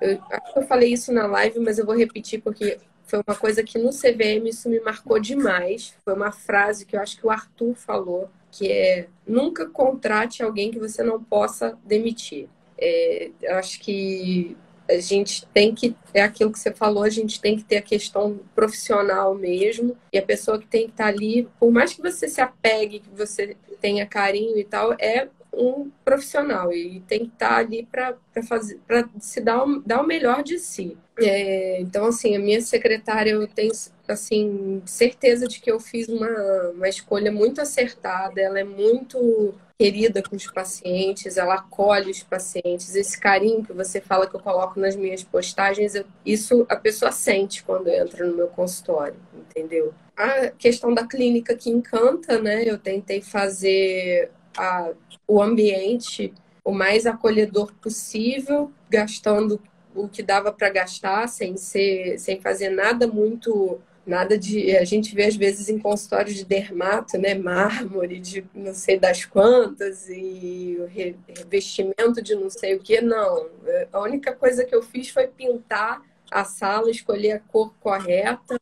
eu 0.00 0.18
acho 0.32 0.52
que 0.54 0.58
eu 0.58 0.66
falei 0.66 0.92
isso 0.92 1.12
na 1.12 1.26
live, 1.26 1.60
mas 1.60 1.78
eu 1.78 1.84
vou 1.86 1.96
repetir 1.96 2.40
porque 2.40 2.78
foi 3.10 3.20
uma 3.26 3.34
coisa 3.34 3.64
que 3.64 3.76
no 3.76 3.90
CVM 3.90 4.46
isso 4.46 4.68
me 4.68 4.78
marcou 4.80 5.18
demais. 5.18 5.94
Foi 6.04 6.14
uma 6.14 6.30
frase 6.30 6.86
que 6.86 6.94
eu 6.94 7.00
acho 7.00 7.16
que 7.16 7.26
o 7.26 7.30
Arthur 7.30 7.74
falou, 7.74 8.30
que 8.52 8.70
é 8.70 9.08
nunca 9.26 9.68
contrate 9.68 10.42
alguém 10.42 10.70
que 10.70 10.78
você 10.78 11.02
não 11.02 11.22
possa 11.22 11.76
demitir. 11.84 12.48
É, 12.78 13.30
eu 13.42 13.56
acho 13.56 13.80
que 13.80 14.56
a 14.88 14.98
gente 14.98 15.46
tem 15.46 15.74
que, 15.74 15.94
é 16.14 16.22
aquilo 16.22 16.52
que 16.52 16.58
você 16.58 16.72
falou, 16.72 17.02
a 17.02 17.10
gente 17.10 17.40
tem 17.40 17.56
que 17.56 17.64
ter 17.64 17.76
a 17.76 17.82
questão 17.82 18.40
profissional 18.54 19.34
mesmo, 19.34 19.96
e 20.12 20.18
a 20.18 20.22
pessoa 20.22 20.58
que 20.58 20.66
tem 20.66 20.86
que 20.86 20.90
estar 20.90 21.06
ali, 21.06 21.48
por 21.60 21.70
mais 21.70 21.92
que 21.92 22.02
você 22.02 22.28
se 22.28 22.40
apegue, 22.40 23.00
que 23.00 23.10
você 23.10 23.56
tenha 23.80 24.06
carinho 24.06 24.58
e 24.58 24.64
tal, 24.64 24.92
é 24.94 25.28
um 25.52 25.90
profissional 26.04 26.72
e 26.72 27.00
tem 27.06 27.20
que 27.20 27.32
estar 27.32 27.56
ali 27.56 27.86
para 27.90 28.16
fazer 28.46 28.80
para 28.86 29.08
se 29.18 29.40
dar, 29.40 29.64
dar 29.84 30.00
o 30.00 30.06
melhor 30.06 30.42
de 30.42 30.58
si. 30.58 30.96
É, 31.18 31.80
então, 31.80 32.06
assim, 32.06 32.34
a 32.34 32.38
minha 32.38 32.60
secretária, 32.62 33.32
eu 33.32 33.46
tenho 33.46 33.72
assim, 34.08 34.82
certeza 34.86 35.46
de 35.46 35.60
que 35.60 35.70
eu 35.70 35.78
fiz 35.78 36.08
uma, 36.08 36.28
uma 36.74 36.88
escolha 36.88 37.30
muito 37.30 37.60
acertada, 37.60 38.40
ela 38.40 38.58
é 38.58 38.64
muito 38.64 39.54
querida 39.78 40.22
com 40.22 40.36
os 40.36 40.46
pacientes, 40.46 41.36
ela 41.36 41.54
acolhe 41.54 42.10
os 42.10 42.22
pacientes. 42.22 42.94
Esse 42.94 43.18
carinho 43.18 43.64
que 43.64 43.72
você 43.72 44.00
fala 44.00 44.26
que 44.26 44.34
eu 44.34 44.40
coloco 44.40 44.78
nas 44.80 44.96
minhas 44.96 45.22
postagens, 45.22 45.94
eu, 45.94 46.04
isso 46.24 46.66
a 46.68 46.76
pessoa 46.76 47.12
sente 47.12 47.62
quando 47.62 47.88
entra 47.88 48.26
no 48.26 48.36
meu 48.36 48.48
consultório, 48.48 49.16
entendeu? 49.34 49.94
A 50.16 50.48
questão 50.50 50.92
da 50.92 51.06
clínica 51.06 51.54
que 51.54 51.70
encanta, 51.70 52.40
né? 52.40 52.62
Eu 52.64 52.78
tentei 52.78 53.22
fazer 53.22 54.30
a, 54.56 54.90
o 55.30 55.40
ambiente 55.40 56.34
o 56.64 56.72
mais 56.72 57.06
acolhedor 57.06 57.72
possível, 57.80 58.70
gastando 58.88 59.60
o 59.94 60.08
que 60.08 60.22
dava 60.22 60.52
para 60.52 60.68
gastar, 60.68 61.28
sem 61.28 61.56
ser, 61.56 62.18
sem 62.18 62.40
fazer 62.40 62.70
nada 62.70 63.06
muito 63.06 63.80
nada 64.06 64.36
de 64.36 64.76
a 64.76 64.84
gente 64.84 65.14
vê 65.14 65.26
às 65.26 65.36
vezes 65.36 65.68
em 65.68 65.78
consultórios 65.78 66.34
de 66.34 66.44
dermato, 66.44 67.16
né, 67.16 67.34
mármore 67.34 68.18
de 68.18 68.44
não 68.52 68.74
sei 68.74 68.98
das 68.98 69.24
quantas 69.24 70.08
e 70.08 70.78
revestimento 70.88 72.20
de 72.20 72.34
não 72.34 72.50
sei 72.50 72.74
o 72.74 72.80
que, 72.80 73.00
não. 73.00 73.46
A 73.92 74.00
única 74.00 74.32
coisa 74.32 74.64
que 74.64 74.74
eu 74.74 74.82
fiz 74.82 75.10
foi 75.10 75.28
pintar 75.28 76.02
a 76.30 76.44
sala, 76.44 76.90
escolher 76.90 77.32
a 77.32 77.40
cor 77.40 77.72
correta, 77.78 78.58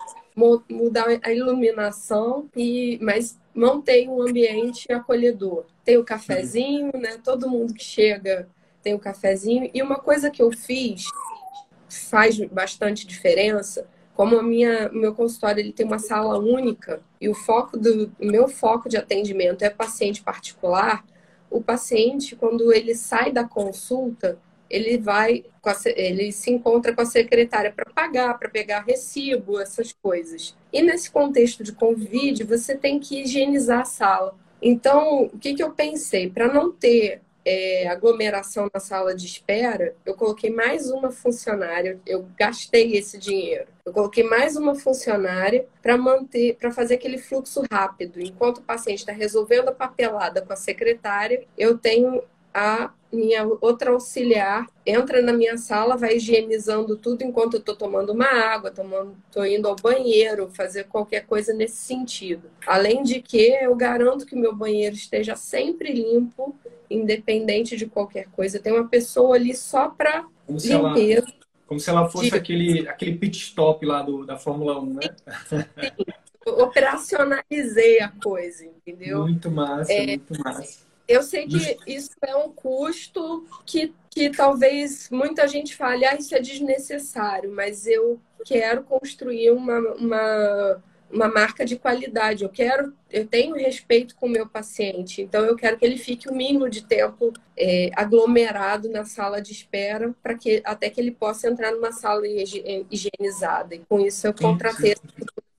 mudar 0.68 1.06
a 1.22 1.32
iluminação 1.32 2.48
e 2.54 2.98
mas 3.00 3.38
montei 3.54 4.08
um 4.08 4.20
ambiente 4.20 4.90
acolhedor. 4.92 5.64
Tem 5.88 5.96
o 5.96 6.04
cafezinho, 6.04 6.92
né? 6.92 7.18
Todo 7.24 7.48
mundo 7.48 7.72
que 7.72 7.82
chega 7.82 8.46
tem 8.82 8.92
o 8.92 8.98
cafezinho. 8.98 9.70
E 9.72 9.80
uma 9.80 9.96
coisa 9.96 10.28
que 10.28 10.42
eu 10.42 10.52
fiz 10.52 11.06
faz 11.88 12.38
bastante 12.50 13.06
diferença. 13.06 13.88
Como 14.12 14.38
a 14.38 14.42
minha, 14.42 14.90
meu 14.90 15.14
consultório 15.14 15.60
ele 15.62 15.72
tem 15.72 15.86
uma 15.86 15.98
sala 15.98 16.38
única 16.38 17.00
e 17.18 17.26
o 17.26 17.34
foco 17.34 17.78
do 17.78 18.12
o 18.20 18.26
meu 18.26 18.48
foco 18.48 18.86
de 18.86 18.98
atendimento 18.98 19.62
é 19.62 19.70
paciente 19.70 20.22
particular, 20.22 21.06
o 21.50 21.62
paciente 21.62 22.36
quando 22.36 22.70
ele 22.70 22.94
sai 22.94 23.32
da 23.32 23.44
consulta 23.44 24.38
ele 24.68 24.98
vai, 24.98 25.46
ele 25.96 26.30
se 26.32 26.50
encontra 26.50 26.94
com 26.94 27.00
a 27.00 27.06
secretária 27.06 27.72
para 27.72 27.90
pagar, 27.90 28.38
para 28.38 28.50
pegar 28.50 28.80
recibo, 28.80 29.58
essas 29.58 29.94
coisas. 29.94 30.54
E 30.70 30.82
nesse 30.82 31.10
contexto 31.10 31.64
de 31.64 31.72
Covid, 31.72 32.44
você 32.44 32.76
tem 32.76 33.00
que 33.00 33.22
higienizar 33.22 33.80
a 33.80 33.86
sala. 33.86 34.36
Então, 34.60 35.24
o 35.24 35.38
que, 35.38 35.54
que 35.54 35.62
eu 35.62 35.70
pensei? 35.72 36.28
Para 36.28 36.52
não 36.52 36.72
ter 36.72 37.20
é, 37.44 37.88
aglomeração 37.88 38.68
na 38.72 38.78
sala 38.78 39.14
de 39.14 39.24
espera, 39.24 39.94
eu 40.04 40.14
coloquei 40.14 40.50
mais 40.50 40.90
uma 40.90 41.10
funcionária, 41.10 41.98
eu 42.06 42.26
gastei 42.36 42.94
esse 42.96 43.16
dinheiro. 43.16 43.66
Eu 43.86 43.92
coloquei 43.92 44.22
mais 44.22 44.54
uma 44.54 44.74
funcionária 44.74 45.66
para 45.80 45.96
manter, 45.96 46.56
para 46.56 46.70
fazer 46.70 46.94
aquele 46.94 47.16
fluxo 47.16 47.62
rápido. 47.72 48.20
Enquanto 48.20 48.58
o 48.58 48.62
paciente 48.62 48.98
está 48.98 49.12
resolvendo 49.12 49.68
a 49.70 49.72
papelada 49.72 50.42
com 50.42 50.52
a 50.52 50.56
secretária, 50.56 51.44
eu 51.56 51.78
tenho 51.78 52.22
a 52.58 52.92
minha 53.12 53.46
outra 53.60 53.90
auxiliar 53.90 54.66
entra 54.84 55.22
na 55.22 55.32
minha 55.32 55.56
sala, 55.56 55.96
vai 55.96 56.16
higienizando 56.16 56.96
tudo 56.96 57.22
enquanto 57.22 57.54
eu 57.54 57.60
estou 57.60 57.74
tomando 57.74 58.12
uma 58.12 58.26
água, 58.26 58.70
estou 58.70 59.46
indo 59.46 59.68
ao 59.68 59.76
banheiro, 59.76 60.50
fazer 60.52 60.84
qualquer 60.84 61.24
coisa 61.26 61.54
nesse 61.54 61.76
sentido. 61.76 62.50
Além 62.66 63.02
de 63.02 63.22
que 63.22 63.56
eu 63.62 63.74
garanto 63.74 64.26
que 64.26 64.36
meu 64.36 64.54
banheiro 64.54 64.94
esteja 64.94 65.36
sempre 65.36 65.92
limpo, 65.92 66.54
independente 66.90 67.76
de 67.76 67.86
qualquer 67.86 68.28
coisa. 68.28 68.58
Tem 68.58 68.72
uma 68.72 68.88
pessoa 68.88 69.36
ali 69.36 69.54
só 69.54 69.88
para 69.88 70.26
limpeza. 70.48 70.72
Ela, 70.72 71.32
como 71.66 71.80
se 71.80 71.90
ela 71.90 72.08
fosse 72.08 72.30
de... 72.30 72.36
aquele, 72.36 72.88
aquele 72.88 73.16
pit 73.16 73.38
stop 73.38 73.84
lá 73.86 74.02
do, 74.02 74.24
da 74.24 74.36
Fórmula 74.36 74.80
1, 74.80 74.94
né? 74.94 75.00
Sim. 75.48 75.64
operacionalizei 76.46 78.00
a 78.00 78.08
coisa, 78.08 78.64
entendeu? 78.64 79.20
Muito 79.20 79.50
massa, 79.50 79.92
é, 79.92 80.06
muito 80.06 80.42
massa. 80.42 80.87
Eu 81.08 81.22
sei 81.22 81.46
que 81.46 81.78
isso 81.86 82.10
é 82.20 82.36
um 82.36 82.50
custo 82.50 83.46
que, 83.64 83.94
que 84.10 84.28
talvez 84.28 85.08
muita 85.10 85.48
gente 85.48 85.74
fale, 85.74 86.04
ah, 86.04 86.14
isso 86.14 86.34
é 86.34 86.40
desnecessário, 86.40 87.50
mas 87.50 87.86
eu 87.86 88.20
quero 88.44 88.82
construir 88.82 89.50
uma, 89.50 89.78
uma, 89.94 90.82
uma 91.10 91.28
marca 91.28 91.64
de 91.64 91.76
qualidade. 91.76 92.44
Eu 92.44 92.50
quero, 92.50 92.92
eu 93.10 93.26
tenho 93.26 93.54
respeito 93.54 94.14
com 94.16 94.26
o 94.26 94.30
meu 94.30 94.46
paciente, 94.46 95.22
então 95.22 95.46
eu 95.46 95.56
quero 95.56 95.78
que 95.78 95.86
ele 95.86 95.96
fique 95.96 96.28
o 96.28 96.34
mínimo 96.34 96.68
de 96.68 96.84
tempo 96.84 97.32
é, 97.56 97.90
aglomerado 97.96 98.90
na 98.90 99.06
sala 99.06 99.40
de 99.40 99.52
espera 99.52 100.14
para 100.22 100.34
que 100.34 100.60
até 100.62 100.90
que 100.90 101.00
ele 101.00 101.10
possa 101.10 101.48
entrar 101.48 101.72
numa 101.72 101.90
sala 101.90 102.24
higienizada. 102.26 103.74
E 103.74 103.78
com 103.88 103.98
isso 103.98 104.26
eu 104.26 104.34
contratei 104.34 104.94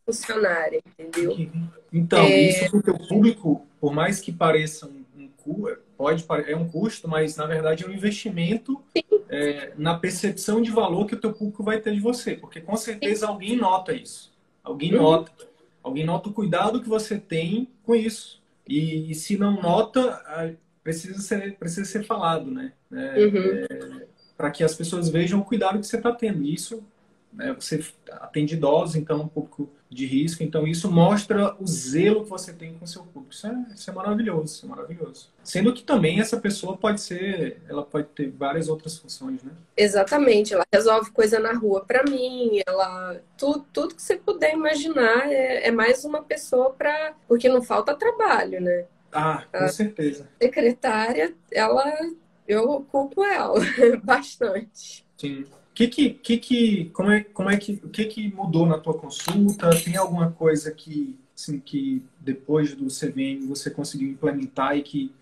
funcionária, 0.06 0.82
entendeu? 0.86 1.50
Então, 1.92 2.20
é... 2.20 2.42
isso 2.42 2.70
para 2.70 2.80
o 2.80 2.84
teu 2.84 2.98
público, 3.08 3.66
por 3.80 3.94
mais 3.94 4.20
que 4.20 4.32
pareça 4.32 4.88
um 4.88 4.99
pode 5.98 6.26
é 6.48 6.56
um 6.56 6.68
custo, 6.68 7.08
mas 7.08 7.36
na 7.36 7.46
verdade 7.46 7.84
é 7.84 7.88
um 7.88 7.92
investimento 7.92 8.82
é, 9.30 9.74
na 9.78 9.98
percepção 9.98 10.62
de 10.62 10.72
valor 10.72 11.06
que 11.06 11.16
o 11.16 11.20
teu 11.20 11.34
público 11.34 11.64
vai 11.64 11.80
ter 11.80 11.94
de 11.94 12.00
você, 12.00 12.36
porque 12.36 12.62
com 12.62 12.76
certeza 12.76 13.28
alguém 13.28 13.56
nota 13.56 13.94
isso, 13.94 14.32
alguém 14.64 14.94
uhum. 14.96 15.02
nota, 15.02 15.32
alguém 15.84 16.06
nota 16.06 16.30
o 16.30 16.34
cuidado 16.34 16.82
que 16.82 16.90
você 16.90 17.18
tem 17.18 17.68
com 17.84 17.96
isso 17.96 18.42
e, 18.68 19.12
e 19.12 19.16
se 19.16 19.38
não 19.38 19.62
nota 19.62 20.58
precisa 20.84 21.20
ser, 21.20 21.56
precisa 21.58 21.86
ser 21.86 22.04
falado, 22.04 22.50
né? 22.50 22.74
É, 22.92 23.26
uhum. 23.26 23.38
é, 23.38 24.08
para 24.38 24.52
que 24.52 24.64
as 24.64 24.74
pessoas 24.74 25.10
vejam 25.10 25.40
o 25.40 25.46
cuidado 25.46 25.80
que 25.80 25.86
você 25.86 25.98
está 25.98 26.12
tendo. 26.12 26.44
Isso, 26.44 26.84
né, 27.34 27.54
você 27.54 27.84
atende 28.12 28.56
idosos, 28.56 28.96
então 28.96 29.22
um 29.22 29.28
pouco 29.28 29.70
de 29.90 30.06
risco. 30.06 30.44
Então 30.44 30.68
isso 30.68 30.90
mostra 30.92 31.56
o 31.60 31.68
zelo 31.68 32.24
que 32.24 32.30
você 32.30 32.54
tem 32.54 32.74
com 32.76 32.86
o 32.86 32.88
seu 32.88 33.04
público. 33.04 33.34
Isso 33.34 33.48
é, 33.48 33.66
isso 33.74 33.90
é 33.90 33.94
maravilhoso, 33.94 34.46
isso 34.46 34.66
é 34.66 34.70
maravilhoso. 34.70 35.30
Sendo 35.44 35.74
que 35.74 35.82
também 35.82 36.20
essa 36.20 36.38
pessoa 36.38 36.78
pode 36.78 37.02
ser, 37.02 37.62
ela 37.68 37.84
pode 37.84 38.08
ter 38.10 38.30
várias 38.30 38.70
outras 38.70 38.98
funções, 38.98 39.42
né? 39.42 39.52
Exatamente. 39.76 40.54
Ela 40.54 40.66
resolve 40.72 41.12
coisa 41.12 41.40
na 41.40 41.54
rua 41.54 41.84
para 41.84 42.04
mim. 42.04 42.62
Ela 42.68 43.20
tudo, 43.38 43.66
tudo 43.74 43.96
que 43.96 44.02
você 44.02 44.16
puder 44.16 44.54
imaginar 44.54 45.32
é, 45.32 45.68
é 45.68 45.72
mais 45.72 46.06
uma 46.06 46.22
pessoa 46.22 46.72
para 46.72 47.14
porque 47.28 47.50
não 47.50 47.64
falta 47.64 47.96
trabalho, 47.96 48.62
né? 48.62 48.86
Ah, 49.12 49.44
com 49.52 49.58
a 49.58 49.68
certeza. 49.70 50.30
Secretária, 50.40 51.34
ela 51.52 51.92
eu 52.48 52.70
ocupo 52.70 53.24
ela 53.24 53.60
bastante. 54.04 55.06
Sim 55.18 55.46
que 55.88 55.88
que, 55.88 56.10
que, 56.10 56.38
que 56.38 56.86
como 56.90 57.12
é, 57.12 57.24
como 57.24 57.50
é 57.50 57.58
que, 57.58 57.80
o 57.84 57.90
que 57.90 58.06
que 58.06 58.34
mudou 58.34 58.66
na 58.66 58.78
tua 58.78 58.96
consulta? 58.96 59.70
Tem 59.82 59.96
alguma 59.96 60.32
coisa 60.32 60.72
que, 60.72 61.18
assim, 61.36 61.60
que 61.60 62.04
depois 62.20 62.76
do 62.76 62.88
CVM 62.88 63.48
você 63.48 63.70
conseguiu 63.70 64.10
implementar 64.10 64.76
e 64.76 64.82
que 64.82 65.14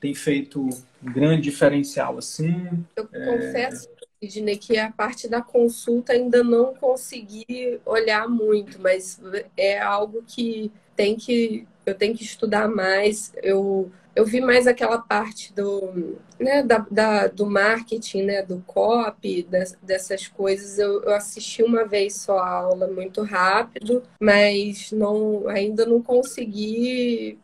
tem 0.00 0.14
feito 0.14 0.62
um 0.62 1.12
grande 1.12 1.42
diferencial, 1.42 2.16
assim? 2.16 2.54
Eu 2.96 3.08
é... 3.12 3.26
confesso, 3.26 3.88
Sidney, 4.22 4.56
que 4.56 4.78
a 4.78 4.90
parte 4.90 5.28
da 5.28 5.42
consulta 5.42 6.12
ainda 6.12 6.42
não 6.42 6.74
consegui 6.74 7.78
olhar 7.84 8.28
muito, 8.28 8.80
mas 8.80 9.20
é 9.56 9.78
algo 9.78 10.22
que 10.26 10.72
tem 10.96 11.16
que 11.16 11.66
eu 11.84 11.94
tenho 11.94 12.16
que 12.16 12.24
estudar 12.24 12.68
mais. 12.68 13.32
Eu 13.42 13.90
eu 14.18 14.24
vi 14.24 14.40
mais 14.40 14.66
aquela 14.66 14.98
parte 14.98 15.54
do, 15.54 16.18
né, 16.40 16.60
da, 16.60 16.84
da, 16.90 17.28
do 17.28 17.46
marketing, 17.46 18.22
né, 18.22 18.42
do 18.42 18.60
copy, 18.66 19.44
das, 19.44 19.78
dessas 19.80 20.26
coisas. 20.26 20.76
Eu, 20.76 21.04
eu, 21.04 21.14
assisti 21.14 21.62
uma 21.62 21.84
vez 21.84 22.16
só 22.16 22.36
a 22.40 22.50
aula 22.50 22.88
muito 22.88 23.22
rápido, 23.22 24.02
mas 24.20 24.90
não, 24.90 25.46
ainda 25.46 25.86
não 25.86 26.02
consegui 26.02 27.38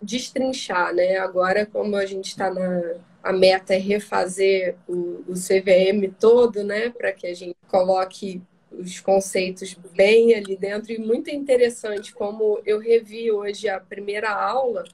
destrinchar, 0.00 0.94
né? 0.94 1.16
Agora, 1.16 1.66
como 1.66 1.96
a 1.96 2.06
gente 2.06 2.26
está 2.26 2.48
na 2.48 2.80
a 3.22 3.32
meta 3.32 3.74
é 3.74 3.78
refazer 3.78 4.76
o, 4.88 5.24
o 5.26 5.34
CVM 5.34 6.14
todo, 6.18 6.62
né, 6.62 6.90
para 6.90 7.12
que 7.12 7.26
a 7.26 7.34
gente 7.34 7.56
coloque 7.66 8.40
os 8.70 9.00
conceitos 9.00 9.76
bem 9.96 10.32
ali 10.34 10.56
dentro 10.56 10.92
e 10.92 10.98
muito 10.98 11.28
interessante 11.28 12.14
como 12.14 12.60
eu 12.64 12.78
revi 12.78 13.30
hoje 13.32 13.68
a 13.68 13.80
primeira 13.80 14.30
aula 14.30 14.84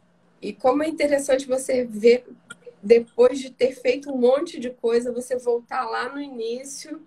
e 0.40 0.52
como 0.52 0.82
é 0.82 0.88
interessante 0.88 1.46
você 1.46 1.84
ver, 1.84 2.26
depois 2.82 3.38
de 3.38 3.50
ter 3.50 3.72
feito 3.72 4.12
um 4.12 4.16
monte 4.16 4.60
de 4.60 4.70
coisa, 4.70 5.12
você 5.12 5.36
voltar 5.36 5.84
lá 5.84 6.08
no 6.08 6.20
início 6.20 7.02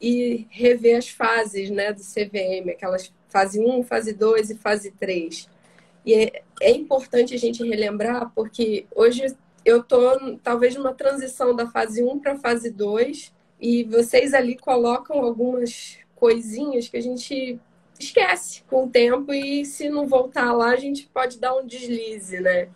e 0.00 0.46
rever 0.50 0.98
as 0.98 1.08
fases 1.08 1.70
né, 1.70 1.92
do 1.92 2.02
CVM, 2.02 2.70
aquelas 2.70 3.12
fase 3.28 3.58
1, 3.58 3.82
fase 3.84 4.12
2 4.12 4.50
e 4.50 4.54
fase 4.56 4.90
3. 4.92 5.48
E 6.04 6.14
é, 6.14 6.42
é 6.60 6.70
importante 6.70 7.34
a 7.34 7.38
gente 7.38 7.66
relembrar, 7.66 8.30
porque 8.34 8.86
hoje 8.94 9.34
eu 9.64 9.80
estou 9.80 10.38
talvez 10.38 10.74
numa 10.76 10.92
transição 10.92 11.54
da 11.54 11.66
fase 11.66 12.02
1 12.02 12.18
para 12.18 12.32
a 12.32 12.38
fase 12.38 12.70
2, 12.70 13.32
e 13.60 13.84
vocês 13.84 14.34
ali 14.34 14.56
colocam 14.56 15.22
algumas 15.22 15.98
coisinhas 16.14 16.86
que 16.86 16.96
a 16.96 17.02
gente 17.02 17.58
esquece 18.04 18.62
com 18.64 18.84
o 18.84 18.90
tempo 18.90 19.32
e 19.32 19.64
se 19.64 19.88
não 19.88 20.06
voltar 20.06 20.52
lá 20.52 20.70
a 20.70 20.76
gente 20.76 21.08
pode 21.12 21.38
dar 21.38 21.54
um 21.54 21.66
deslize, 21.66 22.40
né? 22.40 22.68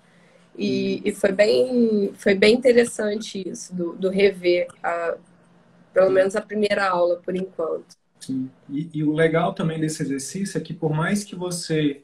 E, 0.56 0.96
uhum. 0.96 1.02
e 1.04 1.12
foi 1.12 1.32
bem 1.32 2.12
foi 2.14 2.34
bem 2.34 2.54
interessante 2.54 3.48
isso 3.48 3.74
do, 3.74 3.92
do 3.94 4.10
rever 4.10 4.66
a, 4.82 5.16
pelo 5.94 6.10
menos 6.10 6.36
a 6.36 6.40
primeira 6.40 6.88
aula 6.88 7.16
por 7.16 7.34
enquanto. 7.34 7.96
Sim. 8.20 8.50
E, 8.68 8.90
e, 8.92 9.04
o 9.04 9.12
legal 9.12 9.52
também 9.52 9.80
desse 9.80 10.02
exercício 10.02 10.58
é 10.58 10.60
que 10.60 10.74
por 10.74 10.92
mais 10.92 11.22
que 11.22 11.36
você, 11.36 12.02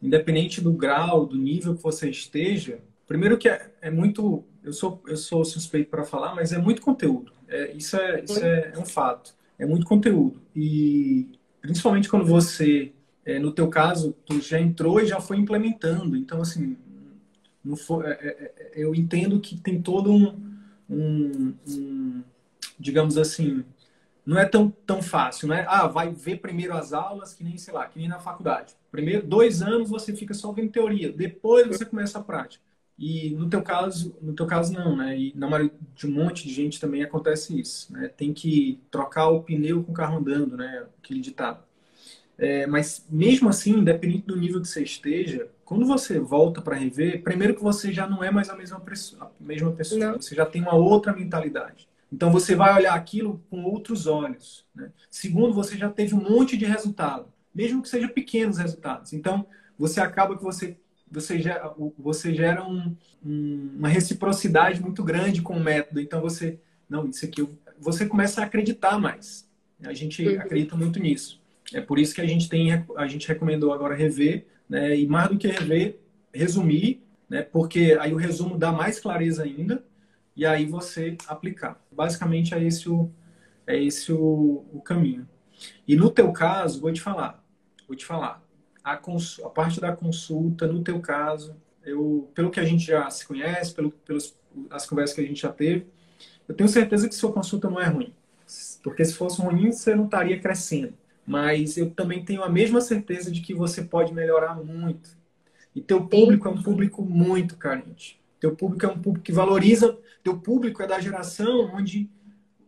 independente 0.00 0.60
do 0.60 0.72
grau, 0.72 1.26
do 1.26 1.36
nível 1.36 1.74
que 1.74 1.82
você 1.82 2.08
esteja, 2.08 2.78
primeiro 3.06 3.36
que 3.36 3.48
é, 3.48 3.70
é 3.80 3.90
muito, 3.90 4.44
eu 4.62 4.72
sou 4.72 5.02
eu 5.06 5.16
sou 5.16 5.44
suspeito 5.44 5.90
para 5.90 6.04
falar, 6.04 6.34
mas 6.34 6.52
é 6.52 6.58
muito 6.58 6.82
conteúdo. 6.82 7.32
É, 7.48 7.72
isso 7.72 7.96
é 7.96 8.22
isso 8.22 8.44
é, 8.44 8.72
é 8.74 8.78
um 8.78 8.86
fato. 8.86 9.34
É 9.58 9.64
muito 9.64 9.86
conteúdo 9.86 10.40
e 10.54 11.35
principalmente 11.66 12.08
quando 12.08 12.24
você, 12.24 12.92
é, 13.24 13.40
no 13.40 13.50
teu 13.50 13.68
caso, 13.68 14.14
tu 14.24 14.40
já 14.40 14.60
entrou 14.60 15.00
e 15.00 15.06
já 15.06 15.20
foi 15.20 15.36
implementando. 15.36 16.16
Então, 16.16 16.40
assim, 16.40 16.76
foi, 17.76 18.06
é, 18.06 18.10
é, 18.10 18.52
é, 18.56 18.72
eu 18.76 18.94
entendo 18.94 19.40
que 19.40 19.56
tem 19.56 19.82
todo 19.82 20.12
um, 20.12 20.40
um, 20.88 21.54
um, 21.68 22.22
digamos 22.78 23.18
assim, 23.18 23.64
não 24.24 24.38
é 24.38 24.44
tão, 24.44 24.70
tão 24.86 25.02
fácil, 25.02 25.48
né? 25.48 25.66
Ah, 25.68 25.88
vai 25.88 26.12
ver 26.12 26.36
primeiro 26.36 26.74
as 26.74 26.92
aulas, 26.92 27.34
que 27.34 27.42
nem, 27.42 27.58
sei 27.58 27.74
lá, 27.74 27.86
que 27.86 27.98
nem 27.98 28.08
na 28.08 28.20
faculdade. 28.20 28.76
Primeiro, 28.92 29.26
dois 29.26 29.60
anos 29.60 29.90
você 29.90 30.14
fica 30.14 30.34
só 30.34 30.52
vendo 30.52 30.70
teoria, 30.70 31.10
depois 31.10 31.66
você 31.66 31.84
começa 31.84 32.20
a 32.20 32.22
prática. 32.22 32.64
E 32.98 33.30
no 33.30 33.48
teu 33.48 33.62
caso, 33.62 34.16
no 34.22 34.32
teu 34.32 34.46
caso 34.46 34.72
não, 34.72 34.96
né? 34.96 35.18
E 35.18 35.32
na 35.36 35.48
maioria 35.48 35.72
de 35.94 36.06
um 36.06 36.10
monte 36.10 36.46
de 36.46 36.54
gente 36.54 36.80
também 36.80 37.02
acontece 37.02 37.58
isso, 37.58 37.92
né? 37.92 38.08
Tem 38.08 38.32
que 38.32 38.80
trocar 38.90 39.28
o 39.28 39.42
pneu 39.42 39.84
com 39.84 39.92
o 39.92 39.94
carro 39.94 40.18
andando, 40.18 40.56
né? 40.56 40.86
Aquele 41.02 41.20
ditado. 41.20 41.62
É, 42.38 42.66
mas 42.66 43.06
mesmo 43.10 43.48
assim, 43.48 43.78
independente 43.78 44.26
do 44.26 44.36
nível 44.36 44.60
que 44.60 44.68
você 44.68 44.82
esteja, 44.82 45.48
quando 45.64 45.86
você 45.86 46.18
volta 46.18 46.60
para 46.60 46.76
rever, 46.76 47.22
primeiro 47.22 47.54
que 47.54 47.62
você 47.62 47.92
já 47.92 48.06
não 48.06 48.22
é 48.22 48.30
mais 48.30 48.48
a 48.50 48.56
mesma 48.56 48.78
pessoa, 48.80 49.32
a 49.40 49.44
mesma 49.44 49.72
pessoa 49.72 50.12
você 50.12 50.34
já 50.34 50.44
tem 50.44 50.62
uma 50.62 50.74
outra 50.74 51.12
mentalidade. 51.12 51.88
Então 52.12 52.30
você 52.30 52.54
vai 52.54 52.74
olhar 52.74 52.94
aquilo 52.94 53.42
com 53.50 53.64
outros 53.64 54.06
olhos. 54.06 54.64
Né? 54.74 54.90
Segundo, 55.10 55.52
você 55.52 55.76
já 55.76 55.90
teve 55.90 56.14
um 56.14 56.22
monte 56.22 56.56
de 56.56 56.64
resultado, 56.64 57.26
mesmo 57.54 57.82
que 57.82 57.88
sejam 57.88 58.08
pequenos 58.10 58.58
resultados. 58.58 59.12
Então 59.12 59.46
você 59.78 60.00
acaba 60.00 60.36
que 60.36 60.44
você 60.44 60.76
você 61.10 61.38
gera, 61.38 61.72
você 61.98 62.34
gera 62.34 62.66
um, 62.66 62.94
um, 63.24 63.74
uma 63.78 63.88
reciprocidade 63.88 64.80
muito 64.80 65.02
grande 65.04 65.40
com 65.42 65.54
o 65.54 65.62
método. 65.62 66.00
Então 66.00 66.20
você, 66.20 66.58
não, 66.88 67.08
isso 67.08 67.24
aqui, 67.24 67.46
você 67.78 68.06
começa 68.06 68.40
a 68.40 68.44
acreditar 68.44 68.98
mais. 68.98 69.48
A 69.84 69.92
gente 69.92 70.26
uhum. 70.26 70.40
acredita 70.40 70.76
muito 70.76 70.98
nisso. 70.98 71.40
É 71.72 71.80
por 71.80 71.98
isso 71.98 72.14
que 72.14 72.20
a 72.20 72.26
gente 72.26 72.48
tem, 72.48 72.72
a 72.96 73.06
gente 73.06 73.28
recomendou 73.28 73.72
agora 73.72 73.94
rever, 73.94 74.46
né? 74.68 74.96
E 74.96 75.06
mais 75.06 75.28
do 75.28 75.38
que 75.38 75.48
rever, 75.48 75.98
resumir, 76.32 77.02
né? 77.28 77.42
Porque 77.42 77.96
aí 78.00 78.12
o 78.12 78.16
resumo 78.16 78.56
dá 78.56 78.72
mais 78.72 79.00
clareza 79.00 79.42
ainda 79.42 79.84
e 80.34 80.46
aí 80.46 80.64
você 80.66 81.16
aplicar. 81.26 81.80
Basicamente 81.90 82.54
é 82.54 82.62
esse 82.62 82.88
o, 82.88 83.10
é 83.66 83.80
esse 83.82 84.12
o, 84.12 84.64
o 84.72 84.80
caminho. 84.80 85.28
E 85.86 85.96
no 85.96 86.10
teu 86.10 86.32
caso, 86.32 86.80
vou 86.80 86.92
te 86.92 87.00
falar, 87.00 87.44
vou 87.88 87.96
te 87.96 88.04
falar 88.04 88.45
a, 88.86 88.96
cons, 88.96 89.40
a 89.44 89.48
parte 89.48 89.80
da 89.80 89.94
consulta, 89.94 90.68
no 90.68 90.80
teu 90.80 91.00
caso, 91.00 91.56
eu, 91.84 92.30
pelo 92.32 92.52
que 92.52 92.60
a 92.60 92.64
gente 92.64 92.86
já 92.86 93.10
se 93.10 93.26
conhece, 93.26 93.74
pelo, 93.74 93.90
pelas 93.90 94.38
as 94.70 94.86
conversas 94.86 95.16
que 95.16 95.20
a 95.22 95.26
gente 95.26 95.42
já 95.42 95.52
teve, 95.52 95.88
eu 96.48 96.54
tenho 96.54 96.68
certeza 96.68 97.08
que 97.08 97.14
sua 97.16 97.32
consulta 97.32 97.68
não 97.68 97.80
é 97.80 97.86
ruim. 97.86 98.14
Porque 98.84 99.04
se 99.04 99.14
fosse 99.14 99.42
ruim, 99.42 99.72
você 99.72 99.92
não 99.96 100.04
estaria 100.04 100.38
crescendo. 100.38 100.94
Mas 101.26 101.76
eu 101.76 101.90
também 101.90 102.24
tenho 102.24 102.44
a 102.44 102.48
mesma 102.48 102.80
certeza 102.80 103.28
de 103.28 103.40
que 103.40 103.52
você 103.52 103.82
pode 103.82 104.14
melhorar 104.14 104.54
muito. 104.54 105.10
E 105.74 105.80
teu 105.80 106.06
público 106.06 106.46
é 106.46 106.50
um 106.52 106.62
público 106.62 107.02
muito 107.02 107.56
carente. 107.56 108.20
Teu 108.38 108.54
público 108.54 108.86
é 108.86 108.88
um 108.88 109.00
público 109.00 109.24
que 109.24 109.32
valoriza. 109.32 109.98
Teu 110.22 110.38
público 110.38 110.80
é 110.80 110.86
da 110.86 111.00
geração 111.00 111.72
onde 111.74 112.08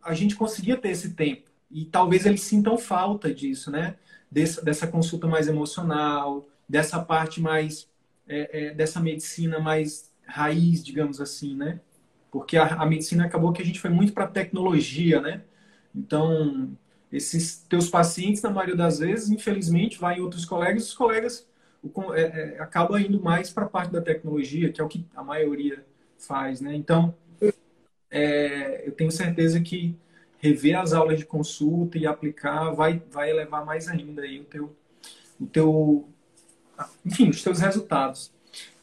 a 0.02 0.12
gente 0.14 0.34
conseguia 0.34 0.76
ter 0.76 0.88
esse 0.88 1.14
tempo. 1.14 1.48
E 1.70 1.84
talvez 1.84 2.26
eles 2.26 2.40
sintam 2.40 2.76
falta 2.76 3.32
disso, 3.32 3.70
né? 3.70 3.94
Dessa, 4.30 4.86
consulta 4.86 5.26
mais 5.26 5.48
emocional, 5.48 6.46
dessa 6.68 7.00
parte 7.00 7.40
mais 7.40 7.88
é, 8.28 8.66
é, 8.66 8.74
dessa 8.74 9.00
medicina 9.00 9.58
mais 9.58 10.12
raiz, 10.26 10.84
digamos 10.84 11.20
assim, 11.20 11.56
né? 11.56 11.80
Porque 12.30 12.56
a, 12.58 12.66
a 12.66 12.86
medicina 12.86 13.24
acabou 13.24 13.52
que 13.52 13.62
a 13.62 13.64
gente 13.64 13.80
foi 13.80 13.90
muito 13.90 14.12
para 14.12 14.26
tecnologia, 14.26 15.20
né? 15.20 15.42
Então, 15.94 16.76
esses 17.10 17.64
teus 17.68 17.88
pacientes, 17.88 18.42
na 18.42 18.50
maioria 18.50 18.76
das 18.76 18.98
vezes, 18.98 19.30
infelizmente, 19.30 19.98
vai 19.98 20.18
em 20.18 20.20
outros 20.20 20.44
colegas, 20.44 20.88
os 20.88 20.94
colegas 20.94 21.48
o, 21.82 22.14
é, 22.14 22.58
é, 22.58 23.00
indo 23.00 23.22
mais 23.22 23.50
para 23.50 23.64
a 23.64 23.68
parte 23.68 23.92
da 23.92 24.02
tecnologia, 24.02 24.70
que 24.70 24.80
é 24.80 24.84
o 24.84 24.88
que 24.88 25.06
a 25.14 25.22
maioria 25.22 25.84
faz, 26.18 26.60
né? 26.60 26.74
Então, 26.74 27.14
é, 28.10 28.86
eu 28.86 28.92
tenho 28.92 29.10
certeza 29.10 29.60
que 29.60 29.96
rever 30.38 30.78
as 30.78 30.92
aulas 30.92 31.18
de 31.18 31.26
consulta 31.26 31.98
e 31.98 32.06
aplicar 32.06 32.70
vai, 32.70 33.02
vai 33.10 33.30
elevar 33.30 33.64
mais 33.64 33.88
ainda 33.88 34.22
aí 34.22 34.40
o 34.40 34.44
teu, 34.44 34.76
o 35.40 35.46
teu, 35.46 36.08
enfim, 37.04 37.28
os 37.28 37.42
teus 37.42 37.60
resultados. 37.60 38.32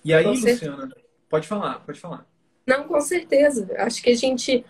E 0.03 0.13
aí, 0.13 0.25
Luciana, 0.25 0.89
pode 1.29 1.47
falar, 1.47 1.79
pode 1.79 1.99
falar. 1.99 2.27
Não, 2.67 2.87
com 2.87 2.99
certeza. 2.99 3.67
Acho 3.77 4.03
que 4.03 4.09
a 4.09 4.15
gente, 4.15 4.65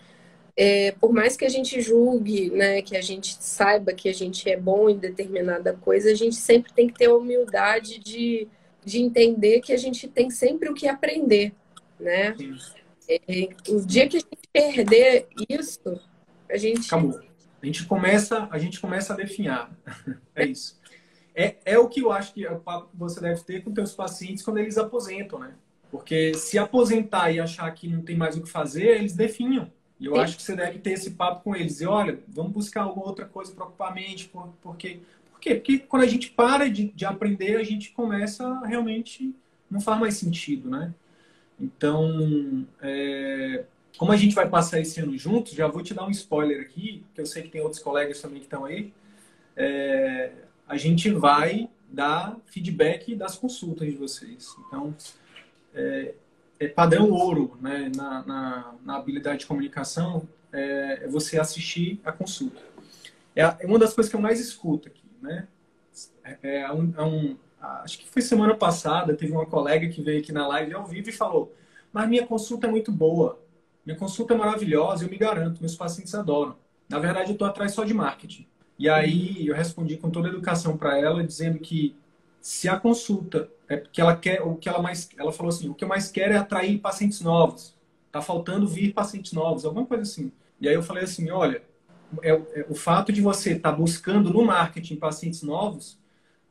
é, 0.56 0.92
por 0.92 1.12
mais 1.12 1.36
que 1.36 1.44
a 1.44 1.48
gente 1.48 1.80
julgue, 1.80 2.50
né, 2.50 2.82
que 2.82 2.96
a 2.96 3.02
gente 3.02 3.36
saiba 3.40 3.92
que 3.92 4.08
a 4.08 4.14
gente 4.14 4.48
é 4.48 4.56
bom 4.56 4.88
em 4.88 4.96
determinada 4.96 5.74
coisa, 5.74 6.10
a 6.10 6.14
gente 6.14 6.36
sempre 6.36 6.72
tem 6.72 6.86
que 6.86 6.94
ter 6.94 7.06
a 7.06 7.14
humildade 7.14 7.98
de, 7.98 8.46
de 8.84 9.00
entender 9.02 9.60
que 9.60 9.72
a 9.72 9.76
gente 9.76 10.08
tem 10.08 10.30
sempre 10.30 10.70
o 10.70 10.74
que 10.74 10.86
aprender, 10.86 11.52
né? 11.98 12.36
É, 13.08 13.48
o 13.68 13.80
dia 13.84 14.08
que 14.08 14.16
a 14.16 14.20
gente 14.20 14.48
perder 14.52 15.28
isso, 15.48 16.00
a 16.48 16.56
gente. 16.56 16.86
Acabou. 16.86 17.20
A 17.62 17.66
gente 17.66 17.84
começa, 17.86 18.48
a 18.50 18.58
gente 18.58 18.80
começa 18.80 19.12
a 19.12 19.16
definhar. 19.16 19.70
é 20.34 20.46
isso. 20.46 20.78
É, 21.34 21.56
é 21.64 21.78
o 21.78 21.88
que 21.88 22.00
eu 22.00 22.12
acho 22.12 22.32
que 22.32 22.44
é 22.44 22.50
o 22.50 22.60
papo 22.60 22.88
que 22.90 22.96
você 22.96 23.20
deve 23.20 23.42
ter 23.42 23.62
com 23.62 23.74
seus 23.74 23.92
pacientes 23.92 24.42
quando 24.42 24.58
eles 24.58 24.78
aposentam, 24.78 25.38
né? 25.38 25.54
Porque 25.90 26.34
se 26.34 26.58
aposentar 26.58 27.30
e 27.30 27.40
achar 27.40 27.70
que 27.72 27.88
não 27.88 28.02
tem 28.02 28.16
mais 28.16 28.36
o 28.36 28.42
que 28.42 28.48
fazer, 28.48 28.98
eles 28.98 29.14
definham. 29.14 29.70
E 29.98 30.06
eu 30.06 30.14
Sim. 30.14 30.20
acho 30.20 30.36
que 30.36 30.42
você 30.42 30.54
deve 30.54 30.78
ter 30.78 30.92
esse 30.92 31.12
papo 31.12 31.44
com 31.44 31.56
eles. 31.56 31.80
E 31.80 31.86
olha, 31.86 32.18
vamos 32.28 32.52
buscar 32.52 32.82
alguma 32.82 33.06
outra 33.06 33.24
coisa 33.24 33.52
para 33.52 33.64
ocupar 33.64 33.92
a 33.92 33.94
mente. 33.94 34.28
Por, 34.28 34.48
porque, 34.62 35.00
por 35.30 35.40
quê? 35.40 35.54
Porque 35.54 35.78
quando 35.78 36.02
a 36.02 36.06
gente 36.06 36.30
para 36.30 36.68
de, 36.68 36.88
de 36.88 37.04
aprender, 37.04 37.56
a 37.56 37.64
gente 37.64 37.92
começa 37.92 38.60
realmente. 38.60 39.34
Não 39.70 39.80
faz 39.80 39.98
mais 39.98 40.14
sentido, 40.14 40.70
né? 40.70 40.94
Então, 41.58 42.66
é, 42.80 43.64
como 43.96 44.12
a 44.12 44.16
gente 44.16 44.34
vai 44.34 44.48
passar 44.48 44.80
esse 44.80 45.00
ano 45.00 45.16
juntos, 45.16 45.52
já 45.52 45.66
vou 45.66 45.82
te 45.82 45.94
dar 45.94 46.06
um 46.06 46.10
spoiler 46.10 46.60
aqui, 46.60 47.04
que 47.14 47.20
eu 47.20 47.26
sei 47.26 47.42
que 47.42 47.48
tem 47.48 47.60
outros 47.60 47.82
colegas 47.82 48.20
também 48.20 48.38
que 48.38 48.46
estão 48.46 48.64
aí. 48.64 48.92
É, 49.56 50.32
a 50.68 50.76
gente 50.76 51.10
vai 51.10 51.68
dar 51.90 52.36
feedback 52.46 53.14
das 53.14 53.36
consultas 53.36 53.88
de 53.88 53.96
vocês. 53.96 54.54
Então, 54.66 54.94
é, 55.74 56.14
é 56.58 56.68
padrão 56.68 57.10
ouro 57.10 57.56
né, 57.60 57.90
na, 57.94 58.22
na, 58.24 58.74
na, 58.84 58.96
habilidade 58.96 59.40
de 59.40 59.46
comunicação 59.46 60.28
é, 60.52 61.04
é, 61.04 61.08
você 61.08 61.38
assistir 61.38 62.00
a 62.04 62.12
consulta. 62.12 62.60
É, 63.34 63.42
é, 63.42 63.66
uma 63.66 63.78
das 63.78 63.94
coisas 63.94 64.10
que 64.10 64.16
eu 64.16 64.20
mais 64.20 64.40
escuto 64.40 64.88
aqui. 64.88 65.04
Né? 65.22 65.46
É, 66.24 66.60
é 66.60 66.72
um, 66.72 66.94
é 66.96 67.02
um, 67.02 67.36
acho 67.60 67.98
que 67.98 68.08
foi 68.08 68.22
semana 68.22 68.54
passada, 68.54 69.14
teve 69.14 69.32
uma 69.32 69.46
colega 69.46 69.88
que 69.88 70.02
veio 70.02 70.20
aqui 70.20 70.32
na 70.32 70.46
live 70.48 70.74
ao 70.74 70.86
vivo 70.86 71.08
e 71.08 71.12
falou: 71.12 71.54
Mas 71.92 72.08
minha 72.08 72.26
consulta 72.26 72.66
é 72.66 72.70
muito 72.70 72.90
boa, 72.90 73.40
minha 73.86 73.96
consulta 73.96 74.34
é 74.34 74.36
maravilhosa, 74.36 75.04
eu 75.04 75.08
me 75.08 75.16
garanto, 75.16 75.60
meus 75.60 75.76
pacientes 75.76 76.12
adoram. 76.14 76.56
Na 76.88 76.98
verdade, 76.98 77.30
eu 77.30 77.34
estou 77.34 77.46
atrás 77.46 77.72
só 77.72 77.84
de 77.84 77.94
marketing. 77.94 78.46
E 78.76 78.88
aí 78.88 79.46
eu 79.46 79.54
respondi 79.54 79.96
com 79.96 80.10
toda 80.10 80.26
a 80.26 80.30
educação 80.30 80.76
para 80.76 80.98
ela, 80.98 81.24
dizendo 81.24 81.58
que 81.60 81.94
se 82.40 82.68
a 82.68 82.78
consulta 82.78 83.48
é 83.68 83.76
que 83.76 84.00
ela 84.00 84.16
quer, 84.16 84.42
o 84.42 84.56
que 84.56 84.68
ela 84.68 84.82
mais, 84.82 85.08
ela 85.16 85.32
falou 85.32 85.50
assim, 85.50 85.68
o 85.68 85.74
que 85.74 85.84
eu 85.84 85.88
mais 85.88 86.10
quero 86.10 86.34
é 86.34 86.36
atrair 86.36 86.78
pacientes 86.78 87.20
novos. 87.20 87.74
Tá 88.10 88.20
faltando 88.20 88.66
vir 88.66 88.92
pacientes 88.92 89.32
novos, 89.32 89.64
alguma 89.64 89.86
coisa 89.86 90.02
assim. 90.02 90.32
E 90.60 90.68
aí 90.68 90.74
eu 90.74 90.82
falei 90.82 91.04
assim, 91.04 91.30
olha, 91.30 91.62
é, 92.22 92.30
é 92.30 92.66
o 92.68 92.74
fato 92.74 93.12
de 93.12 93.20
você 93.20 93.52
estar 93.52 93.70
tá 93.70 93.76
buscando 93.76 94.32
no 94.32 94.44
marketing 94.44 94.96
pacientes 94.96 95.42
novos 95.42 95.98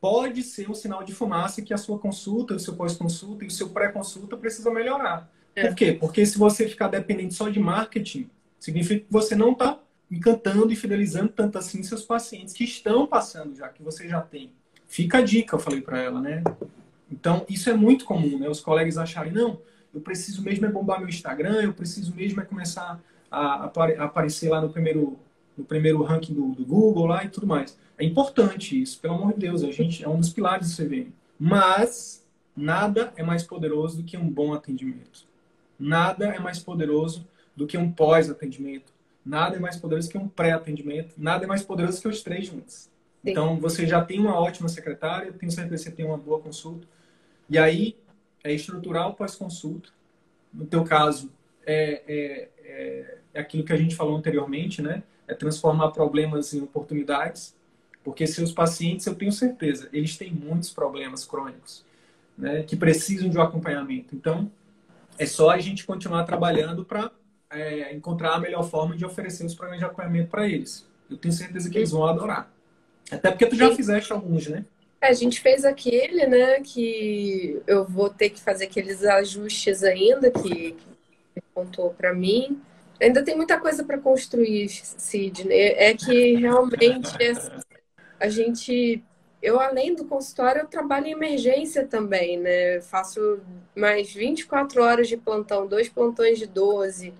pode 0.00 0.42
ser 0.42 0.70
um 0.70 0.74
sinal 0.74 1.02
de 1.02 1.14
fumaça 1.14 1.62
que 1.62 1.74
a 1.74 1.78
sua 1.78 1.98
consulta, 1.98 2.54
o 2.54 2.60
seu 2.60 2.76
pós-consulta 2.76 3.44
e 3.44 3.48
o 3.48 3.50
seu 3.50 3.70
pré-consulta 3.70 4.36
precisa 4.36 4.70
melhorar. 4.70 5.30
Por 5.62 5.74
quê? 5.74 5.92
Porque 5.92 6.26
se 6.26 6.36
você 6.36 6.68
ficar 6.68 6.88
dependente 6.88 7.34
só 7.34 7.48
de 7.48 7.58
marketing, 7.58 8.28
significa 8.58 9.06
que 9.06 9.12
você 9.12 9.34
não 9.34 9.52
está 9.52 9.78
encantando 10.10 10.72
e 10.72 10.76
fidelizando 10.76 11.28
tanto 11.28 11.58
assim 11.58 11.82
seus 11.82 12.02
pacientes 12.02 12.52
que 12.52 12.64
estão 12.64 13.06
passando 13.06 13.56
já, 13.56 13.68
que 13.68 13.82
você 13.82 14.08
já 14.08 14.20
tem. 14.20 14.52
Fica 14.86 15.18
a 15.18 15.22
dica, 15.22 15.56
eu 15.56 15.60
falei 15.60 15.80
para 15.80 16.00
ela, 16.00 16.20
né? 16.20 16.44
Então, 17.10 17.44
isso 17.48 17.70
é 17.70 17.74
muito 17.74 18.04
comum, 18.04 18.38
né? 18.38 18.48
Os 18.48 18.60
colegas 18.60 18.98
acharem, 18.98 19.32
não, 19.32 19.60
eu 19.94 20.00
preciso 20.00 20.42
mesmo 20.42 20.66
é 20.66 20.68
bombar 20.68 20.98
meu 21.00 21.08
Instagram, 21.08 21.62
eu 21.62 21.72
preciso 21.72 22.14
mesmo 22.14 22.40
é 22.40 22.44
começar 22.44 23.00
a, 23.30 23.64
a 23.64 24.04
aparecer 24.04 24.48
lá 24.48 24.60
no 24.60 24.68
primeiro, 24.68 25.18
no 25.56 25.64
primeiro 25.64 26.02
ranking 26.02 26.34
do, 26.34 26.52
do, 26.52 26.64
Google 26.64 27.06
lá 27.06 27.24
e 27.24 27.28
tudo 27.28 27.46
mais. 27.46 27.78
É 27.98 28.04
importante 28.04 28.80
isso, 28.80 29.00
pelo 29.00 29.14
amor 29.14 29.32
de 29.32 29.40
Deus, 29.40 29.64
a 29.64 29.72
gente 29.72 30.04
é 30.04 30.08
um 30.08 30.20
dos 30.20 30.30
pilares 30.30 30.70
do 30.70 30.84
CVM. 30.84 31.08
Mas 31.38 32.24
nada 32.54 33.12
é 33.16 33.22
mais 33.22 33.42
poderoso 33.42 33.98
do 33.98 34.04
que 34.04 34.16
um 34.16 34.28
bom 34.28 34.52
atendimento. 34.52 35.24
Nada 35.78 36.26
é 36.26 36.38
mais 36.38 36.58
poderoso 36.58 37.26
do 37.54 37.66
que 37.66 37.76
um 37.76 37.90
pós-atendimento. 37.90 38.92
Nada 39.24 39.56
é 39.56 39.58
mais 39.58 39.76
poderoso 39.76 40.08
que 40.08 40.16
um 40.16 40.28
pré-atendimento. 40.28 41.14
Nada 41.16 41.44
é 41.44 41.46
mais 41.46 41.62
poderoso 41.62 42.00
que 42.00 42.08
os 42.08 42.22
três 42.22 42.46
juntos. 42.46 42.74
Sim. 42.74 42.90
Então, 43.24 43.58
você 43.58 43.86
já 43.86 44.04
tem 44.04 44.20
uma 44.20 44.38
ótima 44.38 44.68
secretária, 44.68 45.32
tenho 45.32 45.50
certeza 45.50 45.84
que 45.84 45.90
você 45.90 45.96
tem 45.96 46.06
uma 46.06 46.16
boa 46.16 46.40
consulta. 46.40 46.86
E 47.48 47.58
aí, 47.58 47.96
é 48.44 48.52
estruturar 48.52 49.08
o 49.08 49.14
pós-consulta. 49.14 49.88
No 50.52 50.64
teu 50.64 50.84
caso, 50.84 51.30
é, 51.66 52.02
é, 52.06 52.48
é, 52.64 53.18
é 53.34 53.40
aquilo 53.40 53.64
que 53.64 53.72
a 53.72 53.76
gente 53.76 53.96
falou 53.96 54.16
anteriormente, 54.16 54.80
né? 54.80 55.02
É 55.26 55.34
transformar 55.34 55.90
problemas 55.90 56.54
em 56.54 56.62
oportunidades. 56.62 57.54
Porque 58.04 58.24
seus 58.24 58.52
pacientes, 58.52 59.04
eu 59.06 59.16
tenho 59.16 59.32
certeza, 59.32 59.88
eles 59.92 60.16
têm 60.16 60.32
muitos 60.32 60.70
problemas 60.70 61.24
crônicos, 61.24 61.84
né? 62.38 62.62
Que 62.62 62.76
precisam 62.76 63.28
de 63.28 63.36
um 63.36 63.42
acompanhamento. 63.42 64.14
Então, 64.14 64.48
é 65.18 65.26
só 65.26 65.50
a 65.50 65.58
gente 65.58 65.84
continuar 65.84 66.24
trabalhando 66.24 66.84
para 66.84 67.10
é, 67.50 67.94
encontrar 67.94 68.34
a 68.34 68.40
melhor 68.40 68.62
forma 68.68 68.96
de 68.96 69.04
oferecer 69.04 69.44
os 69.44 69.54
programas 69.54 69.80
de 69.80 69.86
acompanhamento 69.86 70.30
para 70.30 70.48
eles. 70.48 70.86
Eu 71.10 71.16
tenho 71.16 71.32
certeza 71.32 71.70
que 71.70 71.78
eles 71.78 71.90
vão 71.90 72.04
adorar. 72.04 72.50
Até 73.10 73.30
porque 73.30 73.46
tu 73.46 73.56
já 73.56 73.68
Sim. 73.70 73.76
fizeste 73.76 74.12
alguns, 74.12 74.48
né? 74.48 74.64
É, 75.00 75.08
a 75.08 75.12
gente 75.12 75.40
fez 75.40 75.64
aquele, 75.64 76.26
né? 76.26 76.60
Que 76.60 77.60
eu 77.66 77.84
vou 77.84 78.10
ter 78.10 78.30
que 78.30 78.40
fazer 78.40 78.64
aqueles 78.64 79.04
ajustes 79.04 79.82
ainda 79.82 80.30
que, 80.30 80.72
que 80.72 81.40
contou 81.54 81.90
para 81.90 82.12
mim. 82.12 82.60
Ainda 83.00 83.22
tem 83.22 83.36
muita 83.36 83.60
coisa 83.60 83.84
para 83.84 83.98
construir, 83.98 84.68
Sidney. 84.68 85.74
É 85.76 85.94
que 85.94 86.34
realmente 86.36 87.10
é, 87.22 87.32
a 88.18 88.28
gente 88.28 89.02
eu, 89.46 89.60
além 89.60 89.94
do 89.94 90.04
consultório, 90.04 90.62
eu 90.62 90.66
trabalho 90.66 91.06
em 91.06 91.12
emergência 91.12 91.86
também, 91.86 92.36
né? 92.36 92.80
Faço 92.80 93.38
mais 93.76 94.12
24 94.12 94.82
horas 94.82 95.06
de 95.06 95.16
plantão, 95.16 95.68
dois 95.68 95.88
plantões 95.88 96.36
de 96.36 96.46
12. 96.46 97.14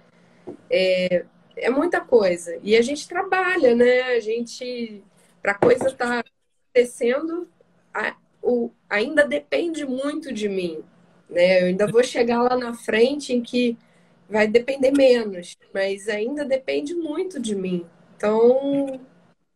É, 0.68 1.24
é 1.57 1.70
muita 1.70 2.01
coisa. 2.01 2.59
E 2.64 2.77
a 2.77 2.83
gente 2.83 3.07
trabalha, 3.07 3.77
né? 3.77 4.03
A 4.16 4.18
gente, 4.18 5.05
para 5.41 5.53
a 5.53 5.59
coisa 5.59 5.87
estar 5.87 6.24
tá 6.24 6.24
acontecendo, 6.72 7.49
a, 7.95 8.16
o, 8.43 8.72
ainda 8.91 9.24
depende 9.24 9.87
muito 9.87 10.33
de 10.33 10.49
mim. 10.49 10.83
Né? 11.31 11.62
Eu 11.62 11.66
ainda 11.66 11.87
vou 11.87 12.03
chegar 12.03 12.43
lá 12.43 12.57
na 12.57 12.74
frente 12.74 13.33
em 13.33 13.41
que 13.41 13.79
vai 14.29 14.49
depender 14.49 14.91
menos, 14.91 15.57
mas 15.72 16.09
ainda 16.09 16.45
depende 16.45 16.93
muito 16.93 17.39
de 17.39 17.55
mim. 17.55 17.87
Então, 18.16 19.01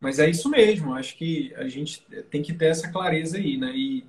mas 0.01 0.19
é 0.19 0.29
isso 0.29 0.49
mesmo, 0.49 0.95
acho 0.95 1.17
que 1.17 1.53
a 1.57 1.69
gente 1.69 2.03
tem 2.31 2.43
que 2.43 2.55
ter 2.55 2.67
essa 2.67 2.91
clareza 2.91 3.37
aí, 3.37 3.59
né? 3.59 3.71
E, 3.77 4.05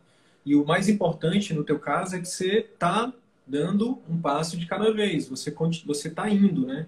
e 0.46 0.56
o 0.56 0.66
mais 0.66 0.88
importante 0.88 1.54
no 1.54 1.66
teu 1.66 1.78
caso 1.78 2.16
é 2.16 2.20
que 2.20 2.28
você 2.28 2.60
está 2.60 3.14
dando 3.46 4.02
um 4.10 4.20
passo 4.20 4.58
de 4.58 4.66
cada 4.66 4.94
vez, 4.94 5.28
você 5.28 5.54
você 5.86 6.08
está 6.08 6.30
indo, 6.30 6.66
né? 6.66 6.88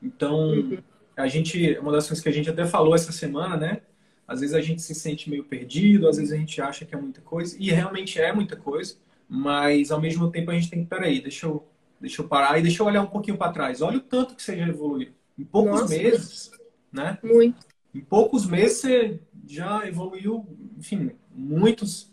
Então, 0.00 0.50
uhum. 0.50 0.78
a 1.16 1.26
gente, 1.26 1.76
uma 1.78 1.90
das 1.90 2.06
coisas 2.06 2.22
que 2.22 2.28
a 2.28 2.32
gente 2.32 2.48
até 2.48 2.64
falou 2.64 2.94
essa 2.94 3.10
semana, 3.10 3.56
né? 3.56 3.80
Às 4.26 4.40
vezes 4.40 4.54
a 4.54 4.60
gente 4.60 4.80
se 4.80 4.94
sente 4.94 5.28
meio 5.28 5.44
perdido, 5.44 6.08
às 6.08 6.16
vezes 6.16 6.32
a 6.32 6.36
gente 6.36 6.60
acha 6.60 6.84
que 6.84 6.94
é 6.94 6.98
muita 6.98 7.20
coisa, 7.20 7.56
e 7.58 7.70
realmente 7.70 8.20
é 8.20 8.32
muita 8.32 8.56
coisa, 8.56 8.96
mas 9.28 9.90
ao 9.90 10.00
mesmo 10.00 10.30
tempo 10.30 10.50
a 10.50 10.54
gente 10.54 10.70
tem 10.70 10.84
que, 10.84 10.88
peraí, 10.88 11.20
deixa 11.20 11.46
eu, 11.46 11.66
deixa 12.00 12.22
eu 12.22 12.28
parar 12.28 12.58
e 12.58 12.62
deixa 12.62 12.82
eu 12.82 12.86
olhar 12.86 13.02
um 13.02 13.06
pouquinho 13.06 13.36
para 13.36 13.52
trás. 13.52 13.82
Olha 13.82 13.98
o 13.98 14.00
tanto 14.00 14.36
que 14.36 14.42
você 14.42 14.56
já 14.56 14.68
evoluiu. 14.68 15.12
Em 15.36 15.44
poucos 15.44 15.80
Nossa, 15.80 15.96
meses, 15.96 16.50
né? 16.92 17.18
Muito. 17.22 17.73
Em 17.94 18.00
poucos 18.00 18.46
meses 18.46 18.78
você 18.78 19.20
já 19.46 19.86
evoluiu, 19.86 20.46
enfim, 20.76 21.12
muitos, 21.30 22.10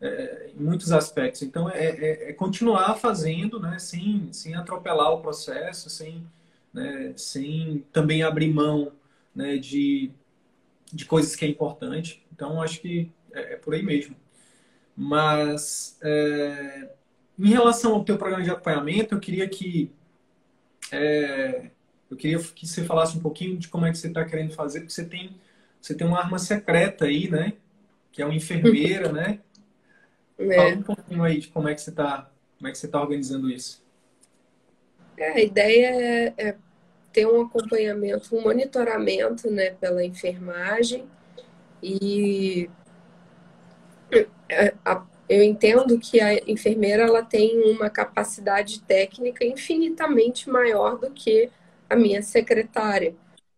é, 0.00 0.50
muitos 0.56 0.90
aspectos. 0.90 1.42
Então, 1.42 1.70
é, 1.70 1.84
é, 1.84 2.30
é, 2.30 2.32
continuar 2.32 2.96
fazendo, 2.96 3.60
né, 3.60 3.78
sem, 3.78 4.32
sem 4.32 4.54
atropelar 4.54 5.12
o 5.12 5.20
processo, 5.20 5.88
sem, 5.88 6.26
né, 6.72 7.12
sem 7.16 7.84
também 7.92 8.22
abrir 8.22 8.52
mão 8.52 8.92
né, 9.34 9.56
de, 9.56 10.10
de 10.92 11.04
coisas 11.04 11.36
que 11.36 11.44
é 11.44 11.48
importante. 11.48 12.26
Então, 12.32 12.60
acho 12.60 12.80
que 12.80 13.10
é, 13.32 13.54
é 13.54 13.56
por 13.56 13.74
aí 13.74 13.82
mesmo. 13.82 14.16
Mas, 14.96 15.96
é, 16.02 16.90
em 17.38 17.48
relação 17.48 17.94
ao 17.94 18.04
teu 18.04 18.18
programa 18.18 18.42
de 18.42 18.50
acompanhamento, 18.50 19.14
eu 19.14 19.20
queria 19.20 19.48
que 19.48 19.90
é, 20.90 21.70
eu 22.10 22.16
queria 22.16 22.38
que 22.38 22.66
você 22.66 22.84
falasse 22.84 23.16
um 23.16 23.20
pouquinho 23.20 23.56
de 23.56 23.68
como 23.68 23.86
é 23.86 23.90
que 23.90 23.98
você 23.98 24.08
está 24.08 24.24
querendo 24.24 24.52
fazer, 24.52 24.80
porque 24.80 24.92
você 24.92 25.04
tem, 25.04 25.36
você 25.80 25.94
tem 25.94 26.06
uma 26.06 26.18
arma 26.18 26.38
secreta 26.38 27.04
aí, 27.04 27.30
né? 27.30 27.52
Que 28.10 28.20
é 28.20 28.24
uma 28.24 28.34
enfermeira, 28.34 29.10
né? 29.12 29.38
É. 30.36 30.56
Fala 30.56 30.70
um 30.70 30.82
pouquinho 30.82 31.22
aí 31.22 31.38
de 31.38 31.48
como 31.48 31.68
é 31.68 31.74
que 31.74 31.80
você 31.80 31.90
está 31.90 32.30
como 32.58 32.68
é 32.68 32.72
que 32.72 32.78
você 32.78 32.86
está 32.86 33.00
organizando 33.00 33.50
isso. 33.50 33.82
É, 35.16 35.32
a 35.32 35.40
ideia 35.40 35.86
é, 35.86 36.34
é, 36.36 36.56
ter 37.10 37.26
um 37.26 37.40
acompanhamento, 37.40 38.36
um 38.36 38.42
monitoramento, 38.42 39.50
né, 39.50 39.70
pela 39.70 40.04
enfermagem 40.04 41.06
e 41.82 42.68
é, 44.50 44.74
eu 45.26 45.42
entendo 45.42 45.98
que 45.98 46.20
a 46.20 46.34
enfermeira 46.50 47.04
ela 47.04 47.22
tem 47.22 47.62
uma 47.70 47.88
capacidade 47.88 48.80
técnica 48.82 49.44
infinitamente 49.44 50.50
maior 50.50 50.98
do 50.98 51.10
que 51.10 51.48
a 51.90 51.96
minha 51.96 52.22
secretária, 52.22 53.14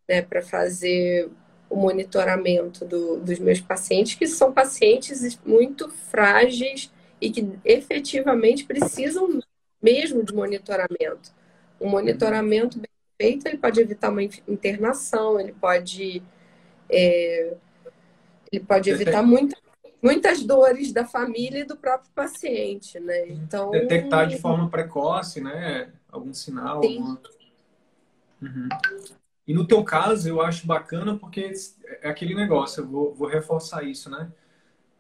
né, 0.09 0.23
para 0.23 0.43
fazer 0.43 1.31
o 1.69 1.77
monitoramento 1.77 2.85
do, 2.85 3.19
dos 3.19 3.39
meus 3.39 3.61
pacientes, 3.61 4.15
que 4.15 4.27
são 4.27 4.53
pacientes 4.53 5.39
muito 5.45 5.89
frágeis 5.89 6.91
e 7.21 7.31
que 7.31 7.49
efetivamente 7.65 8.65
precisam 8.65 9.41
mesmo 9.81 10.25
de 10.25 10.35
monitoramento. 10.35 11.33
um 11.81 11.89
monitoramento 11.89 12.79
bem 12.79 12.89
feito, 13.21 13.47
ele 13.47 13.59
pode 13.59 13.81
evitar 13.81 14.11
uma 14.11 14.23
internação, 14.23 15.41
ele 15.41 15.53
pode, 15.53 16.23
é, 16.89 17.55
ele 18.51 18.65
pode 18.65 18.91
evitar 18.91 19.23
muita, 19.23 19.57
muitas 20.03 20.43
dores 20.43 20.93
da 20.93 21.05
família 21.05 21.61
e 21.61 21.65
do 21.65 21.77
próprio 21.77 22.11
paciente, 22.15 23.01
né? 23.01 23.29
Então 23.29 23.71
detectar 23.71 24.29
de 24.29 24.39
forma 24.39 24.69
precoce, 24.69 25.41
né? 25.41 25.91
Algum 26.11 26.33
sinal, 26.33 26.83
alguma... 26.83 27.21
uhum. 28.43 28.69
E 29.47 29.53
no 29.53 29.67
teu 29.67 29.83
caso, 29.83 30.29
eu 30.29 30.41
acho 30.41 30.67
bacana 30.67 31.17
porque 31.17 31.53
é 32.01 32.09
aquele 32.09 32.35
negócio, 32.35 32.83
eu 32.83 32.89
vou, 32.89 33.15
vou 33.15 33.29
reforçar 33.29 33.83
isso, 33.83 34.09
né? 34.09 34.31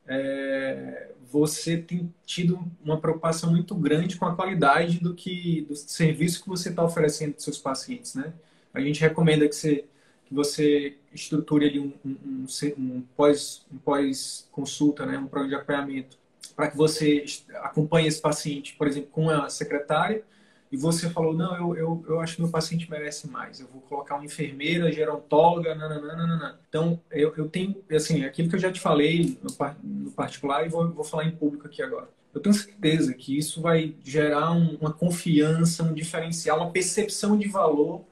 É, 0.06 1.12
você 1.30 1.78
tem 1.78 2.12
tido 2.26 2.58
uma 2.84 3.00
preocupação 3.00 3.50
muito 3.50 3.74
grande 3.74 4.16
com 4.16 4.26
a 4.26 4.34
qualidade 4.34 4.98
do 4.98 5.14
que 5.14 5.62
do 5.62 5.76
serviço 5.76 6.42
que 6.42 6.48
você 6.48 6.70
está 6.70 6.84
oferecendo 6.84 7.32
para 7.32 7.40
seus 7.40 7.58
pacientes, 7.58 8.14
né? 8.14 8.34
A 8.74 8.80
gente 8.80 9.00
recomenda 9.00 9.48
que 9.48 9.54
você 9.54 9.84
que 10.26 10.34
você 10.34 10.96
estruture 11.12 11.66
ali 11.66 11.78
um, 11.78 11.92
um, 12.04 12.16
um, 12.24 12.46
um 12.78 13.02
pós 13.16 13.64
um 13.72 13.78
pós 13.78 14.48
consulta, 14.50 15.06
né? 15.06 15.18
Um 15.18 15.28
programa 15.28 15.48
de 15.48 15.54
acompanhamento 15.54 16.18
para 16.56 16.68
que 16.68 16.76
você 16.76 17.24
acompanhe 17.62 18.08
esse 18.08 18.20
paciente, 18.20 18.74
por 18.76 18.88
exemplo, 18.88 19.10
com 19.10 19.30
a 19.30 19.48
secretária 19.48 20.24
e 20.72 20.76
você 20.76 21.10
falou, 21.10 21.34
não, 21.34 21.54
eu, 21.54 21.76
eu, 21.76 22.04
eu 22.08 22.20
acho 22.20 22.36
que 22.36 22.42
meu 22.42 22.50
paciente 22.50 22.90
merece 22.90 23.28
mais, 23.28 23.60
eu 23.60 23.66
vou 23.66 23.82
colocar 23.82 24.14
uma 24.14 24.24
enfermeira, 24.24 24.90
gerontóloga, 24.90 25.74
nananana. 25.74 26.58
Então, 26.66 26.98
eu, 27.10 27.34
eu 27.36 27.46
tenho, 27.46 27.76
assim, 27.94 28.24
aquilo 28.24 28.48
que 28.48 28.56
eu 28.56 28.60
já 28.60 28.72
te 28.72 28.80
falei 28.80 29.38
no, 29.42 29.50
no 29.82 30.10
particular 30.12 30.64
e 30.64 30.70
vou, 30.70 30.90
vou 30.90 31.04
falar 31.04 31.26
em 31.26 31.30
público 31.30 31.66
aqui 31.66 31.82
agora. 31.82 32.08
Eu 32.34 32.40
tenho 32.40 32.54
certeza 32.54 33.12
que 33.12 33.36
isso 33.36 33.60
vai 33.60 33.94
gerar 34.02 34.52
um, 34.52 34.76
uma 34.76 34.90
confiança, 34.90 35.82
um 35.82 35.92
diferencial, 35.92 36.56
uma 36.56 36.70
percepção 36.70 37.36
de 37.36 37.48
valor 37.48 38.06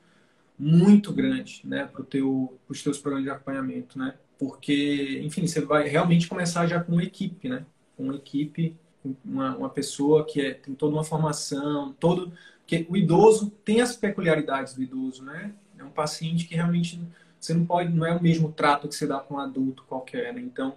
muito 0.59 1.15
grande, 1.15 1.63
né, 1.65 1.89
para 1.91 2.05
teu, 2.05 2.59
os 2.69 2.83
teus 2.83 2.99
programas 2.99 3.25
de 3.25 3.31
acompanhamento, 3.31 3.99
né? 3.99 4.17
Porque, 4.39 5.19
enfim, 5.25 5.47
você 5.47 5.63
vai 5.63 5.89
realmente 5.89 6.29
começar 6.29 6.67
já 6.67 6.79
com 6.79 6.93
uma 6.93 7.03
equipe, 7.03 7.49
né? 7.49 7.65
Com 7.97 8.05
uma 8.05 8.17
equipe 8.17 8.77
uma, 9.25 9.57
uma 9.57 9.71
pessoa 9.71 10.25
que 10.25 10.41
é, 10.41 10.55
tem 10.55 10.75
toda 10.75 10.95
uma 10.95 11.05
formação, 11.05 11.95
todo 11.99 12.33
que 12.67 12.87
o 12.89 12.97
idoso 12.97 13.51
tem 13.65 13.81
as 13.81 13.97
peculiaridades 13.97 14.75
do 14.75 14.83
idoso, 14.83 15.25
né? 15.25 15.53
É 15.79 15.83
um 15.83 15.91
paciente 15.91 16.47
que 16.47 16.55
realmente 16.55 17.01
você 17.39 17.55
não 17.55 17.65
pode, 17.65 17.93
não 17.93 18.07
é 18.07 18.15
o 18.15 18.23
mesmo 18.23 18.53
trato 18.53 18.87
que 18.87 18.95
você 18.95 19.07
dá 19.07 19.19
para 19.19 19.37
um 19.37 19.41
adulto 19.41 19.83
qualquer, 19.89 20.33
né? 20.35 20.41
Então, 20.41 20.77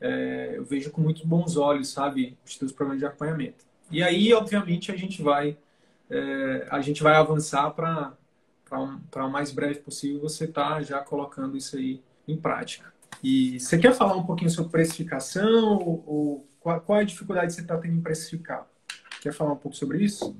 é, 0.00 0.52
eu 0.54 0.64
vejo 0.64 0.90
com 0.90 1.00
muito 1.00 1.26
bons 1.26 1.56
olhos, 1.56 1.88
sabe, 1.88 2.38
os 2.46 2.56
teus 2.56 2.72
programas 2.72 3.00
de 3.00 3.06
acompanhamento. 3.06 3.64
E 3.90 4.02
aí, 4.02 4.32
obviamente, 4.32 4.92
a 4.92 4.96
gente 4.96 5.22
vai 5.22 5.56
é, 6.10 6.66
a 6.70 6.80
gente 6.80 7.02
vai 7.02 7.14
avançar 7.14 7.70
para 7.70 8.16
para 9.10 9.24
o 9.24 9.30
mais 9.30 9.50
breve 9.50 9.80
possível 9.80 10.20
você 10.20 10.46
tá 10.46 10.82
já 10.82 11.00
colocando 11.00 11.56
isso 11.56 11.76
aí 11.76 12.02
em 12.26 12.36
prática. 12.36 12.92
E 13.22 13.58
você 13.58 13.78
quer 13.78 13.94
falar 13.94 14.14
um 14.14 14.24
pouquinho 14.24 14.50
sobre 14.50 14.70
precificação 14.70 15.78
ou, 15.78 16.46
qual, 16.80 16.98
é 16.98 17.02
a 17.02 17.06
dificuldade 17.06 17.48
que 17.48 17.52
você 17.54 17.60
está 17.60 17.76
tendo 17.76 17.96
em 17.96 18.00
precificar? 18.00 18.66
Quer 19.20 19.32
falar 19.32 19.52
um 19.52 19.56
pouco 19.56 19.76
sobre 19.76 20.02
isso? 20.02 20.36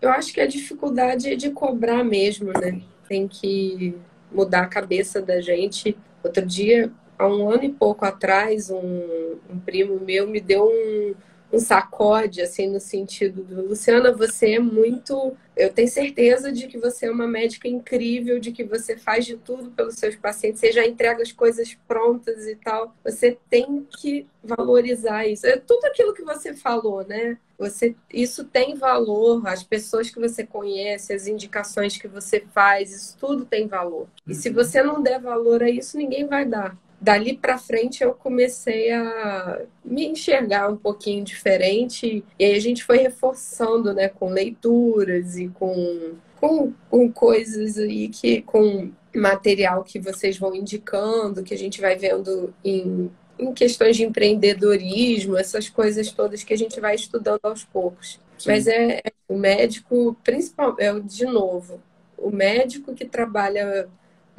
Eu 0.00 0.10
acho 0.10 0.32
que 0.32 0.40
a 0.40 0.46
dificuldade 0.46 1.28
é 1.28 1.34
de 1.34 1.50
cobrar 1.50 2.04
mesmo, 2.04 2.52
né? 2.52 2.80
Tem 3.08 3.26
que 3.26 3.96
mudar 4.30 4.62
a 4.62 4.68
cabeça 4.68 5.20
da 5.20 5.40
gente. 5.40 5.96
Outro 6.22 6.44
dia, 6.46 6.92
há 7.18 7.26
um 7.26 7.50
ano 7.50 7.64
e 7.64 7.72
pouco 7.72 8.04
atrás, 8.04 8.70
um, 8.70 9.38
um 9.50 9.58
primo 9.58 9.98
meu 10.00 10.28
me 10.28 10.40
deu 10.40 10.64
um, 10.64 11.14
um 11.52 11.58
sacode, 11.58 12.40
assim, 12.40 12.68
no 12.68 12.78
sentido 12.78 13.42
do 13.42 13.68
Luciana, 13.68 14.12
você 14.12 14.52
é 14.52 14.58
muito. 14.58 15.36
Eu 15.56 15.72
tenho 15.72 15.88
certeza 15.88 16.52
de 16.52 16.68
que 16.68 16.78
você 16.78 17.06
é 17.06 17.10
uma 17.10 17.26
médica 17.26 17.66
incrível, 17.66 18.38
de 18.38 18.52
que 18.52 18.62
você 18.62 18.96
faz 18.96 19.26
de 19.26 19.36
tudo 19.36 19.70
pelos 19.70 19.96
seus 19.96 20.14
pacientes, 20.16 20.60
você 20.60 20.72
já 20.72 20.86
entrega 20.86 21.22
as 21.22 21.32
coisas 21.32 21.76
prontas 21.88 22.46
e 22.46 22.54
tal. 22.54 22.94
Você 23.04 23.36
tem 23.48 23.86
que 23.98 24.26
valorizar 24.42 25.26
isso. 25.26 25.46
É 25.46 25.56
tudo 25.56 25.84
aquilo 25.86 26.14
que 26.14 26.22
você 26.22 26.54
falou, 26.54 27.04
né? 27.04 27.36
Você, 27.58 27.94
isso 28.12 28.44
tem 28.44 28.74
valor, 28.74 29.46
as 29.46 29.62
pessoas 29.62 30.08
que 30.08 30.18
você 30.18 30.46
conhece, 30.46 31.12
as 31.12 31.26
indicações 31.26 31.98
que 31.98 32.08
você 32.08 32.40
faz, 32.54 32.90
isso 32.90 33.16
tudo 33.18 33.44
tem 33.44 33.66
valor. 33.66 34.08
E 34.26 34.34
se 34.34 34.48
uhum. 34.48 34.54
você 34.54 34.82
não 34.82 35.02
der 35.02 35.20
valor 35.20 35.62
a 35.62 35.68
isso, 35.68 35.98
ninguém 35.98 36.26
vai 36.26 36.46
dar 36.46 36.74
dali 37.00 37.36
para 37.36 37.56
frente 37.56 38.02
eu 38.02 38.12
comecei 38.12 38.92
a 38.92 39.62
me 39.84 40.06
enxergar 40.06 40.68
um 40.68 40.76
pouquinho 40.76 41.24
diferente 41.24 42.22
e 42.38 42.44
aí 42.44 42.54
a 42.54 42.60
gente 42.60 42.84
foi 42.84 42.98
reforçando, 42.98 43.94
né, 43.94 44.08
com 44.08 44.28
leituras 44.28 45.38
e 45.38 45.48
com, 45.48 46.12
com, 46.38 46.72
com 46.90 47.10
coisas 47.10 47.78
aí 47.78 48.08
que 48.08 48.42
com 48.42 48.92
material 49.14 49.82
que 49.82 49.98
vocês 49.98 50.38
vão 50.38 50.54
indicando, 50.54 51.42
que 51.42 51.54
a 51.54 51.58
gente 51.58 51.80
vai 51.80 51.96
vendo 51.96 52.54
em, 52.62 53.10
em 53.38 53.52
questões 53.52 53.96
de 53.96 54.04
empreendedorismo, 54.04 55.36
essas 55.36 55.68
coisas 55.68 56.12
todas 56.12 56.44
que 56.44 56.52
a 56.52 56.58
gente 56.58 56.78
vai 56.80 56.94
estudando 56.94 57.40
aos 57.42 57.64
poucos. 57.64 58.20
Sim. 58.38 58.50
Mas 58.50 58.66
é, 58.66 58.98
é 58.98 59.12
o 59.28 59.36
médico, 59.36 60.16
principal, 60.22 60.76
é 60.78 60.92
de 61.00 61.24
novo, 61.24 61.80
o 62.16 62.30
médico 62.30 62.94
que 62.94 63.04
trabalha 63.04 63.88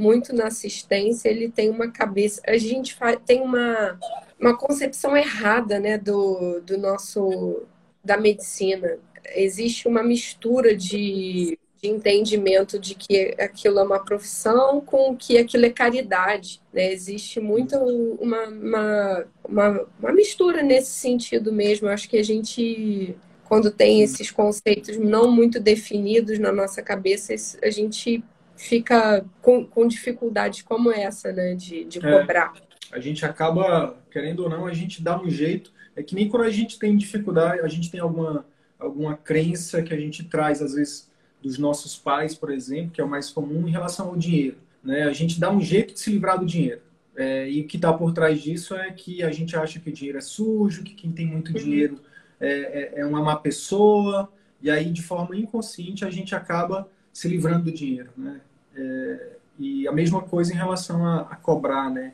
muito 0.01 0.33
na 0.33 0.47
assistência, 0.47 1.29
ele 1.29 1.49
tem 1.49 1.69
uma 1.69 1.91
cabeça. 1.91 2.41
A 2.47 2.57
gente 2.57 2.97
tem 3.25 3.41
uma, 3.41 3.99
uma 4.39 4.57
concepção 4.57 5.15
errada 5.15 5.79
né, 5.79 5.97
do, 5.97 6.59
do 6.61 6.77
nosso 6.77 7.61
da 8.03 8.17
medicina. 8.17 8.97
Existe 9.35 9.87
uma 9.87 10.01
mistura 10.01 10.75
de, 10.75 11.57
de 11.79 11.87
entendimento 11.87 12.79
de 12.79 12.95
que 12.95 13.35
aquilo 13.39 13.77
é 13.77 13.83
uma 13.83 14.03
profissão 14.03 14.81
com 14.81 15.15
que 15.15 15.37
aquilo 15.37 15.67
é 15.67 15.69
caridade. 15.69 16.59
Né? 16.73 16.91
Existe 16.91 17.39
muito 17.39 17.75
uma, 18.19 18.47
uma, 18.47 19.25
uma, 19.47 19.87
uma 19.99 20.11
mistura 20.11 20.63
nesse 20.63 20.93
sentido 20.93 21.53
mesmo. 21.53 21.87
Eu 21.87 21.93
acho 21.93 22.09
que 22.09 22.17
a 22.17 22.23
gente 22.23 23.15
quando 23.51 23.69
tem 23.69 24.01
esses 24.01 24.31
conceitos 24.31 24.95
não 24.97 25.29
muito 25.29 25.59
definidos 25.59 26.39
na 26.39 26.53
nossa 26.53 26.81
cabeça, 26.81 27.35
a 27.61 27.69
gente 27.69 28.23
fica 28.61 29.25
com, 29.41 29.65
com 29.65 29.87
dificuldades 29.87 30.61
como 30.61 30.91
essa, 30.91 31.31
né? 31.31 31.55
De, 31.55 31.83
de 31.85 31.99
é, 31.99 32.19
cobrar. 32.19 32.53
É, 32.91 32.95
a 32.95 32.99
gente 32.99 33.25
acaba, 33.25 33.97
querendo 34.11 34.43
ou 34.43 34.49
não, 34.49 34.67
a 34.67 34.73
gente 34.73 35.01
dá 35.01 35.19
um 35.19 35.29
jeito. 35.29 35.71
É 35.95 36.03
que 36.03 36.15
nem 36.15 36.29
quando 36.29 36.43
a 36.43 36.49
gente 36.49 36.77
tem 36.77 36.95
dificuldade, 36.95 37.61
a 37.61 37.67
gente 37.67 37.89
tem 37.89 37.99
alguma, 37.99 38.45
alguma 38.79 39.17
crença 39.17 39.81
que 39.81 39.93
a 39.93 39.97
gente 39.97 40.23
traz, 40.23 40.61
às 40.61 40.75
vezes, 40.75 41.09
dos 41.41 41.57
nossos 41.57 41.97
pais, 41.97 42.35
por 42.35 42.51
exemplo, 42.51 42.91
que 42.91 43.01
é 43.01 43.03
o 43.03 43.09
mais 43.09 43.29
comum 43.29 43.67
em 43.67 43.71
relação 43.71 44.09
ao 44.09 44.15
dinheiro. 44.15 44.57
Né? 44.83 45.03
A 45.03 45.13
gente 45.13 45.39
dá 45.39 45.51
um 45.51 45.59
jeito 45.59 45.93
de 45.93 45.99
se 45.99 46.11
livrar 46.11 46.39
do 46.39 46.45
dinheiro. 46.45 46.81
É, 47.15 47.49
e 47.49 47.61
o 47.61 47.67
que 47.67 47.75
está 47.75 47.91
por 47.91 48.13
trás 48.13 48.41
disso 48.41 48.75
é 48.75 48.91
que 48.91 49.21
a 49.21 49.31
gente 49.31 49.55
acha 49.55 49.79
que 49.79 49.89
o 49.89 49.93
dinheiro 49.93 50.17
é 50.17 50.21
sujo, 50.21 50.83
que 50.83 50.93
quem 50.93 51.11
tem 51.11 51.25
muito 51.25 51.49
uhum. 51.49 51.57
dinheiro 51.57 51.99
é, 52.39 52.49
é, 52.49 52.99
é 53.01 53.05
uma 53.05 53.21
má 53.21 53.35
pessoa, 53.35 54.31
e 54.61 54.69
aí, 54.69 54.91
de 54.91 55.01
forma 55.01 55.35
inconsciente, 55.35 56.05
a 56.05 56.09
gente 56.09 56.35
acaba 56.35 56.87
se 57.11 57.27
livrando 57.27 57.65
do 57.65 57.71
dinheiro. 57.71 58.11
Né? 58.15 58.39
É, 58.75 59.35
e 59.59 59.87
a 59.87 59.91
mesma 59.91 60.21
coisa 60.21 60.53
em 60.53 60.55
relação 60.55 61.05
a, 61.05 61.21
a, 61.21 61.35
cobrar, 61.35 61.89
né? 61.89 62.13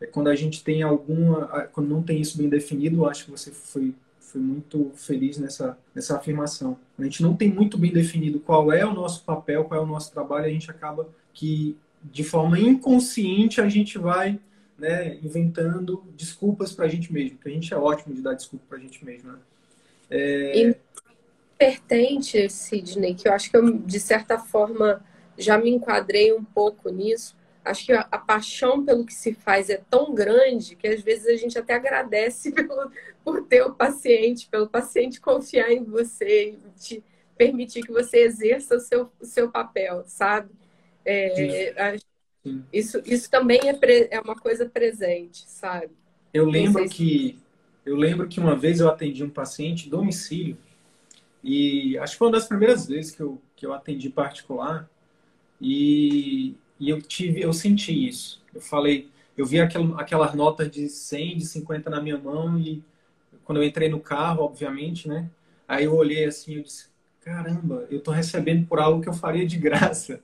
É 0.00 0.06
quando 0.06 0.28
a 0.28 0.34
gente 0.34 0.62
tem 0.62 0.82
alguma, 0.82 1.68
quando 1.72 1.88
não 1.88 2.02
tem 2.02 2.20
isso 2.20 2.38
bem 2.38 2.48
definido, 2.48 3.06
acho 3.06 3.24
que 3.24 3.30
você 3.30 3.50
foi, 3.50 3.94
foi 4.20 4.40
muito 4.40 4.92
feliz 4.94 5.38
nessa, 5.38 5.76
nessa 5.94 6.16
afirmação. 6.16 6.78
A 6.98 7.04
gente 7.04 7.22
não 7.22 7.34
tem 7.34 7.52
muito 7.52 7.76
bem 7.76 7.92
definido 7.92 8.40
qual 8.40 8.72
é 8.72 8.84
o 8.84 8.94
nosso 8.94 9.24
papel, 9.24 9.64
qual 9.64 9.80
é 9.80 9.82
o 9.82 9.86
nosso 9.86 10.12
trabalho, 10.12 10.46
a 10.46 10.50
gente 10.50 10.70
acaba 10.70 11.08
que 11.34 11.76
de 12.02 12.22
forma 12.22 12.58
inconsciente 12.58 13.60
a 13.60 13.68
gente 13.68 13.98
vai 13.98 14.38
né, 14.78 15.16
inventando 15.16 16.04
desculpas 16.16 16.72
para 16.72 16.84
a 16.84 16.88
gente 16.88 17.12
mesmo, 17.12 17.36
porque 17.36 17.48
a 17.48 17.52
gente 17.52 17.74
é 17.74 17.76
ótimo 17.76 18.14
de 18.14 18.22
dar 18.22 18.34
desculpa 18.34 18.64
para 18.68 18.78
a 18.78 18.80
gente 18.80 19.04
mesmo, 19.04 19.32
né? 19.32 19.38
É... 20.10 20.76
Pertente, 21.58 22.48
Sidney, 22.48 23.14
que 23.14 23.26
eu 23.26 23.32
acho 23.32 23.50
que 23.50 23.56
eu, 23.56 23.78
de 23.78 23.98
certa 23.98 24.38
forma 24.38 25.02
já 25.38 25.56
me 25.56 25.70
enquadrei 25.70 26.32
um 26.34 26.44
pouco 26.44 26.90
nisso. 26.90 27.36
Acho 27.64 27.86
que 27.86 27.92
a, 27.92 28.06
a, 28.10 28.18
paixão 28.18 28.84
pelo 28.84 29.04
que 29.04 29.14
se 29.14 29.32
faz 29.34 29.70
é 29.70 29.80
tão 29.88 30.14
grande 30.14 30.74
que 30.74 30.88
às 30.88 31.02
vezes 31.02 31.26
a 31.26 31.36
gente 31.36 31.58
até 31.58 31.74
agradece 31.74 32.50
pelo, 32.52 32.90
por 33.24 33.42
ter 33.44 33.62
o 33.62 33.72
paciente, 33.72 34.48
pelo 34.48 34.68
paciente 34.68 35.20
confiar 35.20 35.70
em 35.70 35.84
você 35.84 36.50
e 36.50 36.80
te 36.80 37.04
permitir 37.36 37.82
que 37.82 37.92
você 37.92 38.18
exerça 38.18 38.76
o 38.76 38.80
seu, 38.80 39.12
o 39.20 39.24
seu 39.24 39.50
papel, 39.50 40.02
sabe? 40.06 40.50
É, 41.04 41.96
isso, 42.72 43.00
isso 43.06 43.30
também 43.30 43.60
é, 43.68 43.72
pre, 43.72 44.08
é 44.10 44.20
uma 44.20 44.34
coisa 44.34 44.66
presente, 44.66 45.44
sabe? 45.48 45.90
Eu 46.34 46.46
lembro 46.46 46.82
se... 46.88 46.94
que 46.94 47.38
eu 47.86 47.96
lembro 47.96 48.28
que 48.28 48.40
uma 48.40 48.56
vez 48.56 48.80
eu 48.80 48.88
atendi 48.88 49.24
um 49.24 49.30
paciente 49.30 49.88
domicílio 49.88 50.58
e 51.42 51.96
acho 51.98 52.12
que 52.12 52.18
foi 52.18 52.26
uma 52.28 52.34
das 52.34 52.46
primeiras 52.46 52.86
vezes 52.86 53.12
que 53.12 53.22
eu, 53.22 53.40
que 53.56 53.64
eu 53.64 53.72
atendi 53.72 54.10
particular 54.10 54.88
e, 55.60 56.54
e 56.78 56.88
eu 56.88 57.00
tive, 57.02 57.40
eu 57.40 57.52
senti 57.52 58.08
isso. 58.08 58.42
Eu 58.54 58.60
falei, 58.60 59.10
eu 59.36 59.46
vi 59.46 59.60
aquel, 59.60 59.98
aquelas 59.98 60.34
notas 60.34 60.70
de 60.70 60.88
100, 60.88 61.38
de 61.38 61.46
50 61.46 61.90
na 61.90 62.00
minha 62.00 62.18
mão 62.18 62.58
e 62.58 62.82
quando 63.44 63.58
eu 63.58 63.64
entrei 63.64 63.88
no 63.88 64.00
carro, 64.00 64.42
obviamente, 64.42 65.08
né? 65.08 65.30
Aí 65.66 65.84
eu 65.84 65.94
olhei 65.94 66.24
assim, 66.24 66.56
eu 66.56 66.62
disse, 66.62 66.86
caramba, 67.22 67.86
eu 67.90 68.00
tô 68.00 68.10
recebendo 68.10 68.66
por 68.66 68.78
algo 68.78 69.02
que 69.02 69.08
eu 69.08 69.12
faria 69.12 69.46
de 69.46 69.56
graça, 69.56 70.20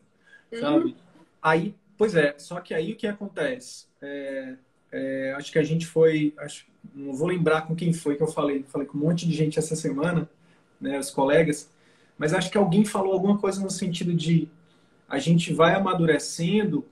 uhum. 0.52 0.60
sabe? 0.60 0.96
Aí, 1.42 1.74
pois 1.96 2.14
é, 2.14 2.34
só 2.38 2.60
que 2.60 2.74
aí 2.74 2.92
o 2.92 2.96
que 2.96 3.06
acontece? 3.06 3.86
É, 4.00 4.54
é, 4.90 5.34
acho 5.36 5.52
que 5.52 5.58
a 5.58 5.62
gente 5.62 5.86
foi, 5.86 6.34
acho, 6.38 6.66
não 6.94 7.12
vou 7.12 7.28
lembrar 7.28 7.62
com 7.62 7.74
quem 7.74 7.92
foi 7.92 8.16
que 8.16 8.22
eu 8.22 8.26
falei, 8.26 8.62
falei 8.64 8.86
com 8.86 8.96
um 8.96 9.02
monte 9.02 9.26
de 9.26 9.34
gente 9.34 9.58
essa 9.58 9.76
semana, 9.76 10.28
né, 10.80 10.98
os 10.98 11.10
colegas, 11.10 11.70
mas 12.16 12.32
acho 12.32 12.50
que 12.50 12.58
alguém 12.58 12.84
falou 12.84 13.12
alguma 13.12 13.38
coisa 13.38 13.60
no 13.60 13.70
sentido 13.70 14.14
de 14.14 14.48
a 15.14 15.18
gente 15.20 15.54
vai 15.54 15.74
amadurecendo 15.74 16.84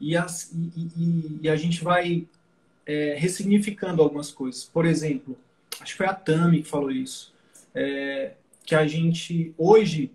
e 0.00 0.16
a, 0.16 0.26
e, 0.52 0.88
e, 0.96 1.38
e 1.42 1.48
a 1.48 1.54
gente 1.54 1.84
vai 1.84 2.26
é, 2.84 3.14
ressignificando 3.16 4.02
algumas 4.02 4.32
coisas. 4.32 4.64
Por 4.64 4.84
exemplo, 4.84 5.38
acho 5.80 5.92
que 5.92 5.98
foi 5.98 6.06
a 6.06 6.14
Tami 6.14 6.62
que 6.62 6.68
falou 6.68 6.90
isso, 6.90 7.32
é, 7.72 8.32
que 8.64 8.74
a 8.74 8.86
gente 8.88 9.54
hoje, 9.56 10.10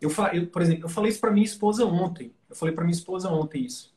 eu, 0.00 0.10
eu 0.34 0.46
por 0.48 0.60
exemplo, 0.60 0.84
eu 0.84 0.88
falei 0.90 1.10
isso 1.10 1.20
para 1.20 1.30
minha 1.30 1.46
esposa 1.46 1.86
ontem. 1.86 2.30
Eu 2.48 2.54
falei 2.54 2.74
para 2.74 2.84
minha 2.84 2.94
esposa 2.94 3.30
ontem 3.30 3.64
isso. 3.64 3.90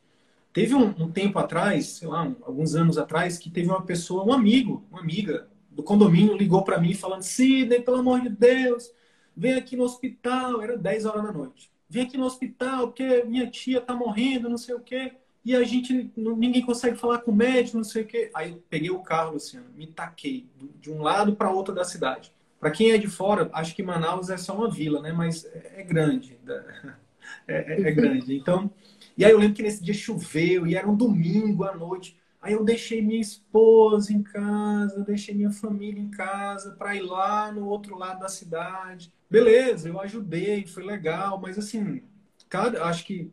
Teve 0.53 0.73
um, 0.73 0.87
um, 0.97 1.11
tempo 1.11 1.37
atrás, 1.37 1.87
sei 1.87 2.07
lá, 2.07 2.23
um, 2.23 2.35
alguns 2.43 2.75
anos 2.75 2.97
atrás, 2.97 3.37
que 3.37 3.49
teve 3.49 3.67
uma 3.67 3.81
pessoa, 3.81 4.23
um 4.23 4.33
amigo, 4.33 4.85
uma 4.89 5.01
amiga 5.01 5.47
do 5.69 5.83
condomínio 5.83 6.35
ligou 6.35 6.63
para 6.63 6.79
mim 6.79 6.93
falando: 6.93 7.23
Sidney, 7.23 7.81
pelo 7.81 7.97
amor 7.97 8.21
de 8.21 8.29
Deus, 8.29 8.89
vem 9.35 9.55
aqui 9.55 9.75
no 9.75 9.83
hospital. 9.83 10.61
Era 10.61 10.77
10 10.77 11.05
horas 11.05 11.23
da 11.23 11.31
noite. 11.33 11.71
Vem 11.91 12.03
aqui 12.03 12.17
no 12.17 12.23
hospital 12.23 12.87
porque 12.87 13.25
minha 13.25 13.51
tia 13.51 13.81
tá 13.81 13.93
morrendo, 13.93 14.49
não 14.49 14.57
sei 14.57 14.73
o 14.73 14.79
quê. 14.79 15.11
E 15.43 15.53
a 15.53 15.61
gente, 15.65 16.09
ninguém 16.15 16.61
consegue 16.65 16.95
falar 16.95 17.17
com 17.19 17.31
o 17.31 17.35
médico, 17.35 17.75
não 17.75 17.83
sei 17.83 18.03
o 18.03 18.07
quê. 18.07 18.31
Aí 18.33 18.51
eu 18.51 18.63
peguei 18.69 18.89
o 18.89 18.99
carro, 18.99 19.33
Luciano, 19.33 19.65
me 19.75 19.87
taquei 19.87 20.47
de 20.79 20.89
um 20.89 21.01
lado 21.01 21.35
para 21.35 21.51
outro 21.51 21.75
da 21.75 21.83
cidade. 21.83 22.31
Para 22.61 22.71
quem 22.71 22.91
é 22.91 22.97
de 22.97 23.07
fora, 23.07 23.49
acho 23.51 23.75
que 23.75 23.83
Manaus 23.83 24.29
é 24.29 24.37
só 24.37 24.55
uma 24.55 24.71
vila, 24.71 25.01
né? 25.01 25.11
Mas 25.11 25.43
é, 25.43 25.81
é 25.81 25.83
grande. 25.83 26.39
É, 27.47 27.73
é, 27.73 27.81
é 27.89 27.91
grande. 27.91 28.35
Então, 28.35 28.69
e 29.17 29.23
aí 29.23 29.31
eu 29.31 29.37
lembro 29.37 29.55
que 29.55 29.63
nesse 29.63 29.81
dia 29.83 29.93
choveu 29.93 30.67
e 30.67 30.75
era 30.75 30.89
um 30.89 30.95
domingo 30.95 31.63
à 31.63 31.73
noite. 31.73 32.17
Aí 32.41 32.53
eu 32.53 32.63
deixei 32.63 33.01
minha 33.01 33.21
esposa 33.21 34.11
em 34.11 34.23
casa, 34.23 35.03
deixei 35.03 35.35
minha 35.35 35.51
família 35.51 36.01
em 36.01 36.09
casa 36.09 36.71
para 36.71 36.95
ir 36.95 37.01
lá 37.01 37.51
no 37.51 37.67
outro 37.67 37.95
lado 37.95 38.19
da 38.19 38.27
cidade. 38.27 39.13
Beleza, 39.29 39.87
eu 39.87 39.99
ajudei, 40.01 40.65
foi 40.65 40.83
legal, 40.83 41.39
mas 41.39 41.59
assim, 41.59 42.01
cada, 42.49 42.83
acho 42.85 43.05
que 43.05 43.31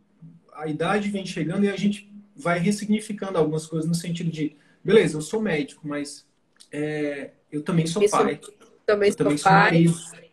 a 0.53 0.67
idade 0.67 1.09
vem 1.09 1.25
chegando 1.25 1.65
e 1.65 1.71
a 1.71 1.77
gente 1.77 2.13
vai 2.37 2.59
ressignificando 2.59 3.39
algumas 3.39 3.67
coisas 3.67 3.89
no 3.89 3.95
sentido 3.95 4.31
de, 4.31 4.55
beleza, 4.85 5.17
eu 5.17 5.23
sou 5.23 5.41
médico, 5.41 5.89
mas 5.89 6.27
é, 6.71 7.31
eu 7.51 7.63
também 7.63 7.87
sou 7.87 8.03
Isso, 8.03 8.17
pai. 8.17 8.39
Também 8.85 9.09
eu 9.09 9.13
sou 9.13 9.19
também 9.19 9.39
pai. 9.39 9.39
Sou 9.39 9.53
marido. 9.53 10.29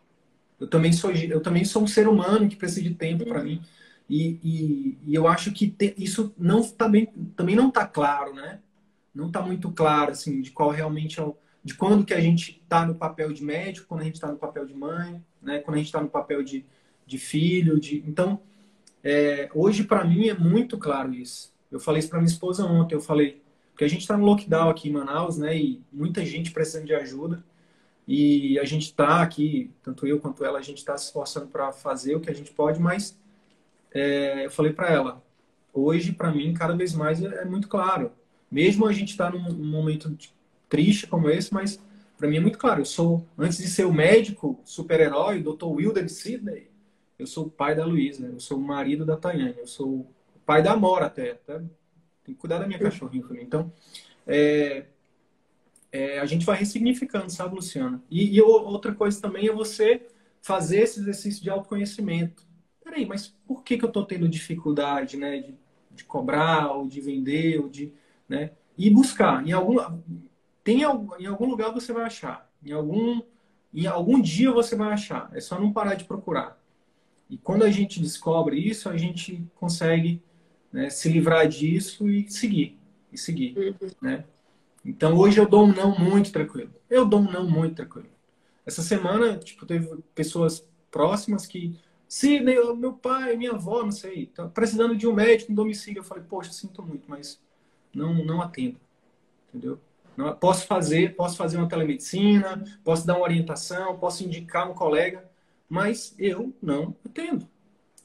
Eu 0.60 0.68
também 0.68 0.94
sou, 0.94 1.12
eu 1.12 1.42
também 1.42 1.66
sou 1.66 1.84
um 1.84 1.88
ser 1.88 2.08
humano 2.08 2.48
que 2.48 2.56
precisa 2.56 2.82
de 2.82 2.94
tempo 2.94 3.26
para 3.26 3.44
mim. 3.44 3.62
E, 4.10 4.40
e, 4.44 4.98
e, 5.08 5.16
eu 5.16 5.28
acho 5.28 5.52
que 5.52 5.68
te, 5.68 5.94
isso 5.98 6.34
não 6.38 6.64
tá 6.64 6.88
bem, 6.88 7.08
também 7.36 7.56
não 7.56 7.70
está 7.70 7.86
claro, 7.86 8.34
né? 8.34 8.60
Não 9.16 9.28
está 9.28 9.42
muito 9.42 9.72
claro, 9.72 10.12
assim, 10.12 10.42
de 10.42 10.52
qual 10.52 10.70
realmente 10.70 11.20
é 11.20 11.24
o, 11.24 11.36
de 11.64 11.74
quando 11.74 12.06
que 12.06 12.14
a 12.14 12.20
gente 12.20 12.62
está 12.62 12.86
no 12.86 12.96
papel 12.96 13.32
de 13.34 13.44
médico, 13.44 13.88
quando 13.88 14.02
a 14.02 14.04
gente 14.04 14.16
está 14.16 14.28
no 14.28 14.38
papel 14.38 14.66
de 14.66 14.74
mãe, 14.74 15.24
né? 15.42 15.60
Quando 15.60 15.76
a 15.76 15.78
gente 15.78 15.88
está 15.88 16.02
no 16.02 16.10
papel 16.10 16.44
de, 16.44 16.66
de 17.08 17.18
filho, 17.18 17.80
de 17.80 18.04
então 18.06 18.40
é, 19.04 19.50
hoje 19.54 19.84
para 19.84 20.04
mim 20.04 20.28
é 20.28 20.34
muito 20.34 20.78
claro 20.78 21.14
isso. 21.14 21.54
Eu 21.72 21.80
falei 21.80 22.00
isso 22.00 22.10
para 22.10 22.20
minha 22.20 22.32
esposa 22.32 22.66
ontem, 22.66 22.96
eu 22.96 23.02
falei 23.02 23.42
porque 23.76 23.84
a 23.84 23.90
gente 23.90 24.02
está 24.02 24.16
no 24.16 24.24
lockdown 24.24 24.70
aqui 24.70 24.88
em 24.88 24.94
Manaus, 24.94 25.38
né? 25.38 25.58
E 25.58 25.84
muita 25.92 26.26
gente 26.26 26.52
precisando 26.52 26.86
de 26.86 26.96
ajuda. 26.96 27.44
E 28.08 28.58
a 28.60 28.64
gente 28.64 28.84
está 28.84 29.22
aqui, 29.22 29.70
tanto 29.84 30.08
eu 30.08 30.20
quanto 30.20 30.46
ela, 30.46 30.60
a 30.60 30.62
gente 30.62 30.78
está 30.78 30.98
se 30.98 31.06
esforçando 31.06 31.48
para 31.48 31.74
fazer 31.74 32.16
o 32.16 32.22
que 32.22 32.30
a 32.30 32.34
gente 32.34 32.52
pode, 32.52 32.80
mas 32.80 33.20
é, 33.92 34.46
eu 34.46 34.52
falei 34.52 34.72
para 34.72 34.90
ela, 34.90 35.24
hoje, 35.74 36.14
para 36.14 36.32
mim, 36.32 36.54
cada 36.54 36.76
vez 36.76 36.94
mais 36.94 37.22
é, 37.22 37.42
é 37.42 37.46
muito 37.46 37.68
claro. 37.68 38.12
Mesmo 38.50 38.86
a 38.86 38.94
gente 38.94 39.12
estar 39.12 39.32
tá 39.32 39.38
num, 39.38 39.52
num, 39.52 39.66
momento 39.66 40.16
triste 40.70 41.08
como 41.08 41.30
esse, 41.30 41.54
mas 41.54 41.82
para 42.18 42.28
mim 42.28 42.38
é 42.38 42.40
muito 42.40 42.58
claro. 42.58 42.82
Eu 42.82 42.86
sou, 42.86 43.26
antes 43.38 43.58
de 43.58 43.68
ser 43.68 43.86
o 43.86 43.94
médico 43.94 44.60
super-herói, 44.64 45.42
Dr. 45.42 45.66
Wilder 45.66 46.10
Sidney, 46.10 46.70
eu 47.18 47.28
sou 47.28 47.46
o 47.46 47.50
pai 47.50 47.76
da 47.76 47.86
Luísa, 47.86 48.28
eu 48.28 48.40
sou 48.40 48.58
o 48.58 48.62
marido 48.62 49.06
da 49.06 49.18
Tayane, 49.18 49.56
eu 49.58 49.68
sou 49.68 49.88
o 49.88 50.08
pai 50.46 50.62
da 50.62 50.74
Amora 50.74 51.06
até. 51.06 51.32
até 51.32 51.60
tem 52.24 52.34
que 52.34 52.42
cuidar 52.42 52.60
da 52.60 52.68
minha 52.68 52.80
cachorrinha 52.80 53.26
também. 53.28 53.44
Então, 53.44 53.72
é, 54.26 54.86
é, 55.92 56.20
a 56.20 56.26
gente 56.26 56.46
vai 56.46 56.58
ressignificando, 56.58 57.32
sabe, 57.32 57.56
Luciana? 57.56 58.04
E, 58.10 58.36
e 58.36 58.42
outra 58.42 58.94
coisa 58.94 59.22
também 59.22 59.48
é 59.48 59.54
você 59.54 60.02
fazer 60.42 60.82
esse 60.82 61.00
exercício 61.00 61.44
de 61.44 61.50
autoconhecimento 61.50 62.46
peraí, 62.86 63.06
mas 63.06 63.34
por 63.48 63.64
que, 63.64 63.78
que 63.78 63.84
eu 63.84 63.90
estou 63.90 64.06
tendo 64.06 64.30
dificuldade, 64.30 65.18
né, 65.18 65.40
de, 65.40 65.56
de, 65.92 66.04
cobrar, 66.06 66.72
ou 66.72 66.88
de 66.88 67.02
vender, 67.02 67.60
ou 67.60 67.68
de, 67.68 67.92
né, 68.28 68.52
e 68.78 68.90
buscar. 68.90 69.46
Em 69.48 69.52
algum, 69.52 69.78
tem, 70.64 70.82
em 70.82 71.26
algum 71.26 71.46
lugar 71.46 71.72
você 71.72 71.94
vai 71.94 72.04
achar. 72.04 72.50
Em 72.64 72.72
algum, 72.72 73.22
em 73.74 73.86
algum 73.88 74.22
dia 74.22 74.52
você 74.52 74.76
vai 74.76 74.92
achar. 74.92 75.30
É 75.34 75.40
só 75.40 75.60
não 75.60 75.72
parar 75.72 75.96
de 75.96 76.06
procurar. 76.06 76.60
E 77.30 77.38
quando 77.38 77.64
a 77.64 77.72
gente 77.72 78.02
descobre 78.02 78.58
isso, 78.58 78.90
a 78.90 78.98
gente 78.98 79.44
consegue 79.56 80.22
né, 80.72 80.90
se 80.90 81.10
livrar 81.10 81.48
disso 81.48 82.10
e 82.10 82.30
seguir. 82.30 82.78
E 83.12 83.18
seguir, 83.18 83.58
uhum. 83.58 83.90
né? 84.02 84.26
Então 84.84 85.18
hoje 85.18 85.40
eu 85.40 85.48
dou 85.48 85.66
um 85.66 85.74
não 85.74 85.98
muito 85.98 86.32
tranquilo. 86.32 86.72
Eu 86.90 87.06
dou 87.06 87.22
um 87.22 87.32
não 87.32 87.50
muito 87.50 87.76
tranquilo. 87.76 88.10
Essa 88.66 88.82
semana, 88.82 89.38
tipo, 89.38 89.66
teve 89.66 89.90
pessoas 90.14 90.68
próximas 90.92 91.46
que 91.46 91.80
Sidney, 92.08 92.56
meu 92.76 92.94
pai, 92.94 93.36
minha 93.36 93.52
avó, 93.52 93.84
não 93.84 93.92
sei, 93.92 94.28
tá 94.28 94.48
precisando 94.48 94.96
de 94.96 95.08
um 95.08 95.14
médico 95.14 95.52
em 95.52 95.56
domicílio. 95.56 96.00
Eu 96.00 96.04
falei, 96.04 96.24
poxa, 96.24 96.52
sinto 96.52 96.84
muito, 96.84 97.10
mas 97.10 97.42
não, 97.96 98.14
não 98.14 98.42
atendo. 98.42 98.78
Entendeu? 99.50 99.80
Não, 100.18 100.34
posso 100.36 100.68
fazer, 100.68 101.16
posso 101.16 101.36
fazer 101.36 101.58
uma 101.58 101.68
telemedicina, 101.68 102.64
posso 102.84 103.06
dar 103.06 103.16
uma 103.16 103.24
orientação, 103.24 103.98
posso 103.98 104.24
indicar 104.24 104.70
um 104.70 104.74
colega, 104.74 105.30
mas 105.68 106.16
eu 106.18 106.54
não 106.62 106.96
atendo. 107.06 107.48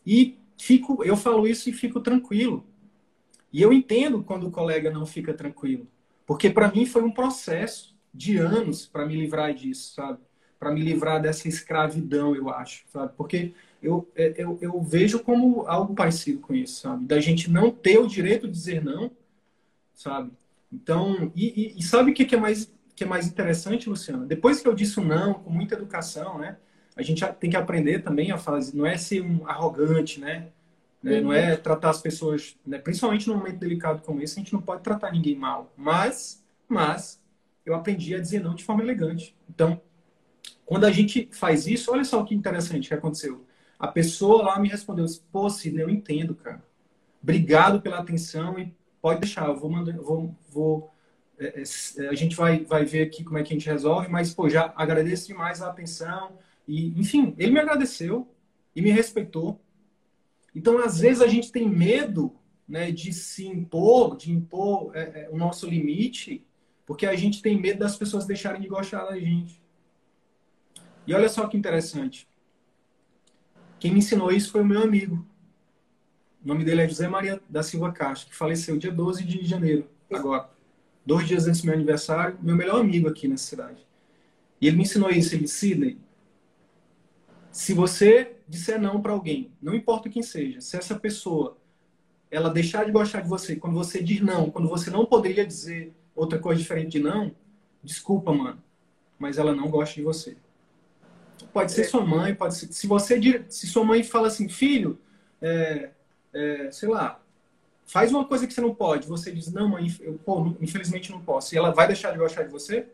E 0.05 0.38
fico, 0.59 1.05
eu 1.05 1.16
falo 1.16 1.47
isso 1.47 1.68
e 1.68 1.72
fico 1.72 2.01
tranquilo. 2.01 2.66
E 3.53 3.61
eu 3.62 3.72
entendo 3.72 4.22
quando 4.22 4.47
o 4.47 4.51
colega 4.51 4.91
não 4.91 5.05
fica 5.05 5.34
tranquilo, 5.34 5.86
porque 6.26 6.51
para 6.51 6.70
mim 6.70 6.86
foi 6.86 7.03
um 7.03 7.11
processo 7.11 7.97
de 8.12 8.38
anos 8.38 8.86
para 8.86 9.07
me 9.07 9.14
livrar 9.14 9.53
disso, 9.55 9.95
sabe? 9.95 10.18
Para 10.59 10.72
me 10.72 10.82
livrar 10.82 11.20
dessa 11.20 11.49
escravidão, 11.49 12.34
eu 12.34 12.51
acho, 12.51 12.84
sabe? 12.93 13.12
Porque 13.16 13.55
eu, 13.82 14.09
é, 14.14 14.34
eu, 14.36 14.59
eu 14.61 14.80
vejo 14.82 15.20
como 15.20 15.66
algo 15.66 15.95
parecido 15.95 16.41
com 16.41 16.55
isso, 16.55 16.82
sabe? 16.82 17.07
Da 17.07 17.20
gente 17.20 17.51
não 17.51 17.70
ter 17.70 17.99
o 17.99 18.07
direito 18.07 18.47
de 18.47 18.53
dizer 18.53 18.84
não, 18.84 19.11
sabe? 20.01 20.32
Então, 20.72 21.30
e, 21.36 21.74
e, 21.74 21.78
e 21.78 21.82
sabe 21.82 22.11
o 22.11 22.14
que, 22.14 22.24
que, 22.24 22.34
é 22.34 22.38
mais, 22.38 22.72
que 22.96 23.05
é 23.05 23.07
mais 23.07 23.26
interessante, 23.26 23.88
Luciana? 23.88 24.24
Depois 24.24 24.61
que 24.61 24.66
eu 24.68 24.74
disse 24.74 24.98
o 24.98 25.05
não, 25.05 25.34
com 25.34 25.51
muita 25.51 25.74
educação, 25.74 26.38
né? 26.38 26.57
A 26.96 27.03
gente 27.03 27.24
tem 27.34 27.51
que 27.51 27.57
aprender 27.57 28.03
também 28.03 28.30
a 28.30 28.38
fazer, 28.38 28.76
não 28.76 28.86
é 28.86 28.96
ser 28.96 29.20
um 29.20 29.46
arrogante, 29.46 30.18
né? 30.18 30.48
né? 31.03 31.20
Não 31.20 31.32
é 31.32 31.55
tratar 31.55 31.90
as 31.90 32.01
pessoas, 32.01 32.57
né? 32.66 32.78
principalmente 32.78 33.28
num 33.28 33.36
momento 33.36 33.59
delicado 33.59 34.03
como 34.03 34.22
esse, 34.22 34.38
a 34.38 34.42
gente 34.42 34.53
não 34.55 34.62
pode 34.62 34.82
tratar 34.82 35.12
ninguém 35.12 35.36
mal. 35.36 35.70
Mas, 35.76 36.42
mas, 36.66 37.22
eu 37.64 37.74
aprendi 37.74 38.14
a 38.14 38.18
dizer 38.18 38.42
não 38.42 38.55
de 38.55 38.64
forma 38.64 38.82
elegante. 38.82 39.36
Então, 39.48 39.80
quando 40.64 40.84
a 40.84 40.90
gente 40.90 41.28
faz 41.32 41.66
isso, 41.66 41.92
olha 41.92 42.05
só 42.05 42.22
que 42.24 42.34
interessante 42.34 42.88
que 42.88 42.94
aconteceu. 42.94 43.44
A 43.78 43.88
pessoa 43.88 44.42
lá 44.42 44.59
me 44.59 44.68
respondeu: 44.68 45.05
pô, 45.30 45.48
Sidney, 45.51 45.84
eu 45.84 45.90
entendo, 45.90 46.34
cara. 46.34 46.62
Obrigado 47.22 47.82
pela 47.82 47.98
atenção 47.98 48.59
e 48.59 48.74
pode 49.01 49.20
deixar, 49.20 49.46
eu 49.46 49.57
vou 49.57 49.70
mandar, 49.70 49.96
vou, 49.96 50.34
vou 50.51 50.90
é, 51.40 51.62
é, 51.98 52.09
a 52.09 52.14
gente 52.14 52.36
vai, 52.36 52.64
vai 52.64 52.84
ver 52.84 53.03
aqui 53.03 53.24
como 53.24 53.38
é 53.38 53.42
que 53.42 53.53
a 53.55 53.57
gente 53.57 53.68
resolve, 53.68 54.09
mas 54.09 54.34
pô, 54.34 54.48
já 54.48 54.72
agradeço 54.76 55.26
demais 55.26 55.62
a 55.62 55.70
atenção 55.70 56.32
e, 56.68 56.88
enfim, 57.01 57.34
ele 57.38 57.51
me 57.51 57.59
agradeceu 57.59 58.28
e 58.76 58.82
me 58.82 58.90
respeitou. 58.90 59.59
Então, 60.55 60.78
às 60.78 60.98
vezes 60.98 61.22
a 61.22 61.26
gente 61.26 61.51
tem 61.51 61.66
medo, 61.66 62.36
né, 62.68 62.92
de 62.92 63.12
se 63.12 63.46
impor, 63.46 64.16
de 64.16 64.30
impor 64.30 64.94
é, 64.94 65.22
é, 65.22 65.28
o 65.30 65.36
nosso 65.36 65.66
limite, 65.66 66.44
porque 66.84 67.07
a 67.07 67.16
gente 67.16 67.40
tem 67.40 67.59
medo 67.59 67.78
das 67.78 67.96
pessoas 67.96 68.26
deixarem 68.26 68.61
de 68.61 68.68
gostar 68.68 69.05
da 69.07 69.18
gente. 69.18 69.61
E 71.07 71.14
olha 71.14 71.28
só 71.28 71.46
que 71.46 71.57
interessante. 71.57 72.28
Quem 73.78 73.92
me 73.92 74.01
ensinou 74.01 74.30
isso 74.30 74.53
foi 74.53 74.61
o 74.61 74.66
meu 74.66 74.82
amigo. 74.82 75.24
O 76.43 76.49
nome 76.49 76.64
dele 76.64 76.82
é 76.82 76.88
José 76.88 77.07
Maria 77.07 77.41
da 77.49 77.62
Silva 77.62 77.93
Castro, 77.93 78.30
que 78.30 78.36
faleceu 78.36 78.76
dia 78.78 78.91
12 78.91 79.24
de 79.24 79.45
janeiro, 79.45 79.88
agora. 80.11 80.49
Dois 81.05 81.26
dias 81.26 81.47
antes 81.47 81.61
do 81.61 81.66
meu 81.66 81.74
aniversário, 81.74 82.38
meu 82.41 82.57
melhor 82.57 82.80
amigo 82.80 83.09
aqui 83.09 83.28
nessa 83.28 83.45
cidade. 83.45 83.86
E 84.61 84.66
ele 84.66 84.76
me 84.76 84.82
ensinou 84.82 85.11
isso. 85.11 85.34
Ele 85.34 85.45
disse, 85.45 85.59
Sidney, 85.59 85.99
se 87.51 87.74
você 87.74 88.36
disser 88.49 88.80
não 88.80 89.01
para 89.03 89.12
alguém, 89.12 89.53
não 89.61 89.74
importa 89.74 90.09
quem 90.09 90.22
seja, 90.22 90.61
se 90.61 90.76
essa 90.76 90.99
pessoa 90.99 91.59
ela 92.30 92.49
deixar 92.49 92.84
de 92.84 92.93
gostar 92.93 93.20
de 93.20 93.28
você, 93.28 93.57
quando 93.57 93.74
você 93.74 94.03
diz 94.03 94.20
não, 94.20 94.51
quando 94.51 94.68
você 94.68 94.88
não 94.88 95.05
poderia 95.05 95.45
dizer 95.45 95.93
outra 96.14 96.38
coisa 96.38 96.61
diferente 96.61 96.93
de 96.93 97.01
não, 97.01 97.34
desculpa, 97.82 98.32
mano, 98.32 98.62
mas 99.18 99.36
ela 99.36 99.55
não 99.55 99.68
gosta 99.68 99.97
de 99.97 100.03
você. 100.03 100.36
pode 101.53 101.72
ser 101.72 101.84
sua 101.84 102.05
mãe, 102.05 102.34
pode 102.34 102.55
ser. 102.55 102.72
Se 102.72 102.86
você 102.86 103.45
se 103.49 103.66
sua 103.66 103.84
mãe 103.84 104.03
fala 104.05 104.28
assim, 104.28 104.49
filho, 104.49 104.99
é, 105.43 105.91
é, 106.33 106.70
sei 106.70 106.89
lá, 106.89 107.20
faz 107.87 108.12
uma 108.12 108.24
coisa 108.24 108.47
que 108.47 108.55
você 108.55 108.61
não 108.61 108.74
pode, 108.74 109.09
você 109.09 109.33
diz, 109.33 109.53
não, 109.53 109.68
mãe, 109.68 109.95
eu 110.01 110.18
pô, 110.24 110.55
infelizmente 110.61 111.11
não 111.11 111.20
posso. 111.20 111.55
E 111.55 111.59
ela 111.59 111.70
vai 111.70 111.87
deixar 111.87 112.12
de 112.12 112.18
gostar 112.18 112.45
de 112.45 112.51
você? 112.51 112.87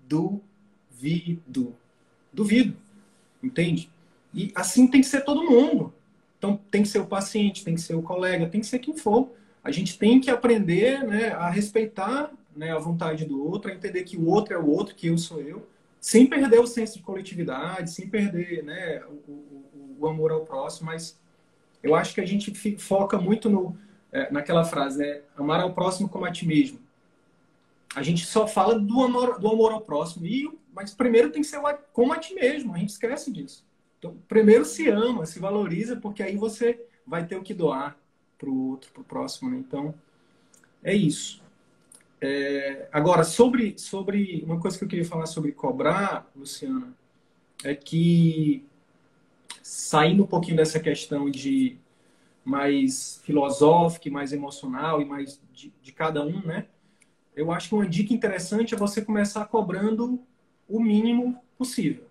Duvido. 0.00 1.74
Duvido. 2.32 2.76
Entende? 3.42 3.90
E 4.34 4.52
assim 4.54 4.86
tem 4.86 5.00
que 5.00 5.06
ser 5.06 5.22
todo 5.22 5.48
mundo. 5.48 5.92
Então 6.36 6.60
tem 6.70 6.82
que 6.82 6.88
ser 6.88 6.98
o 6.98 7.06
paciente, 7.06 7.64
tem 7.64 7.74
que 7.74 7.80
ser 7.80 7.94
o 7.94 8.02
colega, 8.02 8.48
tem 8.48 8.60
que 8.60 8.66
ser 8.66 8.78
quem 8.78 8.96
for. 8.96 9.32
A 9.64 9.70
gente 9.70 9.98
tem 9.98 10.20
que 10.20 10.30
aprender 10.30 11.02
né, 11.02 11.30
a 11.30 11.48
respeitar 11.48 12.30
né, 12.54 12.72
a 12.72 12.78
vontade 12.78 13.24
do 13.24 13.42
outro, 13.42 13.70
a 13.70 13.74
entender 13.74 14.04
que 14.04 14.16
o 14.16 14.26
outro 14.26 14.54
é 14.54 14.58
o 14.58 14.68
outro, 14.68 14.94
que 14.94 15.06
eu 15.06 15.18
sou 15.18 15.40
eu, 15.40 15.66
sem 16.00 16.26
perder 16.26 16.60
o 16.60 16.66
senso 16.66 16.98
de 16.98 17.02
coletividade, 17.02 17.90
sem 17.90 18.08
perder 18.08 18.62
né, 18.62 19.02
o, 19.06 19.32
o, 19.32 19.96
o 20.00 20.06
amor 20.06 20.30
ao 20.30 20.44
próximo, 20.44 20.86
mas 20.86 21.18
eu 21.86 21.94
acho 21.94 22.14
que 22.14 22.20
a 22.20 22.26
gente 22.26 22.52
foca 22.78 23.18
muito 23.18 23.48
no, 23.48 23.76
é, 24.12 24.30
naquela 24.32 24.64
frase, 24.64 24.98
né? 24.98 25.22
Amar 25.36 25.60
ao 25.60 25.72
próximo 25.72 26.08
como 26.08 26.24
a 26.24 26.32
ti 26.32 26.46
mesmo. 26.46 26.80
A 27.94 28.02
gente 28.02 28.26
só 28.26 28.46
fala 28.46 28.78
do 28.78 29.02
amor, 29.02 29.38
do 29.38 29.48
amor 29.48 29.72
ao 29.72 29.80
próximo, 29.80 30.26
e, 30.26 30.50
mas 30.74 30.92
primeiro 30.92 31.30
tem 31.30 31.42
que 31.42 31.48
ser 31.48 31.60
como 31.92 32.12
a 32.12 32.18
ti 32.18 32.34
mesmo, 32.34 32.74
a 32.74 32.78
gente 32.78 32.90
esquece 32.90 33.32
disso. 33.32 33.64
Então, 33.98 34.16
primeiro 34.28 34.64
se 34.64 34.88
ama, 34.88 35.24
se 35.24 35.38
valoriza, 35.38 35.96
porque 35.96 36.22
aí 36.22 36.36
você 36.36 36.84
vai 37.06 37.26
ter 37.26 37.36
o 37.36 37.42
que 37.42 37.54
doar 37.54 37.96
para 38.36 38.50
o 38.50 38.70
outro, 38.70 38.90
para 38.92 39.00
o 39.00 39.04
próximo. 39.04 39.50
Né? 39.50 39.58
Então, 39.58 39.94
é 40.82 40.94
isso. 40.94 41.42
É, 42.20 42.88
agora, 42.92 43.24
sobre, 43.24 43.78
sobre 43.78 44.42
uma 44.44 44.60
coisa 44.60 44.76
que 44.76 44.84
eu 44.84 44.88
queria 44.88 45.04
falar 45.04 45.26
sobre 45.26 45.52
cobrar, 45.52 46.30
Luciana, 46.34 46.92
é 47.64 47.74
que 47.74 48.64
saindo 49.66 50.22
um 50.22 50.26
pouquinho 50.26 50.56
dessa 50.56 50.78
questão 50.78 51.28
de 51.28 51.76
mais 52.44 53.20
filosófica, 53.24 54.08
mais 54.08 54.32
emocional 54.32 55.02
e 55.02 55.04
mais 55.04 55.40
de, 55.52 55.74
de, 55.82 55.92
cada 55.92 56.24
um, 56.24 56.40
né? 56.40 56.66
Eu 57.34 57.50
acho 57.50 57.70
que 57.70 57.74
uma 57.74 57.88
dica 57.88 58.14
interessante 58.14 58.74
é 58.74 58.78
você 58.78 59.04
começar 59.04 59.44
cobrando 59.46 60.20
o 60.68 60.80
mínimo 60.80 61.42
possível. 61.58 62.04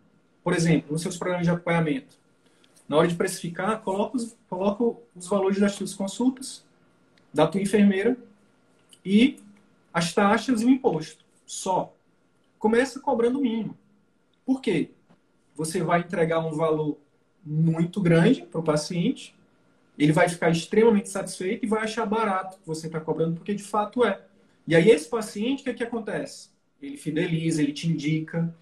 Por 0.44 0.52
exemplo, 0.52 0.92
nos 0.92 1.02
seus 1.02 1.16
programas 1.16 1.48
de 1.48 1.52
acompanhamento, 1.54 2.18
na 2.90 2.98
hora 2.98 3.08
de 3.08 3.16
precificar, 3.16 3.82
coloca 3.82 4.18
os, 4.18 4.36
coloca 4.50 5.00
os 5.16 5.26
valores 5.26 5.58
das 5.58 5.72
suas 5.72 5.94
consultas, 5.94 6.66
da 7.34 7.48
tua 7.48 7.62
enfermeira 7.62 8.18
e 9.04 9.40
as 9.94 10.14
taxas 10.14 10.60
e 10.60 10.66
o 10.66 10.70
imposto. 10.70 11.24
Só. 11.46 11.96
Começa 12.60 13.00
cobrando 13.00 13.40
o 13.40 13.42
mínimo. 13.42 13.78
Por 14.46 14.60
quê? 14.60 14.92
Você 15.56 15.82
vai 15.82 16.02
entregar 16.02 16.40
um 16.40 16.52
valor 16.52 16.98
muito 17.46 18.02
grande 18.02 18.42
para 18.42 18.60
o 18.60 18.64
paciente, 18.64 19.36
ele 19.98 20.12
vai 20.12 20.28
ficar 20.28 20.50
extremamente 20.50 21.10
satisfeito 21.10 21.66
e 21.66 21.70
vai 21.70 21.84
achar 21.84 22.06
barato 22.06 22.58
que 22.58 22.68
você 22.68 22.88
está 22.88 23.00
cobrando, 23.00 23.36
porque 23.36 23.54
de 23.54 23.64
fato 23.64 24.04
é. 24.04 24.22
E 24.68 24.76
aí 24.76 24.90
esse 24.90 25.08
paciente, 25.08 25.62
o 25.62 25.64
que, 25.64 25.70
é 25.70 25.74
que 25.74 25.84
acontece? 25.84 26.50
Ele 26.82 26.98
fideliza, 26.98 27.62
ele 27.62 27.72
te 27.72 27.88
indica. 27.88 28.54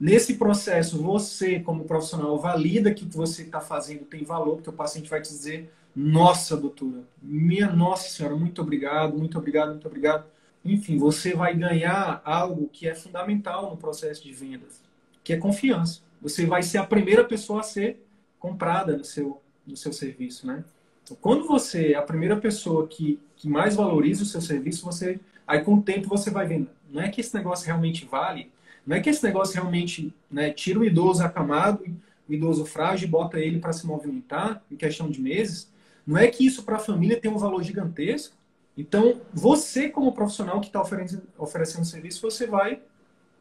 Nesse 0.00 0.34
processo, 0.34 1.00
você, 1.00 1.60
como 1.60 1.84
profissional, 1.84 2.38
valida 2.38 2.92
que 2.92 3.04
o 3.04 3.08
que 3.08 3.16
você 3.16 3.42
está 3.42 3.60
fazendo 3.60 4.04
tem 4.04 4.24
valor, 4.24 4.56
porque 4.56 4.70
o 4.70 4.72
paciente 4.72 5.08
vai 5.08 5.20
te 5.20 5.28
dizer, 5.28 5.70
nossa, 5.94 6.56
doutora, 6.56 7.04
minha 7.22 7.70
nossa 7.70 8.08
senhora, 8.08 8.34
muito 8.34 8.60
obrigado, 8.60 9.16
muito 9.16 9.38
obrigado, 9.38 9.70
muito 9.70 9.86
obrigado. 9.86 10.26
Enfim, 10.64 10.98
você 10.98 11.34
vai 11.34 11.54
ganhar 11.54 12.20
algo 12.24 12.68
que 12.72 12.88
é 12.88 12.94
fundamental 12.94 13.70
no 13.70 13.76
processo 13.76 14.22
de 14.22 14.32
vendas, 14.32 14.82
que 15.22 15.32
é 15.32 15.36
confiança. 15.36 16.00
Você 16.20 16.46
vai 16.46 16.62
ser 16.62 16.78
a 16.78 16.86
primeira 16.86 17.22
pessoa 17.22 17.60
a 17.60 17.62
ser 17.62 18.04
comprada 18.44 18.94
no 18.94 19.04
seu, 19.04 19.40
no 19.66 19.74
seu 19.74 19.90
serviço, 19.90 20.46
né? 20.46 20.62
Então, 21.02 21.16
quando 21.18 21.46
você 21.46 21.92
é 21.92 21.96
a 21.96 22.02
primeira 22.02 22.36
pessoa 22.36 22.86
que, 22.86 23.18
que 23.36 23.48
mais 23.48 23.74
valoriza 23.74 24.22
o 24.22 24.26
seu 24.26 24.42
serviço, 24.42 24.84
você 24.84 25.18
aí 25.46 25.62
com 25.62 25.76
o 25.76 25.82
tempo 25.82 26.08
você 26.08 26.30
vai 26.30 26.46
vendo, 26.46 26.68
não 26.90 27.00
é 27.00 27.08
que 27.08 27.22
esse 27.22 27.34
negócio 27.34 27.64
realmente 27.64 28.04
vale, 28.04 28.52
não 28.86 28.94
é 28.94 29.00
que 29.00 29.08
esse 29.08 29.24
negócio 29.24 29.54
realmente 29.54 30.12
né, 30.30 30.50
tira 30.50 30.78
o 30.78 30.84
idoso 30.84 31.22
acamado, 31.22 31.84
o 32.28 32.32
idoso 32.34 32.66
frágil 32.66 33.08
bota 33.08 33.40
ele 33.40 33.58
para 33.58 33.72
se 33.72 33.86
movimentar 33.86 34.62
em 34.70 34.76
questão 34.76 35.08
de 35.10 35.22
meses, 35.22 35.72
não 36.06 36.18
é 36.18 36.26
que 36.26 36.44
isso 36.44 36.64
para 36.64 36.76
a 36.76 36.78
família 36.78 37.18
tem 37.18 37.30
um 37.30 37.38
valor 37.38 37.62
gigantesco. 37.62 38.36
Então, 38.76 39.22
você 39.32 39.88
como 39.88 40.12
profissional 40.12 40.60
que 40.60 40.66
está 40.66 40.82
oferecendo, 40.82 41.22
oferecendo 41.38 41.86
serviço, 41.86 42.20
você 42.20 42.46
vai, 42.46 42.82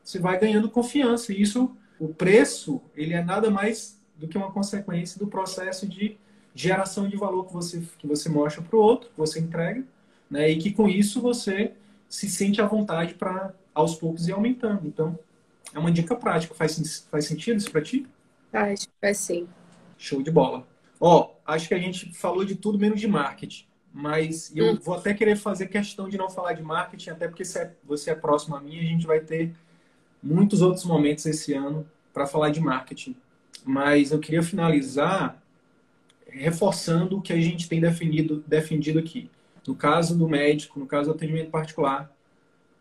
você 0.01 0.17
vai 0.17 0.39
ganhando 0.39 0.69
confiança. 0.69 1.33
E 1.33 1.41
isso, 1.41 1.75
o 1.99 2.07
preço, 2.07 2.81
ele 2.95 3.13
é 3.13 3.21
nada 3.21 3.49
mais 3.49 4.01
do 4.23 4.29
que 4.29 4.37
uma 4.37 4.51
consequência 4.51 5.19
do 5.19 5.27
processo 5.27 5.85
de 5.85 6.17
geração 6.55 7.09
de 7.09 7.17
valor 7.17 7.45
que 7.45 7.53
você, 7.53 7.83
que 7.97 8.07
você 8.07 8.29
mostra 8.29 8.61
para 8.61 8.77
o 8.77 8.79
outro, 8.79 9.09
que 9.09 9.17
você 9.17 9.39
entrega, 9.39 9.83
né? 10.31 10.49
e 10.49 10.57
que 10.57 10.71
com 10.71 10.87
isso 10.87 11.19
você 11.19 11.73
se 12.07 12.29
sente 12.29 12.61
à 12.61 12.65
vontade 12.65 13.15
para 13.15 13.53
aos 13.75 13.95
poucos 13.95 14.29
ir 14.29 14.31
aumentando. 14.31 14.87
Então, 14.87 15.19
é 15.73 15.79
uma 15.79 15.91
dica 15.91 16.15
prática. 16.15 16.53
Faz, 16.53 17.05
faz 17.11 17.25
sentido 17.25 17.57
isso 17.57 17.69
para 17.69 17.81
ti? 17.81 18.07
Faz, 18.49 18.87
faz 19.01 19.17
sim. 19.17 19.47
Show 19.97 20.21
de 20.21 20.31
bola. 20.31 20.65
Ó, 21.01 21.31
acho 21.45 21.67
que 21.67 21.73
a 21.73 21.79
gente 21.79 22.13
falou 22.13 22.45
de 22.45 22.55
tudo 22.55 22.79
menos 22.79 23.01
de 23.01 23.07
marketing. 23.07 23.65
Mas 23.91 24.55
eu 24.55 24.73
hum. 24.73 24.79
vou 24.81 24.95
até 24.95 25.13
querer 25.13 25.35
fazer 25.35 25.67
questão 25.67 26.07
de 26.07 26.17
não 26.17 26.29
falar 26.29 26.53
de 26.53 26.63
marketing, 26.63 27.09
até 27.09 27.27
porque 27.27 27.43
você 27.43 27.59
é, 27.59 27.75
você 27.83 28.11
é 28.11 28.15
próximo 28.15 28.55
a 28.55 28.61
mim 28.61 28.79
a 28.79 28.83
gente 28.83 29.05
vai 29.05 29.19
ter 29.19 29.53
muitos 30.21 30.61
outros 30.61 30.85
momentos 30.85 31.25
esse 31.25 31.53
ano 31.53 31.85
para 32.13 32.25
falar 32.25 32.51
de 32.51 32.61
marketing. 32.61 33.15
Mas 33.63 34.11
eu 34.11 34.19
queria 34.19 34.43
finalizar 34.43 35.41
reforçando 36.27 37.17
o 37.17 37.21
que 37.21 37.31
a 37.31 37.39
gente 37.39 37.69
tem 37.69 37.79
definido, 37.79 38.43
defendido 38.47 38.99
aqui. 38.99 39.29
No 39.67 39.75
caso 39.75 40.17
do 40.17 40.27
médico, 40.27 40.79
no 40.79 40.85
caso 40.85 41.09
do 41.09 41.15
atendimento 41.15 41.49
particular, 41.49 42.11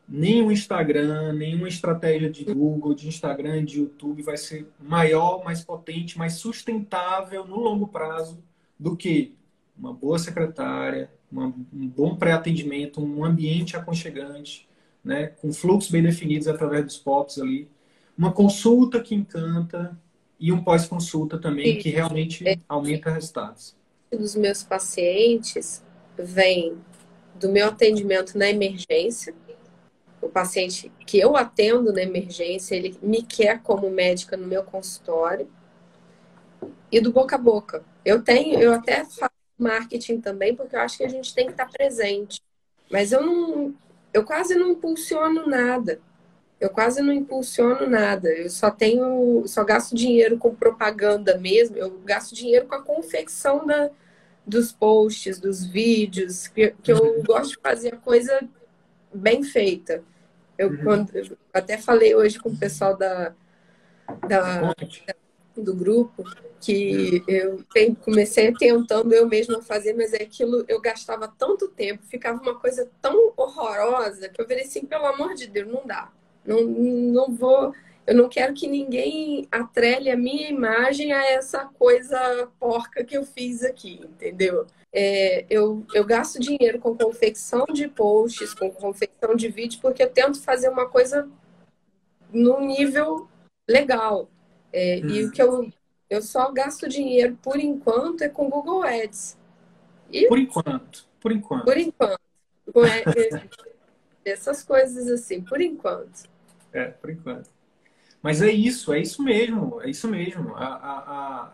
nenhum 0.08 0.50
Instagram, 0.50 1.32
nenhuma 1.34 1.68
estratégia 1.68 2.30
de 2.30 2.44
Google, 2.44 2.94
de 2.94 3.08
Instagram, 3.08 3.64
de 3.64 3.78
YouTube 3.78 4.22
vai 4.22 4.36
ser 4.36 4.66
maior, 4.80 5.44
mais 5.44 5.62
potente, 5.62 6.18
mais 6.18 6.34
sustentável 6.34 7.46
no 7.46 7.56
longo 7.56 7.86
prazo 7.86 8.42
do 8.78 8.96
que 8.96 9.34
uma 9.78 9.92
boa 9.92 10.18
secretária, 10.18 11.10
uma, 11.30 11.46
um 11.46 11.88
bom 11.88 12.16
pré-atendimento, 12.16 13.02
um 13.02 13.24
ambiente 13.24 13.76
aconchegante, 13.76 14.68
né, 15.04 15.28
com 15.28 15.52
fluxos 15.52 15.90
bem 15.90 16.02
definidos 16.02 16.46
através 16.46 16.84
dos 16.84 16.98
POPs 16.98 17.38
ali, 17.38 17.68
uma 18.16 18.32
consulta 18.32 19.00
que 19.00 19.14
encanta, 19.14 19.98
e 20.42 20.50
um 20.50 20.60
pós-consulta 20.60 21.38
também, 21.38 21.78
que 21.78 21.88
realmente 21.88 22.46
é. 22.46 22.58
aumenta 22.68 23.08
resultados. 23.08 23.76
Dos 24.10 24.34
meus 24.34 24.64
pacientes 24.64 25.80
vem 26.18 26.76
do 27.36 27.48
meu 27.48 27.68
atendimento 27.68 28.36
na 28.36 28.50
emergência. 28.50 29.32
O 30.20 30.28
paciente 30.28 30.90
que 31.06 31.16
eu 31.16 31.36
atendo 31.36 31.92
na 31.92 32.02
emergência, 32.02 32.74
ele 32.74 32.98
me 33.00 33.22
quer 33.22 33.62
como 33.62 33.88
médica 33.88 34.36
no 34.36 34.44
meu 34.44 34.64
consultório. 34.64 35.48
E 36.90 37.00
do 37.00 37.12
boca 37.12 37.36
a 37.36 37.38
boca. 37.38 37.84
Eu 38.04 38.20
tenho, 38.20 38.58
eu 38.58 38.72
até 38.72 39.04
faço 39.04 39.32
marketing 39.56 40.20
também, 40.20 40.56
porque 40.56 40.74
eu 40.74 40.80
acho 40.80 40.98
que 40.98 41.04
a 41.04 41.08
gente 41.08 41.32
tem 41.32 41.46
que 41.46 41.52
estar 41.52 41.70
presente. 41.70 42.42
Mas 42.90 43.12
eu 43.12 43.24
não, 43.24 43.72
eu 44.12 44.24
quase 44.24 44.56
não 44.56 44.72
impulsiono 44.72 45.46
nada. 45.46 46.00
Eu 46.62 46.70
quase 46.70 47.02
não 47.02 47.12
impulsiono 47.12 47.90
nada. 47.90 48.28
Eu 48.28 48.48
só 48.48 48.70
tenho, 48.70 49.42
só 49.48 49.64
gasto 49.64 49.96
dinheiro 49.96 50.38
com 50.38 50.54
propaganda 50.54 51.36
mesmo. 51.36 51.76
Eu 51.76 51.90
gasto 52.04 52.36
dinheiro 52.36 52.68
com 52.68 52.76
a 52.76 52.82
confecção 52.82 53.66
da, 53.66 53.90
dos 54.46 54.70
posts, 54.70 55.40
dos 55.40 55.66
vídeos, 55.66 56.46
que, 56.46 56.72
que 56.80 56.92
eu 56.92 56.98
uhum. 56.98 57.24
gosto 57.24 57.56
de 57.56 57.60
fazer 57.60 57.94
a 57.94 57.96
coisa 57.96 58.48
bem 59.12 59.42
feita. 59.42 60.04
Eu, 60.56 60.70
uhum. 60.70 60.84
quando, 60.84 61.16
eu 61.16 61.36
até 61.52 61.76
falei 61.76 62.14
hoje 62.14 62.38
com 62.38 62.50
o 62.50 62.56
pessoal 62.56 62.96
da, 62.96 63.34
da, 64.28 64.72
do 65.56 65.74
grupo 65.74 66.22
que 66.60 67.24
eu 67.26 67.64
comecei 68.04 68.52
tentando 68.52 69.12
eu 69.12 69.28
mesma 69.28 69.60
fazer, 69.60 69.94
mas 69.94 70.12
é 70.12 70.22
aquilo 70.22 70.64
eu 70.68 70.80
gastava 70.80 71.26
tanto 71.26 71.66
tempo, 71.66 72.04
ficava 72.06 72.40
uma 72.40 72.54
coisa 72.54 72.88
tão 73.00 73.32
horrorosa 73.36 74.28
que 74.28 74.40
eu 74.40 74.46
falei 74.46 74.62
assim, 74.62 74.86
pelo 74.86 75.06
amor 75.06 75.34
de 75.34 75.48
Deus, 75.48 75.66
não 75.66 75.84
dá. 75.84 76.08
Não, 76.44 76.62
não 76.62 77.32
vou. 77.32 77.74
Eu 78.06 78.16
não 78.16 78.28
quero 78.28 78.52
que 78.52 78.66
ninguém 78.66 79.46
atrele 79.50 80.10
a 80.10 80.16
minha 80.16 80.48
imagem 80.48 81.12
a 81.12 81.24
essa 81.24 81.66
coisa 81.66 82.48
porca 82.58 83.04
que 83.04 83.16
eu 83.16 83.24
fiz 83.24 83.62
aqui, 83.62 84.00
entendeu? 84.02 84.66
É, 84.92 85.46
eu, 85.48 85.86
eu 85.94 86.04
gasto 86.04 86.40
dinheiro 86.40 86.78
com 86.78 86.96
confecção 86.96 87.64
de 87.72 87.88
posts, 87.88 88.52
com 88.52 88.70
confecção 88.70 89.36
de 89.36 89.48
vídeos, 89.48 89.80
porque 89.80 90.02
eu 90.02 90.10
tento 90.10 90.42
fazer 90.42 90.68
uma 90.68 90.88
coisa 90.88 91.28
num 92.32 92.66
nível 92.66 93.28
legal. 93.68 94.28
É, 94.72 95.00
hum. 95.02 95.08
E 95.08 95.24
o 95.24 95.30
que 95.30 95.40
eu, 95.40 95.72
eu 96.10 96.20
só 96.20 96.50
gasto 96.50 96.88
dinheiro 96.88 97.38
por 97.40 97.58
enquanto 97.58 98.22
é 98.22 98.28
com 98.28 98.50
Google 98.50 98.82
Ads. 98.82 99.38
E, 100.10 100.26
por 100.26 100.38
enquanto, 100.38 101.06
por 101.20 101.32
enquanto. 101.32 101.64
Por 101.64 101.78
enquanto. 101.78 102.20
Essas 104.24 104.62
coisas 104.62 105.08
assim, 105.08 105.40
por 105.40 105.60
enquanto. 105.60 106.31
É, 106.72 106.86
por 106.86 107.10
enquanto. 107.10 107.50
Mas 108.22 108.40
é 108.40 108.50
isso, 108.50 108.92
é 108.92 109.00
isso 109.00 109.22
mesmo, 109.22 109.80
é 109.82 109.90
isso 109.90 110.08
mesmo. 110.08 110.54
A, 110.54 110.66
a, 110.66 111.52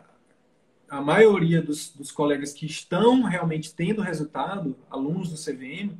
a, 0.91 0.99
a 0.99 1.01
maioria 1.01 1.63
dos, 1.63 1.91
dos 1.91 2.11
colegas 2.13 2.53
que 2.53 2.67
estão 2.67 3.23
realmente 3.23 3.75
tendo 3.75 4.03
resultado, 4.03 4.77
alunos 4.91 5.31
do 5.31 5.37
CVM, 5.37 5.97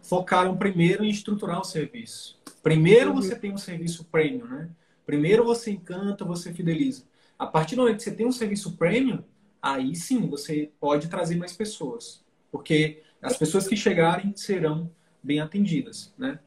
focaram 0.00 0.56
primeiro 0.56 1.04
em 1.04 1.10
estruturar 1.10 1.60
o 1.60 1.64
serviço. 1.64 2.40
Primeiro 2.62 3.12
você 3.12 3.34
tem 3.34 3.52
um 3.52 3.58
serviço 3.58 4.04
premium, 4.04 4.46
né? 4.46 4.70
Primeiro 5.04 5.44
você 5.44 5.72
encanta, 5.72 6.24
você 6.24 6.52
fideliza. 6.52 7.04
A 7.38 7.46
partir 7.46 7.74
do 7.74 7.82
momento 7.82 7.96
que 7.96 8.04
você 8.04 8.14
tem 8.14 8.26
um 8.26 8.32
serviço 8.32 8.76
premium, 8.76 9.24
aí 9.60 9.96
sim 9.96 10.28
você 10.28 10.70
pode 10.78 11.08
trazer 11.08 11.36
mais 11.36 11.54
pessoas. 11.54 12.24
Porque 12.52 13.02
as 13.20 13.36
pessoas 13.36 13.66
que 13.66 13.76
chegarem 13.76 14.34
serão 14.36 14.90
bem 15.22 15.40
atendidas, 15.40 16.14
né? 16.16 16.38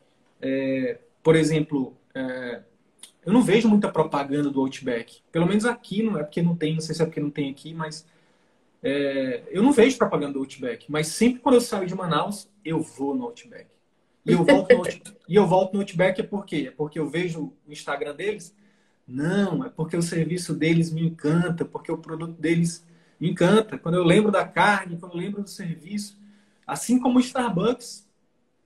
É, 0.42 1.00
por 1.24 1.36
exemplo, 1.36 1.96
é, 2.14 2.62
eu 3.26 3.32
não 3.32 3.42
vejo 3.42 3.70
muita 3.70 3.90
propaganda 3.90 4.50
do 4.50 4.60
Outback. 4.60 5.22
Pelo 5.32 5.48
menos 5.48 5.66
aqui, 5.66 6.04
não 6.04 6.18
é 6.18 6.24
porque 6.24 6.42
não 6.42 6.56
tem, 6.56 6.74
não 6.74 6.82
sei 6.82 6.94
se 6.94 7.02
é 7.02 7.06
porque 7.06 7.22
não 7.22 7.32
tem 7.32 7.50
aqui, 7.50 7.74
mas 7.74 8.06
é, 8.84 9.44
eu 9.50 9.64
não 9.64 9.72
vejo 9.72 9.98
propaganda 9.98 10.34
do 10.34 10.40
Outback. 10.40 10.92
Mas 10.92 11.08
sempre 11.08 11.40
quando 11.40 11.56
eu 11.56 11.62
saio 11.62 11.88
de 11.88 11.96
Manaus, 11.96 12.50
eu 12.64 12.82
vou 12.82 13.16
no 13.16 13.24
Outback. 13.24 13.68
E 14.26 14.34
eu 14.34 14.44
volto 14.44 14.72
no, 14.72 14.78
Outback, 14.78 15.14
e 15.28 15.36
eu 15.36 15.48
volto 15.48 15.74
no 15.74 15.80
Outback 15.80 16.20
é 16.20 16.24
por 16.24 16.46
quê? 16.46 16.66
É 16.68 16.72
porque 16.72 17.00
eu 17.00 17.10
vejo 17.10 17.54
o 17.68 17.72
Instagram 17.72 18.14
deles? 18.14 18.54
Não, 19.08 19.66
é 19.66 19.70
porque 19.70 19.98
o 19.98 20.02
serviço 20.02 20.54
deles 20.54 20.92
me 20.92 21.06
encanta, 21.06 21.66
porque 21.66 21.92
o 21.92 21.98
produto 21.98 22.40
deles 22.40 22.86
me 23.20 23.32
encanta. 23.32 23.78
Quando 23.78 23.96
eu 23.96 24.04
lembro 24.04 24.32
da 24.32 24.46
carne, 24.46 24.98
quando 24.98 25.14
eu 25.14 25.20
lembro 25.20 25.44
do 25.44 25.50
serviço, 25.50 26.18
assim 26.68 27.00
como 27.00 27.18
o 27.20 27.22
Starbucks. 27.22 28.08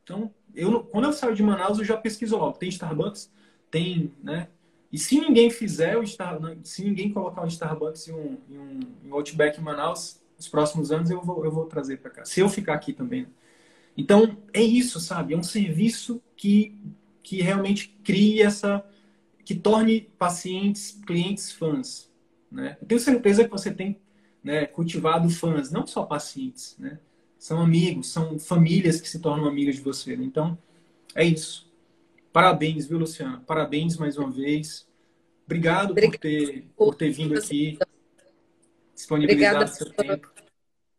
Então, 0.04 0.32
eu, 0.58 0.84
quando 0.84 1.06
eu 1.06 1.14
saio 1.14 1.36
de 1.36 1.44
Manaus, 1.44 1.78
eu 1.80 1.86
já 1.86 1.96
pesquiso 1.96 2.38
logo. 2.38 2.58
Tem 2.58 2.70
Starbucks? 2.70 3.32
tem, 3.70 4.14
né? 4.24 4.48
E 4.92 4.98
se 4.98 5.20
ninguém 5.20 5.50
fizer 5.50 5.98
o 5.98 6.06
Star, 6.06 6.40
se 6.64 6.84
ninguém 6.84 7.12
colocar 7.12 7.44
um 7.44 7.48
Starbucks 7.48 8.08
e 8.08 8.12
um, 8.12 8.38
e 8.50 8.58
um, 8.58 8.80
um 9.06 9.14
Outback 9.14 9.60
em 9.60 9.64
Manaus, 9.64 10.22
nos 10.38 10.48
próximos 10.48 10.92
anos 10.92 11.10
eu 11.10 11.22
vou, 11.22 11.44
eu 11.44 11.52
vou 11.52 11.66
trazer 11.66 11.98
para 11.98 12.10
cá. 12.10 12.26
Se 12.26 12.40
eu 12.40 12.48
ficar 12.48 12.76
aqui 12.76 12.94
também. 12.94 13.28
Então, 13.98 14.38
é 14.54 14.62
isso, 14.62 15.00
sabe? 15.00 15.34
É 15.34 15.38
um 15.38 15.44
serviço 15.44 16.22
que, 16.36 16.80
que 17.22 17.42
realmente 17.42 17.90
cria 18.04 18.46
essa. 18.48 18.86
que 19.44 19.56
torne 19.56 20.02
pacientes, 20.18 21.00
clientes 21.06 21.52
fãs. 21.52 22.10
Né? 22.50 22.78
Eu 22.80 22.88
tenho 22.88 23.02
certeza 23.02 23.44
que 23.44 23.52
você 23.52 23.74
tem 23.74 24.00
né, 24.44 24.66
cultivado 24.66 25.30
fãs, 25.30 25.70
não 25.70 25.86
só 25.86 26.06
pacientes, 26.06 26.78
né? 26.80 27.00
São 27.38 27.62
amigos, 27.62 28.12
são 28.12 28.40
famílias 28.40 29.00
que 29.00 29.08
se 29.08 29.20
tornam 29.20 29.48
amigas 29.48 29.76
de 29.76 29.82
você. 29.82 30.16
Né? 30.16 30.24
Então, 30.26 30.58
é 31.16 31.24
isso. 31.24 31.72
Parabéns, 32.34 32.88
viu, 32.88 32.98
Luciana? 32.98 33.44
Parabéns 33.46 33.98
mais 33.98 34.18
uma 34.18 34.30
vez. 34.30 34.88
Obrigado, 35.46 35.96
por, 35.96 36.18
ter, 36.18 36.68
por 36.76 36.96
ter 36.96 37.10
vindo 37.10 37.38
aqui, 37.38 37.80
disponibilizado 38.94 39.64
Obrigada 39.64 39.68
seu 39.68 39.90
tempo. 39.94 40.30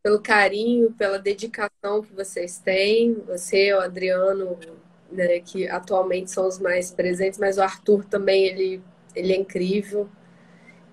Pelo 0.02 0.20
carinho, 0.20 0.92
pela 0.92 1.18
dedicação 1.18 2.02
que 2.02 2.14
vocês 2.14 2.58
têm. 2.58 3.14
Você, 3.26 3.74
o 3.74 3.80
Adriano, 3.80 4.58
né, 5.12 5.40
que 5.40 5.68
atualmente 5.68 6.30
são 6.30 6.48
os 6.48 6.58
mais 6.58 6.90
presentes, 6.90 7.38
mas 7.38 7.58
o 7.58 7.62
Arthur 7.62 8.04
também, 8.04 8.46
ele, 8.46 8.82
ele 9.14 9.32
é 9.32 9.36
incrível. 9.36 10.08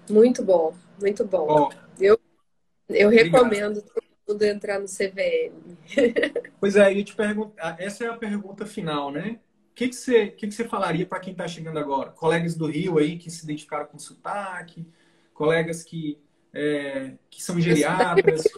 Muito 0.10 0.44
bom, 0.44 0.76
muito 1.00 1.24
bom. 1.24 1.48
Oh, 1.50 2.04
eu, 2.04 2.20
eu 2.90 3.10
recomendo 3.10 3.82
todo 3.82 4.05
mundo 4.28 4.44
entrar 4.44 4.80
no 4.80 4.88
CVM. 4.88 5.78
Pois 6.60 6.76
é, 6.76 6.98
eu 6.98 7.04
te 7.04 7.16
pergunto, 7.16 7.54
essa 7.78 8.06
é 8.06 8.08
a 8.08 8.18
pergunta 8.18 8.66
final, 8.66 9.12
né? 9.12 9.40
que, 9.76 9.90
que, 9.90 9.96
você, 9.96 10.28
que, 10.28 10.48
que 10.48 10.54
você 10.54 10.64
falaria 10.64 11.06
para 11.06 11.20
quem 11.20 11.34
está 11.34 11.48
chegando 11.48 11.78
agora? 11.78 12.10
Colegas 12.12 12.56
do 12.56 12.66
Rio 12.66 12.98
aí 12.98 13.18
que 13.18 13.30
se 13.30 13.44
identificaram 13.44 13.86
com 13.86 14.00
sotaque, 14.00 14.88
colegas 15.34 15.84
que, 15.84 16.18
é, 16.54 17.12
que 17.30 17.44
são 17.44 17.60
geriatras. 17.60 18.44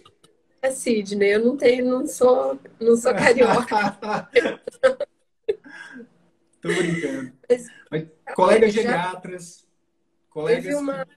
É 0.59 0.71
Sidney, 0.71 1.35
eu 1.35 1.45
não 1.45 1.55
tenho, 1.55 1.85
não 1.85 2.07
sou, 2.07 2.59
não 2.79 2.97
sou 2.97 3.13
carioca. 3.13 3.91
Tô 6.59 6.67
brincando. 6.67 7.31
Mas, 7.47 7.67
Mas 7.91 8.07
colegas 8.33 8.73
já, 8.73 8.81
geriatras, 8.81 9.67
colegas. 10.27 10.63
Teve 10.63 10.75
uma, 10.75 11.07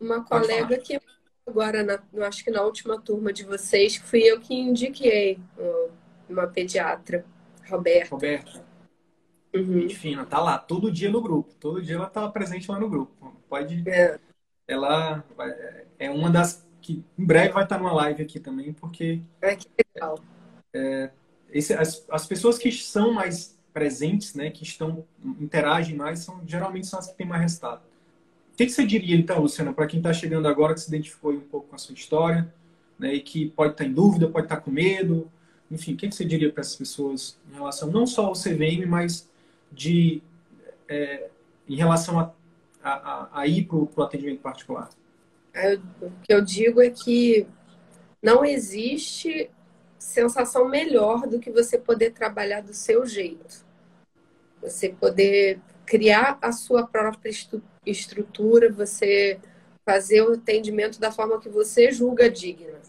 uma 0.00 0.24
colega 0.24 0.78
que 0.78 1.00
agora, 1.46 1.82
na, 1.82 2.02
eu 2.12 2.24
acho 2.24 2.44
que 2.44 2.50
na 2.50 2.62
última 2.62 3.00
turma 3.00 3.32
de 3.32 3.44
vocês, 3.44 3.96
fui 3.96 4.20
eu 4.20 4.40
que 4.40 4.54
indiquei 4.54 5.38
uma 6.28 6.46
pediatra, 6.46 7.24
Roberta. 7.68 8.10
Roberta. 8.10 8.64
Uhum. 9.54 9.80
Gente 9.82 9.96
fina, 9.96 10.26
tá 10.26 10.40
lá 10.40 10.58
todo 10.58 10.90
dia 10.90 11.10
no 11.10 11.22
grupo. 11.22 11.54
Todo 11.60 11.80
dia 11.80 11.94
ela 11.94 12.08
tá 12.08 12.28
presente 12.28 12.68
lá 12.70 12.78
no 12.78 12.88
grupo. 12.88 13.40
Pode. 13.48 13.88
É. 13.88 14.18
Ela 14.66 15.24
é 15.98 16.10
uma 16.10 16.28
das 16.28 16.66
que 16.80 17.04
em 17.16 17.24
breve 17.24 17.52
vai 17.52 17.62
estar 17.62 17.78
numa 17.78 17.92
live 17.92 18.22
aqui 18.22 18.40
também, 18.40 18.72
porque. 18.72 19.22
É 19.40 19.54
que 19.54 19.68
legal. 19.94 20.18
É, 20.74 21.10
esse, 21.50 21.72
as, 21.72 22.04
as 22.10 22.26
pessoas 22.26 22.58
que 22.58 22.70
são 22.72 23.12
mais 23.12 23.56
presentes, 23.72 24.34
né, 24.34 24.50
que 24.50 24.64
estão 24.64 25.04
interagem 25.40 25.96
mais, 25.96 26.20
são 26.20 26.42
geralmente 26.46 26.86
são 26.86 26.98
as 26.98 27.08
que 27.08 27.16
têm 27.16 27.26
mais 27.26 27.42
resultado. 27.42 27.82
O 28.54 28.56
que, 28.56 28.68
você 28.68 28.86
diria 28.86 29.16
então, 29.16 29.40
Luciana, 29.40 29.72
para 29.72 29.88
quem 29.88 29.98
está 29.98 30.12
chegando 30.12 30.46
agora, 30.46 30.74
que 30.74 30.80
se 30.80 30.86
identificou 30.86 31.32
um 31.32 31.40
pouco 31.40 31.66
com 31.70 31.74
a 31.74 31.78
sua 31.78 31.92
história, 31.92 32.54
né, 32.96 33.12
e 33.12 33.20
que 33.20 33.50
pode 33.50 33.72
estar 33.72 33.82
tá 33.82 33.90
em 33.90 33.92
dúvida, 33.92 34.28
pode 34.28 34.46
estar 34.46 34.56
tá 34.56 34.62
com 34.62 34.70
medo, 34.70 35.28
enfim, 35.68 35.94
o 35.94 35.96
que, 35.96 36.08
que 36.08 36.14
você 36.14 36.24
diria 36.24 36.52
para 36.52 36.60
essas 36.60 36.76
pessoas 36.76 37.36
em 37.50 37.54
relação 37.54 37.90
não 37.90 38.06
só 38.06 38.26
ao 38.26 38.34
CVM, 38.34 38.86
mas 38.86 39.28
de 39.72 40.22
é, 40.88 41.28
em 41.68 41.74
relação 41.74 42.20
a, 42.20 42.32
a, 42.80 43.40
a 43.40 43.46
ir 43.48 43.66
para 43.66 43.76
o 43.76 44.02
atendimento 44.02 44.40
particular? 44.40 44.88
É, 45.52 45.74
o 45.74 46.12
que 46.22 46.32
eu 46.32 46.40
digo 46.40 46.80
é 46.80 46.90
que 46.90 47.44
não 48.22 48.44
existe 48.44 49.50
sensação 49.98 50.68
melhor 50.68 51.26
do 51.26 51.40
que 51.40 51.50
você 51.50 51.76
poder 51.76 52.12
trabalhar 52.12 52.60
do 52.60 52.72
seu 52.72 53.04
jeito. 53.04 53.64
Você 54.62 54.90
poder 54.90 55.58
criar 55.86 56.38
a 56.40 56.52
sua 56.52 56.86
própria 56.86 57.30
estrutura, 57.84 58.72
você 58.72 59.38
fazer 59.84 60.22
o 60.22 60.32
atendimento 60.32 60.98
da 60.98 61.12
forma 61.12 61.40
que 61.40 61.48
você 61.48 61.92
julga 61.92 62.30
digna. 62.30 62.80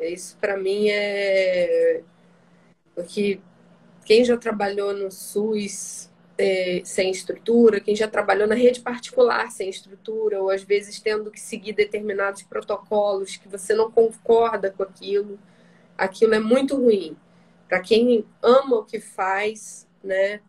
Isso 0.00 0.36
para 0.38 0.56
mim 0.56 0.88
é 0.88 2.02
o 2.96 3.02
que 3.02 3.40
quem 4.04 4.24
já 4.24 4.36
trabalhou 4.36 4.92
no 4.92 5.10
SUS 5.10 6.10
é, 6.36 6.82
sem 6.84 7.10
estrutura, 7.10 7.80
quem 7.80 7.96
já 7.96 8.08
trabalhou 8.08 8.46
na 8.46 8.54
rede 8.54 8.80
particular 8.80 9.50
sem 9.50 9.68
estrutura, 9.68 10.40
ou 10.42 10.50
às 10.50 10.62
vezes 10.62 11.00
tendo 11.00 11.30
que 11.30 11.40
seguir 11.40 11.72
determinados 11.72 12.42
protocolos 12.42 13.36
que 13.36 13.48
você 13.48 13.74
não 13.74 13.90
concorda 13.90 14.70
com 14.70 14.82
aquilo, 14.82 15.38
aquilo 15.96 16.34
é 16.34 16.40
muito 16.40 16.76
ruim. 16.76 17.16
Para 17.68 17.80
quem 17.80 18.24
ama 18.42 18.76
o 18.76 18.84
que 18.84 19.00
faz, 19.00 19.88
né, 20.02 20.40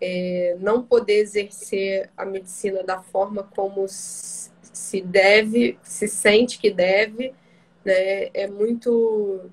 é, 0.00 0.56
não 0.60 0.82
poder 0.82 1.18
exercer 1.18 2.10
a 2.16 2.24
medicina 2.24 2.82
da 2.82 3.00
forma 3.02 3.42
como 3.54 3.86
se 3.88 5.00
deve, 5.00 5.78
se 5.82 6.08
sente 6.08 6.58
que 6.58 6.70
deve, 6.70 7.34
né, 7.84 8.30
é 8.32 8.46
muito 8.46 9.50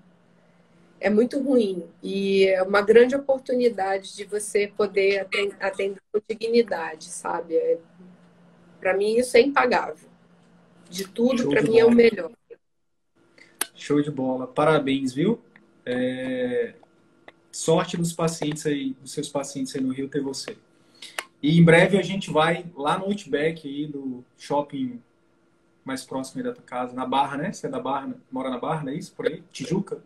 é 1.00 1.10
muito 1.12 1.40
ruim 1.40 1.86
e 2.02 2.48
é 2.48 2.64
uma 2.64 2.82
grande 2.82 3.16
oportunidade 3.16 4.16
de 4.16 4.24
você 4.24 4.68
poder 4.68 5.28
atender 5.60 6.02
com 6.12 6.20
dignidade, 6.28 7.06
sabe? 7.06 7.56
É, 7.56 7.78
para 8.80 8.96
mim 8.96 9.16
isso 9.18 9.38
é 9.38 9.42
impagável. 9.42 10.10
De 10.90 11.08
tudo, 11.08 11.50
para 11.50 11.62
mim 11.62 11.68
bola. 11.68 11.82
é 11.82 11.86
o 11.86 11.92
melhor. 11.92 12.32
Show 13.76 14.02
de 14.02 14.10
bola. 14.10 14.48
Parabéns, 14.48 15.14
viu? 15.14 15.40
É... 15.86 16.74
Sorte 17.58 17.98
dos 17.98 18.14
pacientes 18.14 18.68
aí, 18.68 18.96
dos 19.02 19.12
seus 19.12 19.30
pacientes 19.30 19.76
aí 19.76 19.82
no 19.82 19.92
Rio 19.92 20.08
ter 20.08 20.22
você. 20.22 20.56
E 21.42 21.58
em 21.58 21.66
breve 21.66 21.98
a 21.98 22.04
gente 22.04 22.30
vai 22.30 22.64
lá 22.76 23.00
no 23.00 23.06
Outback 23.06 23.68
aí 23.68 23.88
do 23.88 24.24
shopping 24.38 25.02
mais 25.84 26.06
próximo 26.06 26.40
aí 26.40 26.44
da 26.44 26.54
tua 26.54 26.64
casa, 26.64 26.94
na 26.94 27.04
Barra, 27.04 27.36
né? 27.36 27.52
Você 27.52 27.66
é 27.66 27.70
da 27.70 27.80
Barra, 27.80 28.14
mora 28.32 28.52
na 28.52 28.60
Barra, 28.60 28.84
não 28.84 28.92
é 28.92 28.96
isso? 28.96 29.12
Por 29.12 29.26
aí? 29.26 29.42
Tijuca? 29.52 30.04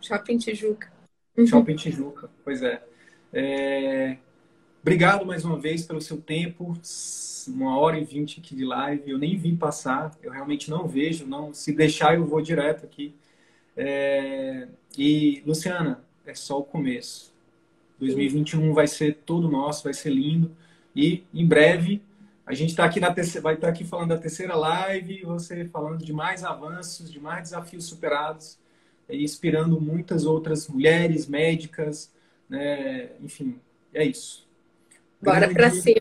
Shopping 0.00 0.38
Tijuca. 0.38 0.92
Uhum. 1.36 1.44
Shopping 1.44 1.74
Tijuca, 1.74 2.30
pois 2.44 2.62
é. 2.62 2.80
é. 3.32 4.18
Obrigado 4.80 5.26
mais 5.26 5.44
uma 5.44 5.58
vez 5.58 5.84
pelo 5.84 6.00
seu 6.00 6.20
tempo. 6.20 6.72
Uma 7.48 7.76
hora 7.80 7.98
e 7.98 8.04
vinte 8.04 8.38
aqui 8.38 8.54
de 8.54 8.64
live. 8.64 9.10
Eu 9.10 9.18
nem 9.18 9.36
vi 9.36 9.56
passar. 9.56 10.16
Eu 10.22 10.30
realmente 10.30 10.70
não 10.70 10.86
vejo. 10.86 11.26
Não, 11.26 11.52
se 11.52 11.72
deixar, 11.72 12.14
eu 12.14 12.24
vou 12.24 12.40
direto 12.40 12.86
aqui. 12.86 13.12
É... 13.76 14.68
E 14.96 15.42
Luciana, 15.44 16.04
é 16.26 16.34
só 16.34 16.58
o 16.58 16.64
começo. 16.64 17.32
2021 17.98 18.72
vai 18.72 18.86
ser 18.86 19.18
todo 19.24 19.48
nosso, 19.48 19.84
vai 19.84 19.94
ser 19.94 20.10
lindo. 20.10 20.54
E 20.94 21.24
em 21.32 21.46
breve 21.46 22.02
a 22.46 22.52
gente 22.52 22.70
está 22.70 22.84
aqui 22.84 23.00
na 23.00 23.12
terceira, 23.12 23.42
vai 23.42 23.54
estar 23.54 23.68
tá 23.68 23.72
aqui 23.72 23.84
falando 23.84 24.10
da 24.10 24.18
terceira 24.18 24.54
live, 24.54 25.22
você 25.22 25.64
falando 25.66 26.04
de 26.04 26.12
mais 26.12 26.44
avanços, 26.44 27.10
de 27.10 27.18
mais 27.18 27.44
desafios 27.44 27.86
superados 27.86 28.58
inspirando 29.08 29.80
muitas 29.80 30.24
outras 30.24 30.68
mulheres 30.68 31.26
médicas, 31.26 32.12
né? 32.48 33.10
enfim, 33.20 33.60
é 33.92 34.04
isso. 34.04 34.48
Bora 35.20 35.52
para 35.52 35.70
cima. 35.70 36.00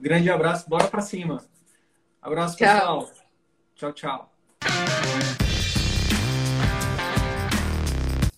Grande 0.00 0.30
abraço, 0.30 0.68
bora 0.68 0.88
para 0.88 1.00
cima. 1.00 1.44
Abraço, 2.20 2.56
tchau. 2.56 2.68
pessoal. 2.68 3.10
Tchau, 3.74 3.92
tchau. 3.92 4.31